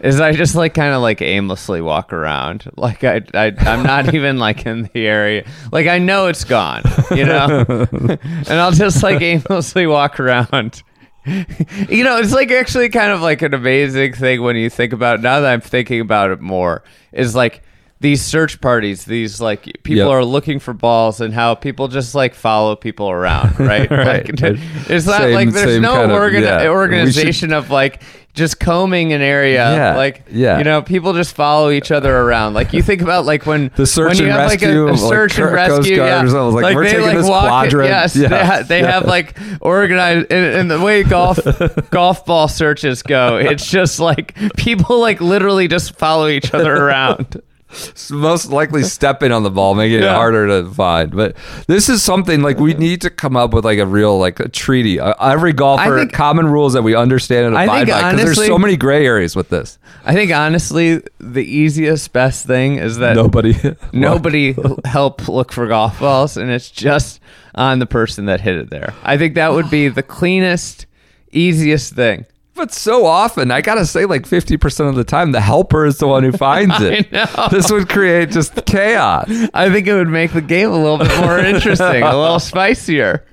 is 0.00 0.20
I 0.20 0.32
just 0.32 0.54
like 0.54 0.74
kind 0.74 0.94
of 0.94 1.02
like 1.02 1.20
aimlessly 1.22 1.80
walk 1.80 2.12
around. 2.12 2.70
Like 2.76 3.04
I, 3.04 3.22
I, 3.34 3.52
I'm 3.58 3.82
not 3.82 4.14
even 4.14 4.38
like 4.38 4.66
in 4.66 4.88
the 4.92 5.06
area. 5.06 5.44
Like 5.72 5.86
I 5.86 5.98
know 5.98 6.26
it's 6.26 6.44
gone. 6.44 6.82
You 7.10 7.24
know, 7.26 7.64
and 7.90 8.48
I'll 8.52 8.72
just 8.72 9.02
like 9.02 9.20
aimlessly 9.22 9.86
walk 9.86 10.20
around. 10.20 10.82
you 11.26 12.04
know, 12.04 12.18
it's 12.18 12.32
like 12.32 12.50
actually 12.50 12.88
kind 12.88 13.12
of 13.12 13.20
like 13.20 13.42
an 13.42 13.52
amazing 13.54 14.14
thing 14.14 14.40
when 14.42 14.56
you 14.56 14.70
think 14.70 14.92
about. 14.92 15.20
Now 15.20 15.40
that 15.40 15.52
I'm 15.52 15.60
thinking 15.60 16.00
about 16.00 16.30
it 16.30 16.40
more, 16.40 16.82
is 17.12 17.34
like 17.34 17.62
these 18.00 18.22
search 18.22 18.60
parties. 18.62 19.04
These 19.04 19.40
like 19.40 19.64
people 19.82 20.04
Yep. 20.04 20.08
are 20.08 20.24
looking 20.24 20.58
for 20.58 20.72
balls, 20.72 21.20
and 21.20 21.34
how 21.34 21.54
people 21.54 21.88
just 21.88 22.14
like 22.14 22.34
follow 22.34 22.76
people 22.76 23.10
around, 23.10 23.58
right? 23.60 23.90
Right. 23.98 24.40
Like, 24.40 24.60
it's 24.88 25.06
not 25.06 25.20
Same- 25.20 25.34
like 25.34 25.50
there's 25.50 25.80
no 25.80 26.04
of- 26.04 26.10
yeah. 26.32 26.58
We 26.58 26.62
should- 26.62 26.68
organization 26.70 27.52
of 27.52 27.70
like 27.70 28.02
just 28.38 28.58
combing 28.58 29.12
an 29.12 29.20
area. 29.20 29.70
Yeah, 29.74 29.96
Like, 29.96 30.22
yeah. 30.30 30.56
you 30.58 30.64
know, 30.64 30.80
people 30.80 31.12
just 31.12 31.34
follow 31.34 31.70
each 31.70 31.90
other 31.90 32.16
around. 32.16 32.54
Like 32.54 32.72
you 32.72 32.82
think 32.82 33.02
about 33.02 33.26
like 33.26 33.44
when 33.44 33.70
The 33.76 33.86
search 33.86 34.14
when 34.14 34.18
you 34.18 34.24
and 34.24 34.32
have 34.32 34.50
rescue, 34.50 34.68
like 34.86 34.90
a, 34.90 34.92
a 34.92 34.92
like 34.92 34.98
search 35.12 35.38
and 35.38 35.48
Coast 35.48 35.78
rescue, 35.78 35.96
yeah. 35.96 36.22
or 36.24 36.28
something. 36.28 36.62
Like, 36.62 36.74
we're 36.74 36.84
they 36.84 36.90
taking 36.92 37.06
like 37.06 37.16
this 37.18 37.28
walk. 37.28 37.44
it- 37.44 37.48
quadrant. 37.48 37.88
Yes, 37.88 38.16
Yeah, 38.16 38.28
they, 38.28 38.44
ha- 38.46 38.62
they 38.66 38.80
yeah. 38.80 38.90
have 38.92 39.04
like 39.06 39.36
organized 39.60 40.32
and, 40.32 40.56
and 40.56 40.70
the 40.70 40.80
way 40.80 41.02
golf 41.02 41.38
golf 41.90 42.24
ball 42.24 42.48
searches 42.48 43.02
go. 43.02 43.36
It's 43.36 43.70
just 43.70 44.00
like 44.00 44.34
people 44.56 45.00
like 45.00 45.20
literally 45.20 45.68
just 45.68 45.96
follow 45.98 46.28
each 46.28 46.54
other 46.54 46.74
around. 46.74 47.42
most 48.10 48.50
likely 48.50 48.82
stepping 48.82 49.32
on 49.32 49.42
the 49.42 49.50
ball, 49.50 49.74
making 49.74 49.98
it 49.98 50.04
Yeah. 50.04 50.14
harder 50.14 50.46
to 50.46 50.70
find. 50.70 51.10
But 51.14 51.36
this 51.66 51.88
is 51.88 52.02
something 52.02 52.42
like 52.42 52.58
we 52.58 52.74
need 52.74 53.00
to 53.02 53.10
come 53.10 53.36
up 53.36 53.52
with 53.52 53.64
like 53.64 53.78
a 53.78 53.86
real 53.86 54.18
like 54.18 54.40
a 54.40 54.48
treaty. 54.48 54.98
Uh, 55.00 55.14
every 55.20 55.52
golfer, 55.52 55.98
think- 55.98 56.12
common 56.12 56.46
rules 56.46 56.72
that 56.72 56.82
we 56.82 56.94
understand 56.94 57.46
and 57.46 57.54
abide 57.54 57.86
think 57.86 57.90
by. 57.90 58.12
Because 58.12 58.36
there's 58.36 58.46
so 58.46 58.58
many 58.58 58.76
gray 58.76 59.04
areas 59.06 59.36
with 59.36 59.48
this. 59.48 59.78
I 60.04 60.14
think 60.14 60.32
honestly, 60.32 61.02
the 61.18 61.44
easiest 61.44 62.12
best 62.12 62.46
thing 62.46 62.76
is 62.76 62.98
that 62.98 63.16
Nobody, 63.16 63.54
nobody 63.92 64.54
help 64.84 65.28
look 65.28 65.52
for 65.52 65.66
golf 65.66 66.00
balls 66.00 66.36
and 66.36 66.50
it's 66.50 66.70
just 66.70 67.20
on 67.54 67.78
the 67.80 67.86
person 67.86 68.26
that 68.26 68.40
hit 68.40 68.56
it 68.56 68.70
there 68.70 68.94
i 69.02 69.18
think 69.18 69.34
that 69.34 69.52
would 69.52 69.68
be 69.68 69.88
the 69.88 70.02
cleanest 70.02 70.86
easiest 71.32 71.92
thing 71.94 72.24
But 72.58 72.72
so 72.74 73.06
often, 73.06 73.50
I 73.52 73.60
gotta 73.62 73.86
say, 73.86 74.04
like 74.04 74.26
fifty 74.26 74.56
percent 74.56 74.88
of 74.90 74.96
the 74.96 75.04
time, 75.04 75.30
the 75.32 75.40
helper 75.40 75.86
is 75.86 75.98
the 75.98 76.08
one 76.08 76.24
who 76.24 76.32
finds 76.32 76.74
it. 76.80 77.08
This 77.50 77.70
would 77.70 77.88
create 77.88 78.30
just 78.30 78.66
chaos. 78.66 79.30
I 79.54 79.70
think 79.70 79.86
it 79.86 79.94
would 79.94 80.08
make 80.08 80.32
the 80.32 80.40
game 80.42 80.70
a 80.70 80.76
little 80.76 80.98
bit 80.98 81.16
more 81.20 81.38
interesting, 81.38 82.02
a 82.02 82.18
little 82.18 82.40
spicier. 82.40 83.24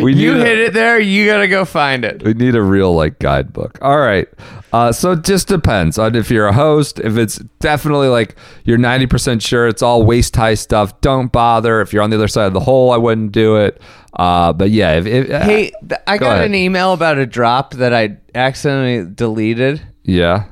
We 0.00 0.14
You 0.14 0.34
a- 0.34 0.38
hit 0.44 0.58
it 0.58 0.72
there, 0.72 0.98
you 1.00 1.26
gotta 1.26 1.48
go 1.48 1.64
find 1.64 2.04
it. 2.04 2.22
We 2.22 2.34
need 2.34 2.54
a 2.54 2.62
real 2.62 2.94
like 2.94 3.18
guidebook. 3.18 3.78
All 3.82 3.98
right. 3.98 4.28
Uh, 4.72 4.92
so 4.92 5.12
it 5.12 5.24
just 5.24 5.48
depends 5.48 5.96
on 5.98 6.14
if 6.14 6.30
you're 6.30 6.46
a 6.46 6.52
host. 6.52 7.00
If 7.00 7.16
it's 7.16 7.36
definitely 7.60 8.08
like 8.08 8.36
you're 8.64 8.78
90% 8.78 9.40
sure 9.42 9.66
it's 9.66 9.80
all 9.82 10.02
waist 10.04 10.36
high 10.36 10.54
stuff, 10.54 11.00
don't 11.00 11.32
bother. 11.32 11.80
If 11.80 11.92
you're 11.92 12.02
on 12.02 12.10
the 12.10 12.16
other 12.16 12.28
side 12.28 12.46
of 12.46 12.52
the 12.52 12.60
hole, 12.60 12.92
I 12.92 12.98
wouldn't 12.98 13.32
do 13.32 13.56
it. 13.56 13.80
Uh, 14.14 14.52
but 14.52 14.70
yeah, 14.70 14.92
if, 14.94 15.06
if 15.06 15.42
Hey, 15.42 15.70
th- 15.86 16.00
I 16.06 16.16
Go 16.18 16.26
got 16.26 16.36
ahead. 16.36 16.46
an 16.46 16.54
email 16.54 16.92
about 16.92 17.18
a 17.18 17.26
drop 17.26 17.74
that 17.74 17.92
I 17.92 18.16
accidentally 18.34 19.04
deleted. 19.14 19.82
yeah, 20.02 20.44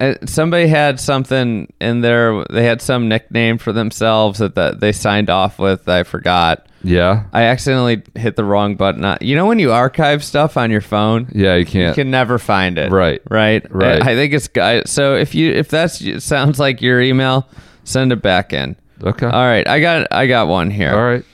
Uh, 0.00 0.14
somebody 0.26 0.66
had 0.66 0.98
something 0.98 1.72
in 1.80 2.00
there. 2.00 2.44
They 2.50 2.64
had 2.64 2.80
some 2.82 3.08
nickname 3.08 3.58
for 3.58 3.72
themselves 3.72 4.38
that, 4.40 4.54
that 4.56 4.80
they 4.80 4.92
signed 4.92 5.30
off 5.30 5.58
with. 5.58 5.88
I 5.88 6.02
forgot. 6.02 6.66
yeah, 6.82 7.24
I 7.32 7.42
accidentally 7.44 8.02
hit 8.16 8.36
the 8.36 8.44
wrong 8.44 8.74
button. 8.76 9.04
Uh, 9.04 9.18
You 9.20 9.36
know 9.36 9.44
when 9.46 9.58
you 9.58 9.70
archive 9.72 10.24
stuff 10.24 10.56
on 10.56 10.70
your 10.70 10.80
phone, 10.80 11.28
yeah, 11.32 11.52
you 11.54 11.60
you 11.60 11.66
can't. 11.66 11.94
can 11.94 12.10
never 12.10 12.38
find 12.38 12.76
it. 12.78 12.90
Right. 12.90 13.20
right, 13.30 13.64
Right. 13.70 14.02
I 14.02 14.12
I 14.12 14.14
think 14.14 14.32
it's 14.32 14.48
guy. 14.48 14.82
So 14.84 15.14
if 15.16 15.34
you 15.34 15.52
if 15.52 15.68
that's 15.68 16.02
sounds 16.24 16.58
like 16.58 16.80
your 16.82 17.00
email, 17.02 17.46
send 17.84 18.10
it 18.12 18.22
back 18.22 18.52
in. 18.54 18.76
okay. 19.04 19.26
All 19.26 19.46
right, 19.46 19.68
I 19.68 19.80
got 19.80 20.08
I 20.10 20.26
got 20.26 20.48
one 20.48 20.70
here. 20.70 20.92
All 20.94 21.04
right. 21.04 21.24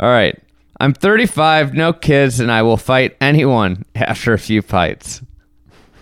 All 0.00 0.10
right. 0.10 0.36
I'm 0.78 0.92
35, 0.92 1.74
no 1.74 1.92
kids, 1.92 2.40
and 2.40 2.50
I 2.50 2.62
will 2.62 2.76
fight 2.76 3.16
anyone 3.20 3.84
after 3.94 4.32
a 4.32 4.38
few 4.38 4.62
fights. 4.62 5.22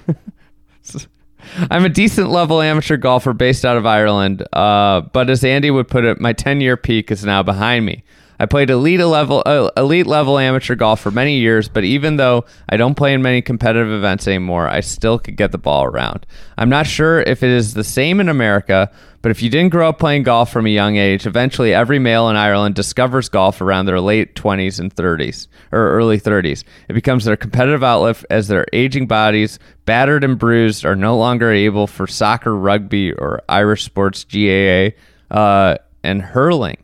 I'm 1.70 1.84
a 1.84 1.88
decent 1.88 2.30
level 2.30 2.60
amateur 2.60 2.96
golfer 2.96 3.32
based 3.32 3.64
out 3.64 3.76
of 3.76 3.86
Ireland, 3.86 4.46
uh, 4.52 5.02
but 5.12 5.30
as 5.30 5.44
Andy 5.44 5.70
would 5.70 5.88
put 5.88 6.04
it, 6.04 6.20
my 6.20 6.32
10 6.32 6.60
year 6.60 6.76
peak 6.76 7.10
is 7.10 7.24
now 7.24 7.42
behind 7.42 7.84
me. 7.84 8.03
I 8.38 8.46
played 8.46 8.70
elite 8.70 9.00
level 9.00 9.42
uh, 9.46 9.70
elite 9.76 10.06
level 10.06 10.38
amateur 10.38 10.74
golf 10.74 11.00
for 11.00 11.10
many 11.10 11.38
years, 11.38 11.68
but 11.68 11.84
even 11.84 12.16
though 12.16 12.44
I 12.68 12.76
don't 12.76 12.94
play 12.94 13.14
in 13.14 13.22
many 13.22 13.42
competitive 13.42 13.92
events 13.92 14.26
anymore, 14.26 14.68
I 14.68 14.80
still 14.80 15.18
could 15.18 15.36
get 15.36 15.52
the 15.52 15.58
ball 15.58 15.84
around. 15.84 16.26
I'm 16.58 16.68
not 16.68 16.86
sure 16.86 17.20
if 17.20 17.42
it 17.42 17.50
is 17.50 17.74
the 17.74 17.84
same 17.84 18.20
in 18.20 18.28
America, 18.28 18.90
but 19.22 19.30
if 19.30 19.42
you 19.42 19.48
didn't 19.48 19.70
grow 19.70 19.88
up 19.88 19.98
playing 19.98 20.24
golf 20.24 20.52
from 20.52 20.66
a 20.66 20.70
young 20.70 20.96
age, 20.96 21.26
eventually 21.26 21.72
every 21.72 21.98
male 21.98 22.28
in 22.28 22.36
Ireland 22.36 22.74
discovers 22.74 23.30
golf 23.30 23.62
around 23.62 23.86
their 23.86 23.98
late 23.98 24.34
20s 24.34 24.78
and 24.78 24.94
30s 24.94 25.48
or 25.72 25.92
early 25.92 26.20
30s. 26.20 26.62
It 26.88 26.92
becomes 26.92 27.24
their 27.24 27.36
competitive 27.36 27.82
outlet 27.82 28.22
as 28.28 28.48
their 28.48 28.66
aging 28.72 29.06
bodies, 29.06 29.58
battered 29.86 30.24
and 30.24 30.38
bruised, 30.38 30.84
are 30.84 30.94
no 30.94 31.16
longer 31.16 31.50
able 31.50 31.86
for 31.86 32.06
soccer, 32.06 32.54
rugby, 32.54 33.14
or 33.14 33.40
Irish 33.48 33.84
sports 33.84 34.24
GAA 34.24 34.90
uh, 35.30 35.78
and 36.02 36.20
hurling. 36.20 36.83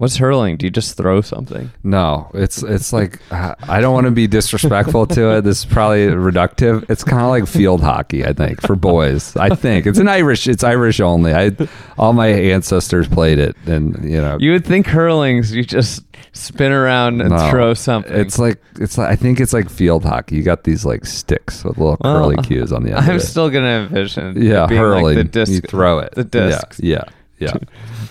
What's 0.00 0.16
hurling? 0.16 0.56
Do 0.56 0.64
you 0.64 0.70
just 0.70 0.96
throw 0.96 1.20
something? 1.20 1.70
No, 1.84 2.30
it's 2.32 2.62
it's 2.62 2.90
like 2.90 3.20
I 3.30 3.82
don't 3.82 3.92
want 3.92 4.06
to 4.06 4.10
be 4.10 4.26
disrespectful 4.26 5.06
to 5.08 5.36
it. 5.36 5.40
This 5.42 5.58
is 5.58 5.64
probably 5.66 6.06
reductive. 6.06 6.88
It's 6.88 7.04
kind 7.04 7.20
of 7.20 7.28
like 7.28 7.46
field 7.46 7.82
hockey, 7.82 8.24
I 8.24 8.32
think, 8.32 8.62
for 8.62 8.76
boys. 8.76 9.36
I 9.36 9.54
think 9.54 9.86
it's 9.86 9.98
an 9.98 10.08
Irish. 10.08 10.46
It's 10.46 10.64
Irish 10.64 11.00
only. 11.00 11.34
I 11.34 11.54
all 11.98 12.14
my 12.14 12.28
ancestors 12.28 13.08
played 13.08 13.38
it, 13.38 13.54
and 13.66 14.02
you 14.02 14.22
know, 14.22 14.38
You 14.40 14.52
would 14.52 14.64
think 14.64 14.86
hurling's 14.86 15.54
you 15.54 15.64
just 15.64 16.02
spin 16.32 16.72
around 16.72 17.20
and 17.20 17.28
no. 17.28 17.50
throw 17.50 17.74
something. 17.74 18.16
It's 18.16 18.38
like 18.38 18.58
it's 18.76 18.96
like 18.96 19.10
I 19.10 19.16
think 19.16 19.38
it's 19.38 19.52
like 19.52 19.68
field 19.68 20.06
hockey. 20.06 20.36
You 20.36 20.42
got 20.42 20.64
these 20.64 20.86
like 20.86 21.04
sticks 21.04 21.62
with 21.62 21.76
little 21.76 21.98
curly 21.98 22.36
cues 22.38 22.72
on 22.72 22.84
the 22.84 22.96
end. 22.96 23.00
I'm 23.00 23.20
still 23.20 23.50
gonna 23.50 23.86
envision. 23.86 24.42
yeah 24.42 24.64
being 24.64 24.80
hurling. 24.80 25.04
like 25.04 25.16
the 25.16 25.24
disc. 25.24 25.52
you 25.52 25.60
throw 25.60 25.98
it. 25.98 26.14
The 26.14 26.24
discs. 26.24 26.80
Yeah, 26.80 27.04
yeah, 27.38 27.52
yeah. 27.52 27.58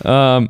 Um, 0.38 0.50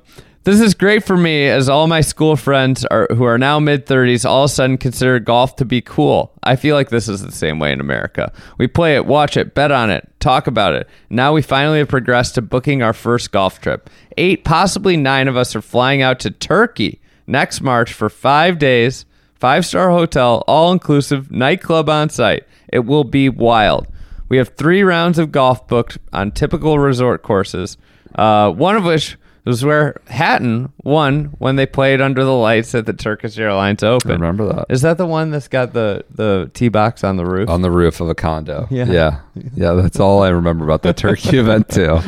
this 0.49 0.61
is 0.61 0.73
great 0.73 1.03
for 1.03 1.15
me 1.15 1.47
as 1.47 1.69
all 1.69 1.85
my 1.85 2.01
school 2.01 2.35
friends 2.35 2.83
are 2.85 3.07
who 3.11 3.23
are 3.23 3.37
now 3.37 3.59
mid 3.59 3.85
30s 3.85 4.27
all 4.27 4.45
of 4.45 4.49
a 4.49 4.53
sudden 4.53 4.79
consider 4.79 5.19
golf 5.19 5.55
to 5.57 5.63
be 5.63 5.79
cool. 5.79 6.33
I 6.41 6.55
feel 6.55 6.75
like 6.75 6.89
this 6.89 7.07
is 7.07 7.21
the 7.21 7.31
same 7.31 7.59
way 7.59 7.71
in 7.71 7.79
America. 7.79 8.33
We 8.57 8.65
play 8.65 8.95
it, 8.95 9.05
watch 9.05 9.37
it, 9.37 9.53
bet 9.53 9.71
on 9.71 9.91
it, 9.91 10.09
talk 10.19 10.47
about 10.47 10.73
it. 10.73 10.89
Now 11.11 11.33
we 11.33 11.43
finally 11.43 11.77
have 11.77 11.87
progressed 11.87 12.33
to 12.33 12.41
booking 12.41 12.81
our 12.81 12.93
first 12.93 13.31
golf 13.31 13.61
trip. 13.61 13.91
Eight, 14.17 14.43
possibly 14.43 14.97
nine 14.97 15.27
of 15.27 15.37
us 15.37 15.55
are 15.55 15.61
flying 15.61 16.01
out 16.01 16.19
to 16.21 16.31
Turkey 16.31 16.99
next 17.27 17.61
March 17.61 17.93
for 17.93 18.09
five 18.09 18.57
days, 18.57 19.05
five 19.35 19.67
star 19.67 19.91
hotel, 19.91 20.43
all 20.47 20.71
inclusive, 20.71 21.29
nightclub 21.29 21.89
on 21.89 22.09
site. 22.09 22.43
It 22.73 22.79
will 22.79 23.03
be 23.03 23.29
wild. 23.29 23.85
We 24.29 24.37
have 24.37 24.55
three 24.55 24.81
rounds 24.81 25.19
of 25.19 25.31
golf 25.31 25.67
booked 25.67 25.99
on 26.11 26.31
typical 26.31 26.79
resort 26.79 27.21
courses, 27.21 27.77
uh, 28.15 28.49
one 28.49 28.75
of 28.75 28.83
which 28.83 29.15
was 29.45 29.63
where 29.63 29.99
Hatton 30.07 30.71
won 30.83 31.25
when 31.39 31.55
they 31.55 31.65
played 31.65 32.01
under 32.01 32.23
the 32.23 32.33
lights 32.35 32.75
at 32.75 32.85
the 32.85 32.93
Turkish 32.93 33.37
Airlines 33.37 33.83
Open. 33.83 34.11
I 34.11 34.13
remember 34.13 34.45
that. 34.53 34.65
Is 34.69 34.81
that 34.81 34.97
the 34.97 35.05
one 35.05 35.31
that's 35.31 35.47
got 35.47 35.73
the, 35.73 36.05
the 36.13 36.51
tee 36.53 36.69
box 36.69 37.03
on 37.03 37.17
the 37.17 37.25
roof? 37.25 37.49
on 37.49 37.61
the 37.61 37.71
roof 37.71 37.99
of 38.01 38.09
a 38.09 38.15
condo. 38.15 38.67
Yeah. 38.69 38.85
yeah, 38.85 39.19
yeah. 39.55 39.73
That's 39.73 39.99
all 39.99 40.21
I 40.23 40.29
remember 40.29 40.65
about 40.65 40.83
the 40.83 40.93
turkey 40.93 41.37
event 41.39 41.69
too. 41.69 41.99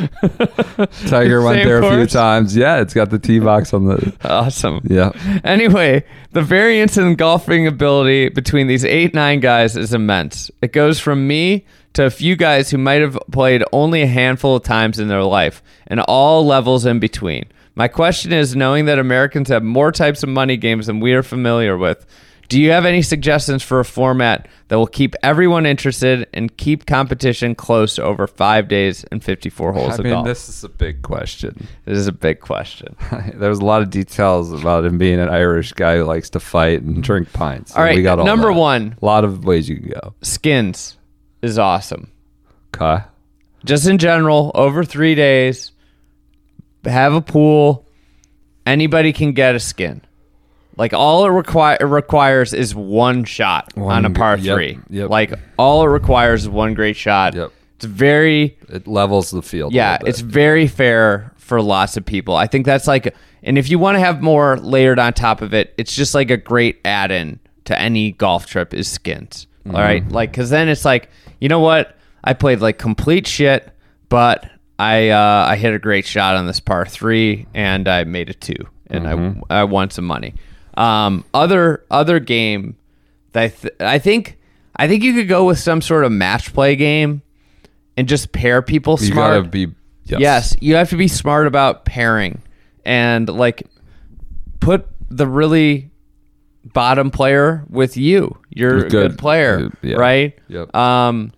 Tiger 1.08 1.42
went 1.42 1.58
Same 1.58 1.66
there 1.66 1.82
a 1.82 1.90
few 1.90 2.06
times. 2.06 2.56
Yeah, 2.56 2.80
it's 2.80 2.94
got 2.94 3.10
the 3.10 3.18
tee 3.18 3.38
box 3.40 3.72
on 3.74 3.86
the. 3.86 4.14
awesome. 4.24 4.80
Yeah, 4.84 5.12
Anyway, 5.44 6.04
the 6.32 6.42
variance 6.42 6.96
in 6.96 7.14
golfing 7.14 7.66
ability 7.66 8.28
between 8.30 8.66
these 8.66 8.84
eight, 8.84 9.14
nine 9.14 9.40
guys 9.40 9.76
is 9.76 9.94
immense. 9.94 10.50
It 10.60 10.72
goes 10.72 11.00
from 11.00 11.26
me 11.26 11.66
to 11.94 12.04
a 12.04 12.10
few 12.10 12.36
guys 12.36 12.70
who 12.70 12.78
might 12.78 13.00
have 13.00 13.18
played 13.30 13.62
only 13.72 14.02
a 14.02 14.06
handful 14.06 14.56
of 14.56 14.62
times 14.62 14.98
in 14.98 15.08
their 15.08 15.22
life, 15.22 15.62
and 15.86 16.00
all 16.00 16.44
levels 16.46 16.86
in 16.86 16.98
between. 16.98 17.44
My 17.74 17.88
question 17.88 18.32
is 18.32 18.54
knowing 18.54 18.84
that 18.86 18.98
Americans 18.98 19.48
have 19.48 19.62
more 19.62 19.92
types 19.92 20.22
of 20.22 20.28
money 20.28 20.56
games 20.56 20.86
than 20.86 21.00
we 21.00 21.12
are 21.14 21.22
familiar 21.22 21.76
with, 21.76 22.04
do 22.52 22.60
you 22.60 22.70
have 22.70 22.84
any 22.84 23.00
suggestions 23.00 23.62
for 23.62 23.80
a 23.80 23.84
format 23.84 24.46
that 24.68 24.76
will 24.76 24.86
keep 24.86 25.14
everyone 25.22 25.64
interested 25.64 26.28
and 26.34 26.54
keep 26.58 26.84
competition 26.84 27.54
close 27.54 27.98
over 27.98 28.26
five 28.26 28.68
days 28.68 29.04
and 29.04 29.24
54 29.24 29.72
holes 29.72 29.92
I 29.92 29.94
of 29.94 30.00
mean, 30.04 30.12
golf? 30.12 30.26
this 30.26 30.50
is 30.50 30.62
a 30.62 30.68
big 30.68 31.00
question. 31.00 31.66
this 31.86 31.96
is 31.96 32.08
a 32.08 32.12
big 32.12 32.40
question. 32.40 32.94
There's 33.34 33.60
a 33.60 33.64
lot 33.64 33.80
of 33.80 33.88
details 33.88 34.52
about 34.52 34.84
him 34.84 34.98
being 34.98 35.18
an 35.18 35.30
Irish 35.30 35.72
guy 35.72 35.96
who 35.96 36.04
likes 36.04 36.28
to 36.30 36.40
fight 36.40 36.82
and 36.82 37.02
drink 37.02 37.32
pints. 37.32 37.74
All 37.74 37.82
right, 37.82 37.96
we 37.96 38.02
got 38.02 38.18
all 38.18 38.26
number 38.26 38.52
that. 38.52 38.60
one. 38.60 38.96
A 39.00 39.04
lot 39.06 39.24
of 39.24 39.46
ways 39.46 39.66
you 39.70 39.76
can 39.78 39.88
go. 39.88 40.12
Skins 40.20 40.98
is 41.42 41.58
awesome. 41.58 42.10
Okay. 42.74 43.04
just 43.64 43.86
in 43.86 43.98
general, 43.98 44.50
over 44.54 44.84
three 44.84 45.14
days, 45.14 45.72
have 46.84 47.12
a 47.14 47.20
pool. 47.20 47.86
Anybody 48.64 49.12
can 49.12 49.32
get 49.32 49.54
a 49.54 49.60
skin. 49.60 50.02
Like 50.76 50.94
all 50.94 51.26
it, 51.26 51.28
require, 51.28 51.76
it 51.80 51.84
requires 51.84 52.54
is 52.54 52.74
one 52.74 53.24
shot 53.24 53.76
One 53.76 53.94
on 53.94 54.04
a 54.06 54.10
par 54.14 54.38
yep, 54.38 54.56
three. 54.56 54.78
yep. 54.88 55.10
Like 55.10 55.34
all 55.58 55.82
it 55.84 55.88
requires 55.88 56.42
is 56.44 56.48
one 56.48 56.72
great 56.74 56.96
shot. 56.96 57.34
Yep. 57.34 57.52
It's 57.76 57.84
very 57.84 58.56
It 58.70 58.86
levels 58.86 59.30
the 59.30 59.42
field. 59.42 59.72
a 59.72 59.76
yeah, 59.76 59.92
little 59.92 60.04
bit. 60.06 60.10
it's 60.10 60.20
very 60.20 60.66
fair 60.68 61.32
for 61.36 61.60
lots 61.60 61.96
of 61.98 62.06
people. 62.06 62.34
I 62.36 62.46
think 62.46 62.64
that's 62.64 62.86
like, 62.86 63.14
and 63.42 63.58
if 63.58 63.68
you 63.68 63.78
want 63.78 63.96
to 63.96 64.00
have 64.00 64.22
more 64.22 64.56
layered 64.56 64.98
on 64.98 65.12
top 65.12 65.42
of 65.42 65.52
it, 65.52 65.74
it's 65.76 65.94
just 65.94 66.14
like 66.14 66.30
a 66.30 66.36
great 66.38 66.80
add-in 66.86 67.38
to 67.64 67.78
any 67.78 68.12
golf 68.12 68.46
trip 68.46 68.72
is 68.72 68.88
skins. 68.88 69.46
Mm-hmm. 69.64 69.76
All 69.76 69.82
right, 69.82 70.08
like 70.10 70.30
because 70.30 70.50
then 70.50 70.68
it's 70.68 70.84
like, 70.84 71.08
you 71.40 71.48
know 71.48 71.60
what? 71.60 71.96
I 72.24 72.34
played 72.34 72.60
like 72.60 72.78
complete 72.78 73.26
shit, 73.26 73.68
but 74.08 74.48
I 74.78 75.10
uh, 75.10 75.46
I 75.48 75.56
hit 75.56 75.72
a 75.74 75.78
great 75.78 76.04
shot 76.06 76.36
on 76.36 76.46
this 76.46 76.60
par 76.60 76.84
three 76.86 77.46
and 77.54 77.86
I 77.88 78.04
made 78.04 78.30
a 78.30 78.34
two 78.34 78.56
and 78.88 79.04
Mm-hmm. 79.04 79.40
I 79.50 79.60
I 79.60 79.64
won 79.64 79.90
some 79.90 80.04
money. 80.04 80.34
Um, 80.76 81.24
other 81.34 81.84
other 81.90 82.18
game 82.20 82.76
that 83.32 83.42
I, 83.44 83.48
th- 83.48 83.74
I 83.80 83.98
think 83.98 84.38
I 84.76 84.88
think 84.88 85.02
you 85.04 85.14
could 85.14 85.28
go 85.28 85.44
with 85.44 85.58
some 85.58 85.80
sort 85.80 86.04
of 86.04 86.10
match 86.12 86.52
play 86.54 86.76
game 86.76 87.22
and 87.96 88.08
just 88.08 88.32
pair 88.32 88.62
people 88.62 88.98
you 89.00 89.12
smart. 89.12 89.36
gotta 89.42 89.48
be. 89.48 89.68
Yes. 90.04 90.20
Yes, 90.20 90.56
you 90.60 90.74
have 90.74 90.90
to 90.90 90.96
be 90.96 91.06
smart 91.08 91.46
about 91.46 91.84
pairing 91.84 92.42
and 92.84 93.28
like 93.28 93.62
put 94.60 94.86
the 95.10 95.26
really 95.28 95.90
bottom 96.72 97.10
player 97.10 97.64
with 97.68 97.96
you. 97.96 98.36
You're 98.50 98.78
a 98.78 98.80
Good. 98.82 98.90
good 98.90 99.18
player, 99.18 99.70
Yeah. 99.82 99.96
right? 99.96 100.38
Yep. 100.48 100.74
Um, 100.76 101.32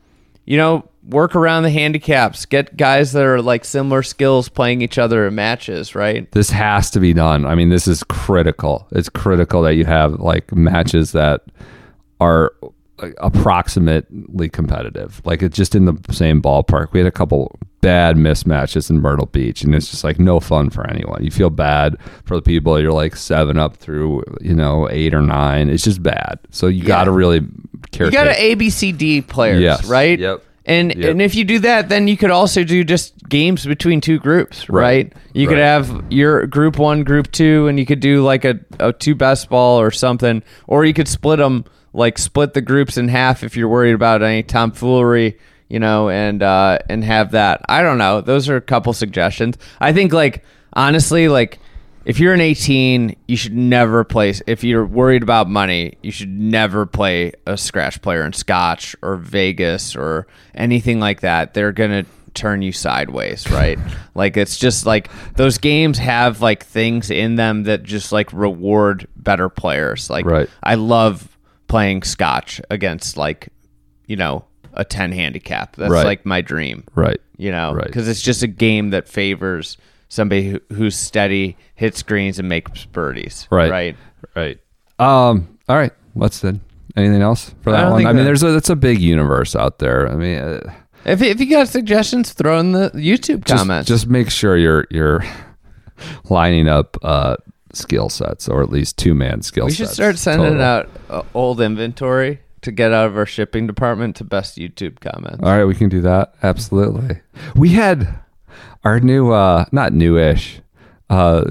you 0.45 0.57
know, 0.57 0.87
work 1.09 1.35
around 1.37 1.62
the 1.62 1.70
handicaps. 1.70 2.45
Get 2.47 2.77
guys 2.77 3.12
that 3.12 3.25
are 3.25 3.41
like 3.43 3.64
similar 3.64 4.03
skills 4.03 4.49
playing 4.49 4.83
each 4.83 4.99
other 4.99 5.27
in 5.27 5.35
matches, 5.35 5.95
right? 5.95 6.31
this 6.33 6.51
has 6.51 6.91
to 6.93 7.01
be 7.01 7.12
done. 7.12 7.45
I 7.47 7.55
mean, 7.55 7.68
this 7.70 7.87
is 7.89 8.03
critical. 8.05 8.87
It's 8.93 9.09
critical 9.09 9.62
that 9.62 9.75
you 9.75 9.85
have 9.87 10.14
like 10.20 10.53
matches 10.55 11.12
that 11.12 11.43
are 12.20 12.53
like, 13.01 13.14
approximately 13.18 14.49
competitive. 14.49 15.20
Like 15.24 15.42
it's 15.42 15.57
just 15.57 15.74
in 15.74 15.84
the 15.86 15.97
same 16.12 16.40
ballpark. 16.42 16.92
We 16.92 17.01
had 17.01 17.07
a 17.07 17.12
couple 17.12 17.59
bad 17.80 18.16
mismatches 18.16 18.88
in 18.90 19.01
Myrtle 19.01 19.26
Beach, 19.26 19.62
and 19.62 19.74
it's 19.74 19.90
just 19.90 20.05
like 20.05 20.18
no 20.18 20.40
fun 20.40 20.70
for 20.70 20.88
anyone. 20.88 21.22
You 21.24 21.30
feel 21.30 21.51
bad 21.51 21.97
for 22.24 22.36
the 22.36 22.42
people 22.42 22.80
you're 22.80 22.92
like 22.92 23.16
seven 23.16 23.59
up 23.59 23.76
through, 23.76 24.22
you 24.40 24.55
know, 24.55 24.88
eight 24.90 25.12
or 25.14 25.20
nine. 25.22 25.68
It's 25.68 25.84
just 25.84 26.03
bad. 26.03 26.38
So 26.51 26.66
you 26.66 26.84
got 26.84 27.05
to 27.05 27.11
really 27.11 27.40
care. 27.90 28.07
You 28.07 28.12
got 28.12 28.24
to 28.24 28.40
A, 28.42 28.55
B, 28.55 28.70
C, 28.70 28.92
D 28.92 29.20
players, 29.20 29.61
Yes. 29.61 29.86
right? 29.86 30.18
Yep. 30.18 30.42
And 30.66 30.95
Yep. 30.95 31.11
and 31.11 31.20
if 31.20 31.34
you 31.34 31.45
do 31.45 31.59
that, 31.59 31.90
then 31.90 32.09
you 32.09 32.16
could 32.16 32.30
also 32.30 32.64
do 32.64 32.84
just 32.84 33.12
games 33.28 33.66
between 33.66 34.01
two 34.01 34.18
groups, 34.18 34.70
right? 34.70 34.82
Right. 34.82 35.12
You 35.34 35.47
could 35.47 35.59
have 35.59 36.05
your 36.11 36.47
group 36.47 36.78
one, 36.78 37.05
group 37.05 37.30
two, 37.32 37.66
and 37.66 37.78
you 37.78 37.84
could 37.84 38.01
do 38.01 38.22
like 38.22 38.47
a, 38.47 38.59
a 38.80 38.92
two 38.95 39.14
best 39.14 39.51
ball 39.51 39.78
or 39.78 39.90
something, 39.90 40.42
or 40.66 40.86
you 40.86 40.95
could 40.95 41.07
split 41.09 41.38
them, 41.38 41.66
like 41.95 42.18
split 42.18 42.53
the 42.53 42.61
groups 42.61 42.99
in 42.99 43.09
half 43.09 43.42
if 43.42 43.57
you're 43.57 43.68
worried 43.68 43.95
about 43.95 44.22
any 44.22 44.42
tomfoolery, 44.42 45.38
you 45.68 45.78
know, 45.78 46.11
and 46.11 46.42
uh, 46.42 46.78
and 46.90 47.03
have 47.05 47.30
that. 47.30 47.62
I 47.68 47.82
don't 47.82 47.99
know. 47.99 48.20
Those 48.20 48.49
are 48.49 48.57
a 48.57 48.61
couple 48.61 48.92
suggestions. 48.92 49.57
I 49.80 49.92
think 49.92 50.12
like 50.12 50.45
honestly, 50.74 51.28
like 51.28 51.59
if 52.05 52.18
you're 52.20 52.34
an 52.34 52.40
18, 52.40 53.16
you 53.28 53.36
should 53.36 53.55
never 53.55 54.05
play. 54.05 54.34
If 54.47 54.62
you're 54.64 54.84
worried 54.84 55.22
about 55.22 55.49
money, 55.49 55.97
you 56.03 56.11
should 56.11 56.28
never 56.28 56.84
play 56.84 57.32
a 57.47 57.57
scratch 57.57 58.03
player 58.03 58.26
in 58.26 58.32
Scotch 58.34 58.95
or 59.01 59.16
Vegas 59.16 59.97
or 59.97 60.26
anything 60.55 61.01
like 61.01 61.20
that. 61.20 61.55
They're 61.55 61.72
gonna 61.72 62.05
turn 62.34 62.61
you 62.61 62.72
sideways, 62.72 63.49
right? 63.51 63.78
like 64.16 64.36
it's 64.36 64.59
just 64.59 64.84
like 64.84 65.09
those 65.36 65.59
games 65.59 65.99
have 65.99 66.40
like 66.40 66.64
things 66.64 67.11
in 67.11 67.36
them 67.36 67.62
that 67.64 67.84
just 67.84 68.11
like 68.12 68.32
reward 68.32 69.07
better 69.16 69.49
players. 69.49 70.11
Like 70.11 70.26
Right. 70.26 70.51
I 70.62 70.74
love 70.74 71.28
playing 71.68 72.02
Scotch 72.02 72.60
against 72.70 73.16
like 73.16 73.48
you 74.06 74.16
know 74.16 74.44
a 74.74 74.84
10 74.84 75.12
handicap. 75.12 75.76
That's 75.76 75.90
Right. 75.90 76.04
like 76.04 76.26
my 76.26 76.40
dream 76.40 76.84
Right. 76.96 77.20
you 77.36 77.50
know, 77.52 77.72
Right. 77.72 77.86
because 77.86 78.08
it's 78.08 78.20
just 78.22 78.42
a 78.42 78.48
game 78.48 78.90
that 78.90 79.08
favors 79.08 79.76
somebody 80.08 80.50
who, 80.50 80.60
who's 80.74 80.96
steady, 80.96 81.56
hits 81.76 82.02
greens, 82.02 82.38
and 82.40 82.48
makes 82.48 82.84
birdies. 82.86 83.46
Right. 83.50 83.70
Right. 83.70 83.96
Right. 84.36 84.58
Um. 84.98 85.58
All 85.68 85.76
right. 85.76 85.92
What's 86.14 86.40
then? 86.40 86.60
Anything 86.96 87.22
else 87.22 87.54
for 87.62 87.72
that 87.72 87.82
don't 87.82 87.92
one? 87.92 88.06
I 88.06 88.12
mean, 88.12 88.24
there's 88.24 88.42
a 88.42 88.56
it's 88.56 88.70
a 88.70 88.76
big 88.76 89.00
universe 89.00 89.56
out 89.56 89.78
there. 89.78 90.08
I 90.08 90.14
mean, 90.14 90.38
uh, 90.38 90.72
If, 91.04 91.20
if 91.22 91.40
you 91.40 91.46
got 91.50 91.68
suggestions, 91.68 92.32
throw 92.32 92.58
in 92.60 92.72
the 92.72 92.90
YouTube 92.94 93.44
just, 93.44 93.58
comments. 93.58 93.88
just 93.88 94.06
make 94.06 94.30
sure 94.30 94.56
you're 94.56 94.86
you're 94.90 95.24
lining 96.30 96.68
up 96.68 96.96
uh 97.02 97.36
skill 97.77 98.09
sets 98.09 98.49
or 98.49 98.62
at 98.62 98.70
least 98.70 98.97
two 98.97 99.14
man 99.14 99.43
skill 99.43 99.68
sets. 99.68 99.79
we 99.79 99.87
should 99.87 99.95
start 99.95 100.18
sending 100.18 100.59
total. 100.59 100.62
out 100.62 100.89
uh, 101.11 101.22
old 101.35 101.61
inventory 101.61 102.41
to 102.62 102.72
get 102.72 102.93
out 102.93 103.07
of 103.07 103.16
our 103.16 103.27
shipping 103.27 103.66
department 103.66 104.16
to 104.16 104.25
best 104.25 104.57
YouTube 104.57 105.01
comments. 105.01 105.41
All 105.43 105.57
right, 105.57 105.64
we 105.64 105.75
can 105.75 105.89
do 105.89 106.01
that. 106.01 106.35
Absolutely. 106.43 107.20
We 107.55 107.70
had 107.70 108.20
our 108.85 109.01
new, 109.01 109.33
uh, 109.33 109.66
not 109.70 109.93
newish, 109.93 110.61
uh, 111.11 111.44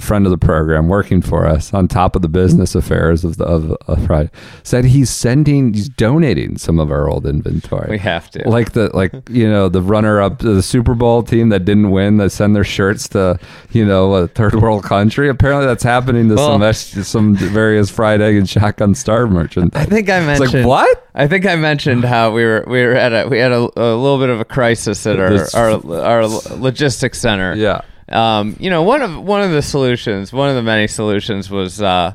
friend 0.00 0.26
of 0.26 0.30
the 0.30 0.38
program 0.38 0.88
working 0.88 1.22
for 1.22 1.46
us 1.46 1.72
on 1.72 1.86
top 1.86 2.16
of 2.16 2.22
the 2.22 2.28
business 2.28 2.74
affairs 2.74 3.24
of 3.24 3.36
the 3.36 3.44
of, 3.44 3.70
of 3.86 4.06
Friday 4.06 4.30
said 4.64 4.84
he's 4.86 5.08
sending, 5.08 5.72
he's 5.72 5.88
donating 5.88 6.58
some 6.58 6.80
of 6.80 6.90
our 6.90 7.08
old 7.08 7.24
inventory. 7.26 7.88
We 7.90 7.98
have 7.98 8.28
to. 8.32 8.48
like 8.48 8.72
the 8.72 8.90
like 8.96 9.12
you 9.30 9.48
know 9.48 9.68
the 9.68 9.80
runner 9.82 10.20
up 10.20 10.40
to 10.40 10.54
the 10.54 10.62
Super 10.62 10.94
Bowl 10.94 11.22
team 11.22 11.50
that 11.50 11.64
didn't 11.64 11.90
win 11.90 12.16
that 12.16 12.30
send 12.30 12.56
their 12.56 12.64
shirts 12.64 13.08
to 13.10 13.38
you 13.70 13.84
know 13.84 14.14
a 14.14 14.28
third 14.28 14.54
world 14.56 14.82
country. 14.82 15.28
Apparently 15.28 15.66
that's 15.66 15.84
happening 15.84 16.28
to 16.30 16.36
some 16.36 16.60
Well- 16.60 16.70
S- 16.70 17.06
some 17.06 17.36
various 17.36 17.88
fried 17.90 18.20
egg 18.20 18.36
and 18.36 18.48
Shotgun 18.48 18.94
Start 18.94 19.30
merchant. 19.30 19.76
I 19.76 19.84
think 19.84 20.08
I 20.10 20.18
It's 20.18 20.40
mentioned 20.40 20.64
like 20.64 20.86
what? 20.88 21.08
I 21.14 21.28
think 21.28 21.46
I 21.46 21.54
mentioned 21.56 22.04
how 22.04 22.32
we 22.32 22.44
were 22.44 22.64
we 22.66 22.82
were 22.84 22.94
at 22.94 23.12
a 23.12 23.28
we 23.28 23.38
had 23.38 23.52
a, 23.52 23.58
a 23.76 23.94
little 23.94 24.18
bit 24.18 24.28
of 24.30 24.40
a 24.40 24.44
crisis 24.44 25.06
at 25.06 25.20
our 25.20 25.30
This- 25.30 25.54
our, 25.54 25.70
our 26.02 26.26
logistics 26.26 27.20
center. 27.20 27.54
Yeah. 27.54 27.82
Um, 28.08 28.56
you 28.58 28.70
know, 28.70 28.82
one 28.82 29.02
of 29.02 29.22
one 29.22 29.42
of 29.42 29.50
the 29.50 29.62
solutions, 29.62 30.32
one 30.32 30.48
of 30.48 30.54
the 30.56 30.62
many 30.62 30.86
solutions 30.86 31.50
was 31.50 31.80
uh, 31.80 32.14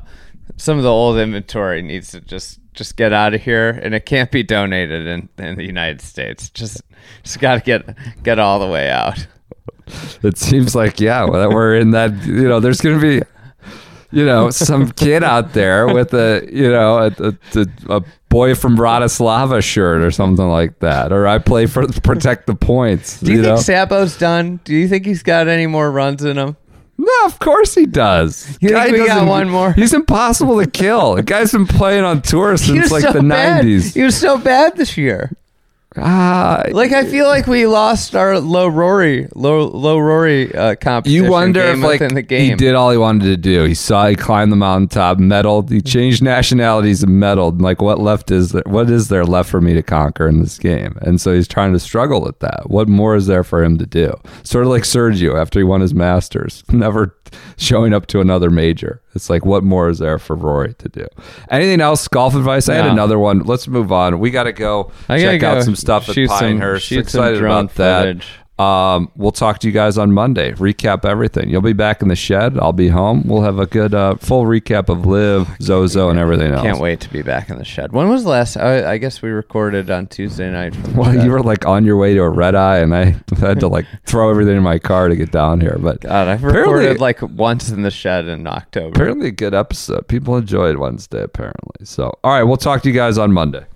some 0.56 0.76
of 0.76 0.82
the 0.82 0.90
old 0.90 1.18
inventory 1.18 1.82
needs 1.82 2.10
to 2.12 2.20
just 2.20 2.60
just 2.74 2.96
get 2.96 3.12
out 3.12 3.34
of 3.34 3.42
here, 3.42 3.70
and 3.70 3.94
it 3.94 4.06
can't 4.06 4.30
be 4.30 4.42
donated 4.42 5.06
in, 5.06 5.28
in 5.38 5.56
the 5.56 5.64
United 5.64 6.00
States. 6.00 6.50
Just 6.50 6.82
just 7.22 7.40
got 7.40 7.56
to 7.56 7.60
get 7.60 8.22
get 8.22 8.38
all 8.38 8.58
the 8.58 8.66
way 8.66 8.90
out. 8.90 9.26
it 10.22 10.36
seems 10.36 10.74
like 10.74 11.00
yeah 11.00 11.24
we're 11.24 11.74
in 11.76 11.92
that 11.92 12.12
you 12.26 12.46
know 12.46 12.60
there's 12.60 12.80
gonna 12.80 13.00
be 13.00 13.22
you 14.10 14.24
know 14.24 14.50
some 14.50 14.90
kid 14.92 15.22
out 15.22 15.52
there 15.52 15.86
with 15.92 16.14
a 16.14 16.48
you 16.50 16.70
know 16.70 16.98
a, 16.98 17.34
a, 17.58 17.66
a 17.96 18.02
boy 18.28 18.54
from 18.54 18.76
Bratislava 18.76 19.62
shirt 19.62 20.00
or 20.02 20.10
something 20.10 20.48
like 20.48 20.78
that 20.80 21.12
or 21.12 21.26
I 21.26 21.38
play 21.38 21.66
for 21.66 21.86
protect 22.02 22.46
the 22.46 22.54
points 22.54 23.20
Do 23.20 23.32
you, 23.32 23.42
know? 23.42 23.56
think 23.56 23.66
Sabo's 23.66 24.16
done? 24.18 24.60
Do 24.64 24.74
you 24.74 24.88
think 24.88 25.04
he's 25.06 25.22
got 25.22 25.48
any 25.48 25.66
more 25.66 25.90
runs 25.90 26.24
in 26.24 26.36
him? 26.38 26.56
no 27.00 27.12
of 27.26 27.38
course 27.38 27.74
he 27.74 27.86
does 27.86 28.58
You 28.60 28.70
think 28.70 28.92
we 28.92 29.06
got 29.06 29.26
one 29.28 29.48
more? 29.50 29.72
he's 29.72 29.92
impossible 29.94 30.58
to 30.62 30.68
kill 30.70 31.14
the 31.14 31.22
guy's 31.22 31.52
been 31.52 31.66
playing 31.66 32.04
on 32.04 32.22
tour 32.22 32.56
since 32.56 32.90
like 32.90 33.02
so 33.02 33.12
the 33.12 33.22
bad. 33.22 33.64
90s 33.64 33.94
He 33.94 34.02
was 34.02 34.16
so 34.16 34.36
bad 34.38 34.76
this 34.76 34.96
year. 34.96 35.30
Ah 35.96 36.62
Like 36.70 36.92
I 36.92 37.04
feel 37.04 37.26
like 37.26 37.46
we 37.46 37.66
lost 37.66 38.14
our 38.14 38.38
low 38.40 38.68
Rory, 38.68 39.28
low 39.34 39.66
low 39.68 39.98
Rory 39.98 40.54
uh, 40.54 40.74
competition. 40.76 41.24
You 41.24 41.30
wonder 41.30 41.62
game 41.62 41.78
if 41.78 41.84
like 41.84 42.00
within 42.00 42.14
the 42.14 42.36
he 42.38 42.54
did 42.54 42.74
all 42.74 42.90
he 42.90 42.98
wanted 42.98 43.24
to 43.24 43.36
do. 43.36 43.64
He 43.64 43.74
saw 43.74 44.06
he 44.06 44.14
climbed 44.16 44.52
the 44.52 44.56
mountaintop, 44.56 45.18
medaled. 45.18 45.70
He 45.70 45.80
changed 45.80 46.22
nationalities 46.22 47.02
and 47.02 47.12
medaled. 47.12 47.60
Like 47.62 47.80
what 47.80 47.98
left 48.00 48.30
is 48.30 48.52
there? 48.52 48.62
What 48.66 48.90
is 48.90 49.08
there 49.08 49.24
left 49.24 49.50
for 49.50 49.60
me 49.60 49.74
to 49.74 49.82
conquer 49.82 50.28
in 50.28 50.40
this 50.40 50.58
game? 50.58 50.98
And 51.00 51.20
so 51.20 51.34
he's 51.34 51.48
trying 51.48 51.72
to 51.72 51.78
struggle 51.78 52.20
with 52.20 52.38
that. 52.40 52.68
What 52.68 52.88
more 52.88 53.16
is 53.16 53.26
there 53.26 53.44
for 53.44 53.62
him 53.62 53.78
to 53.78 53.86
do? 53.86 54.12
Sort 54.42 54.64
of 54.64 54.70
like 54.70 54.82
Sergio 54.82 55.40
after 55.40 55.58
he 55.58 55.64
won 55.64 55.80
his 55.80 55.94
Masters, 55.94 56.64
never 56.70 57.16
showing 57.56 57.92
up 57.92 58.06
to 58.06 58.20
another 58.20 58.50
major. 58.50 59.02
It's 59.18 59.28
like 59.28 59.44
what 59.44 59.64
more 59.64 59.88
is 59.88 59.98
there 59.98 60.20
for 60.20 60.36
Rory 60.36 60.74
to 60.74 60.88
do? 60.88 61.06
Anything 61.50 61.80
else? 61.80 62.06
Golf 62.06 62.36
advice? 62.36 62.68
I 62.68 62.74
had 62.76 62.84
No. 62.84 62.92
another 62.92 63.18
one. 63.18 63.40
Let's 63.40 63.66
move 63.66 63.90
on. 63.90 64.20
We 64.20 64.30
got 64.30 64.44
to 64.44 64.52
go 64.52 64.92
I 65.08 65.18
gotta 65.18 65.32
check 65.38 65.42
out 65.42 65.54
go 65.56 65.60
some 65.62 65.74
stuff 65.76 66.08
at 66.08 66.14
shoot 66.14 66.28
some- 66.30 66.38
Pinehurst. 66.38 66.86
shoot 66.86 67.10
some 67.10 67.22
Excited 67.24 67.38
drone 67.40 67.50
about 67.64 67.74
that. 67.74 68.02
footage. 68.04 68.28
Um, 68.58 69.10
we'll 69.14 69.30
talk 69.30 69.60
to 69.60 69.68
you 69.68 69.72
guys 69.72 69.98
on 69.98 70.12
Monday. 70.12 70.52
Recap 70.52 71.04
everything. 71.04 71.48
You'll 71.48 71.60
be 71.60 71.72
back 71.72 72.02
in 72.02 72.08
the 72.08 72.16
shed. 72.16 72.58
I'll 72.58 72.72
be 72.72 72.88
home. 72.88 73.22
We'll 73.24 73.42
have 73.42 73.60
a 73.60 73.66
good 73.66 73.94
uh, 73.94 74.16
full 74.16 74.44
recap 74.44 74.88
of 74.88 75.06
LIV, 75.06 75.48
Zozo, 75.62 76.10
and 76.10 76.18
everything 76.18 76.52
else. 76.52 76.62
Can't 76.62 76.80
wait 76.80 77.00
to 77.00 77.08
be 77.08 77.22
back 77.22 77.50
in 77.50 77.58
the 77.58 77.64
shed. 77.64 77.92
When 77.92 78.08
was 78.08 78.24
the 78.24 78.30
last? 78.30 78.56
I, 78.56 78.92
I 78.92 78.98
guess 78.98 79.22
we 79.22 79.30
recorded 79.30 79.90
on 79.90 80.08
Tuesday 80.08 80.50
night. 80.50 80.76
Well, 80.88 81.12
shed. 81.12 81.24
you 81.24 81.30
were 81.30 81.42
like 81.42 81.66
on 81.66 81.84
your 81.84 81.96
way 81.96 82.14
to 82.14 82.22
a 82.22 82.28
red 82.28 82.56
eye, 82.56 82.78
and 82.78 82.94
I 82.94 83.04
had 83.38 83.60
to 83.60 83.68
like 83.68 83.86
throw 84.06 84.30
everything 84.30 84.56
in 84.56 84.62
my 84.64 84.80
car 84.80 85.08
to 85.08 85.14
get 85.14 85.30
down 85.30 85.60
here. 85.60 85.78
But 85.80 86.00
God, 86.00 86.26
I've 86.26 86.42
recorded 86.42 86.98
like 86.98 87.22
once 87.22 87.70
in 87.70 87.82
the 87.82 87.92
shed 87.92 88.26
in 88.26 88.46
October. 88.46 88.88
apparently 88.88 89.28
a 89.28 89.32
good 89.32 89.54
episode. 89.54 90.08
People 90.08 90.36
enjoyed 90.36 90.76
Wednesday, 90.78 91.22
apparently. 91.22 91.84
So, 91.84 92.18
all 92.24 92.32
right, 92.32 92.42
we'll 92.42 92.56
talk 92.56 92.82
to 92.82 92.88
you 92.88 92.94
guys 92.94 93.18
on 93.18 93.32
Monday. 93.32 93.66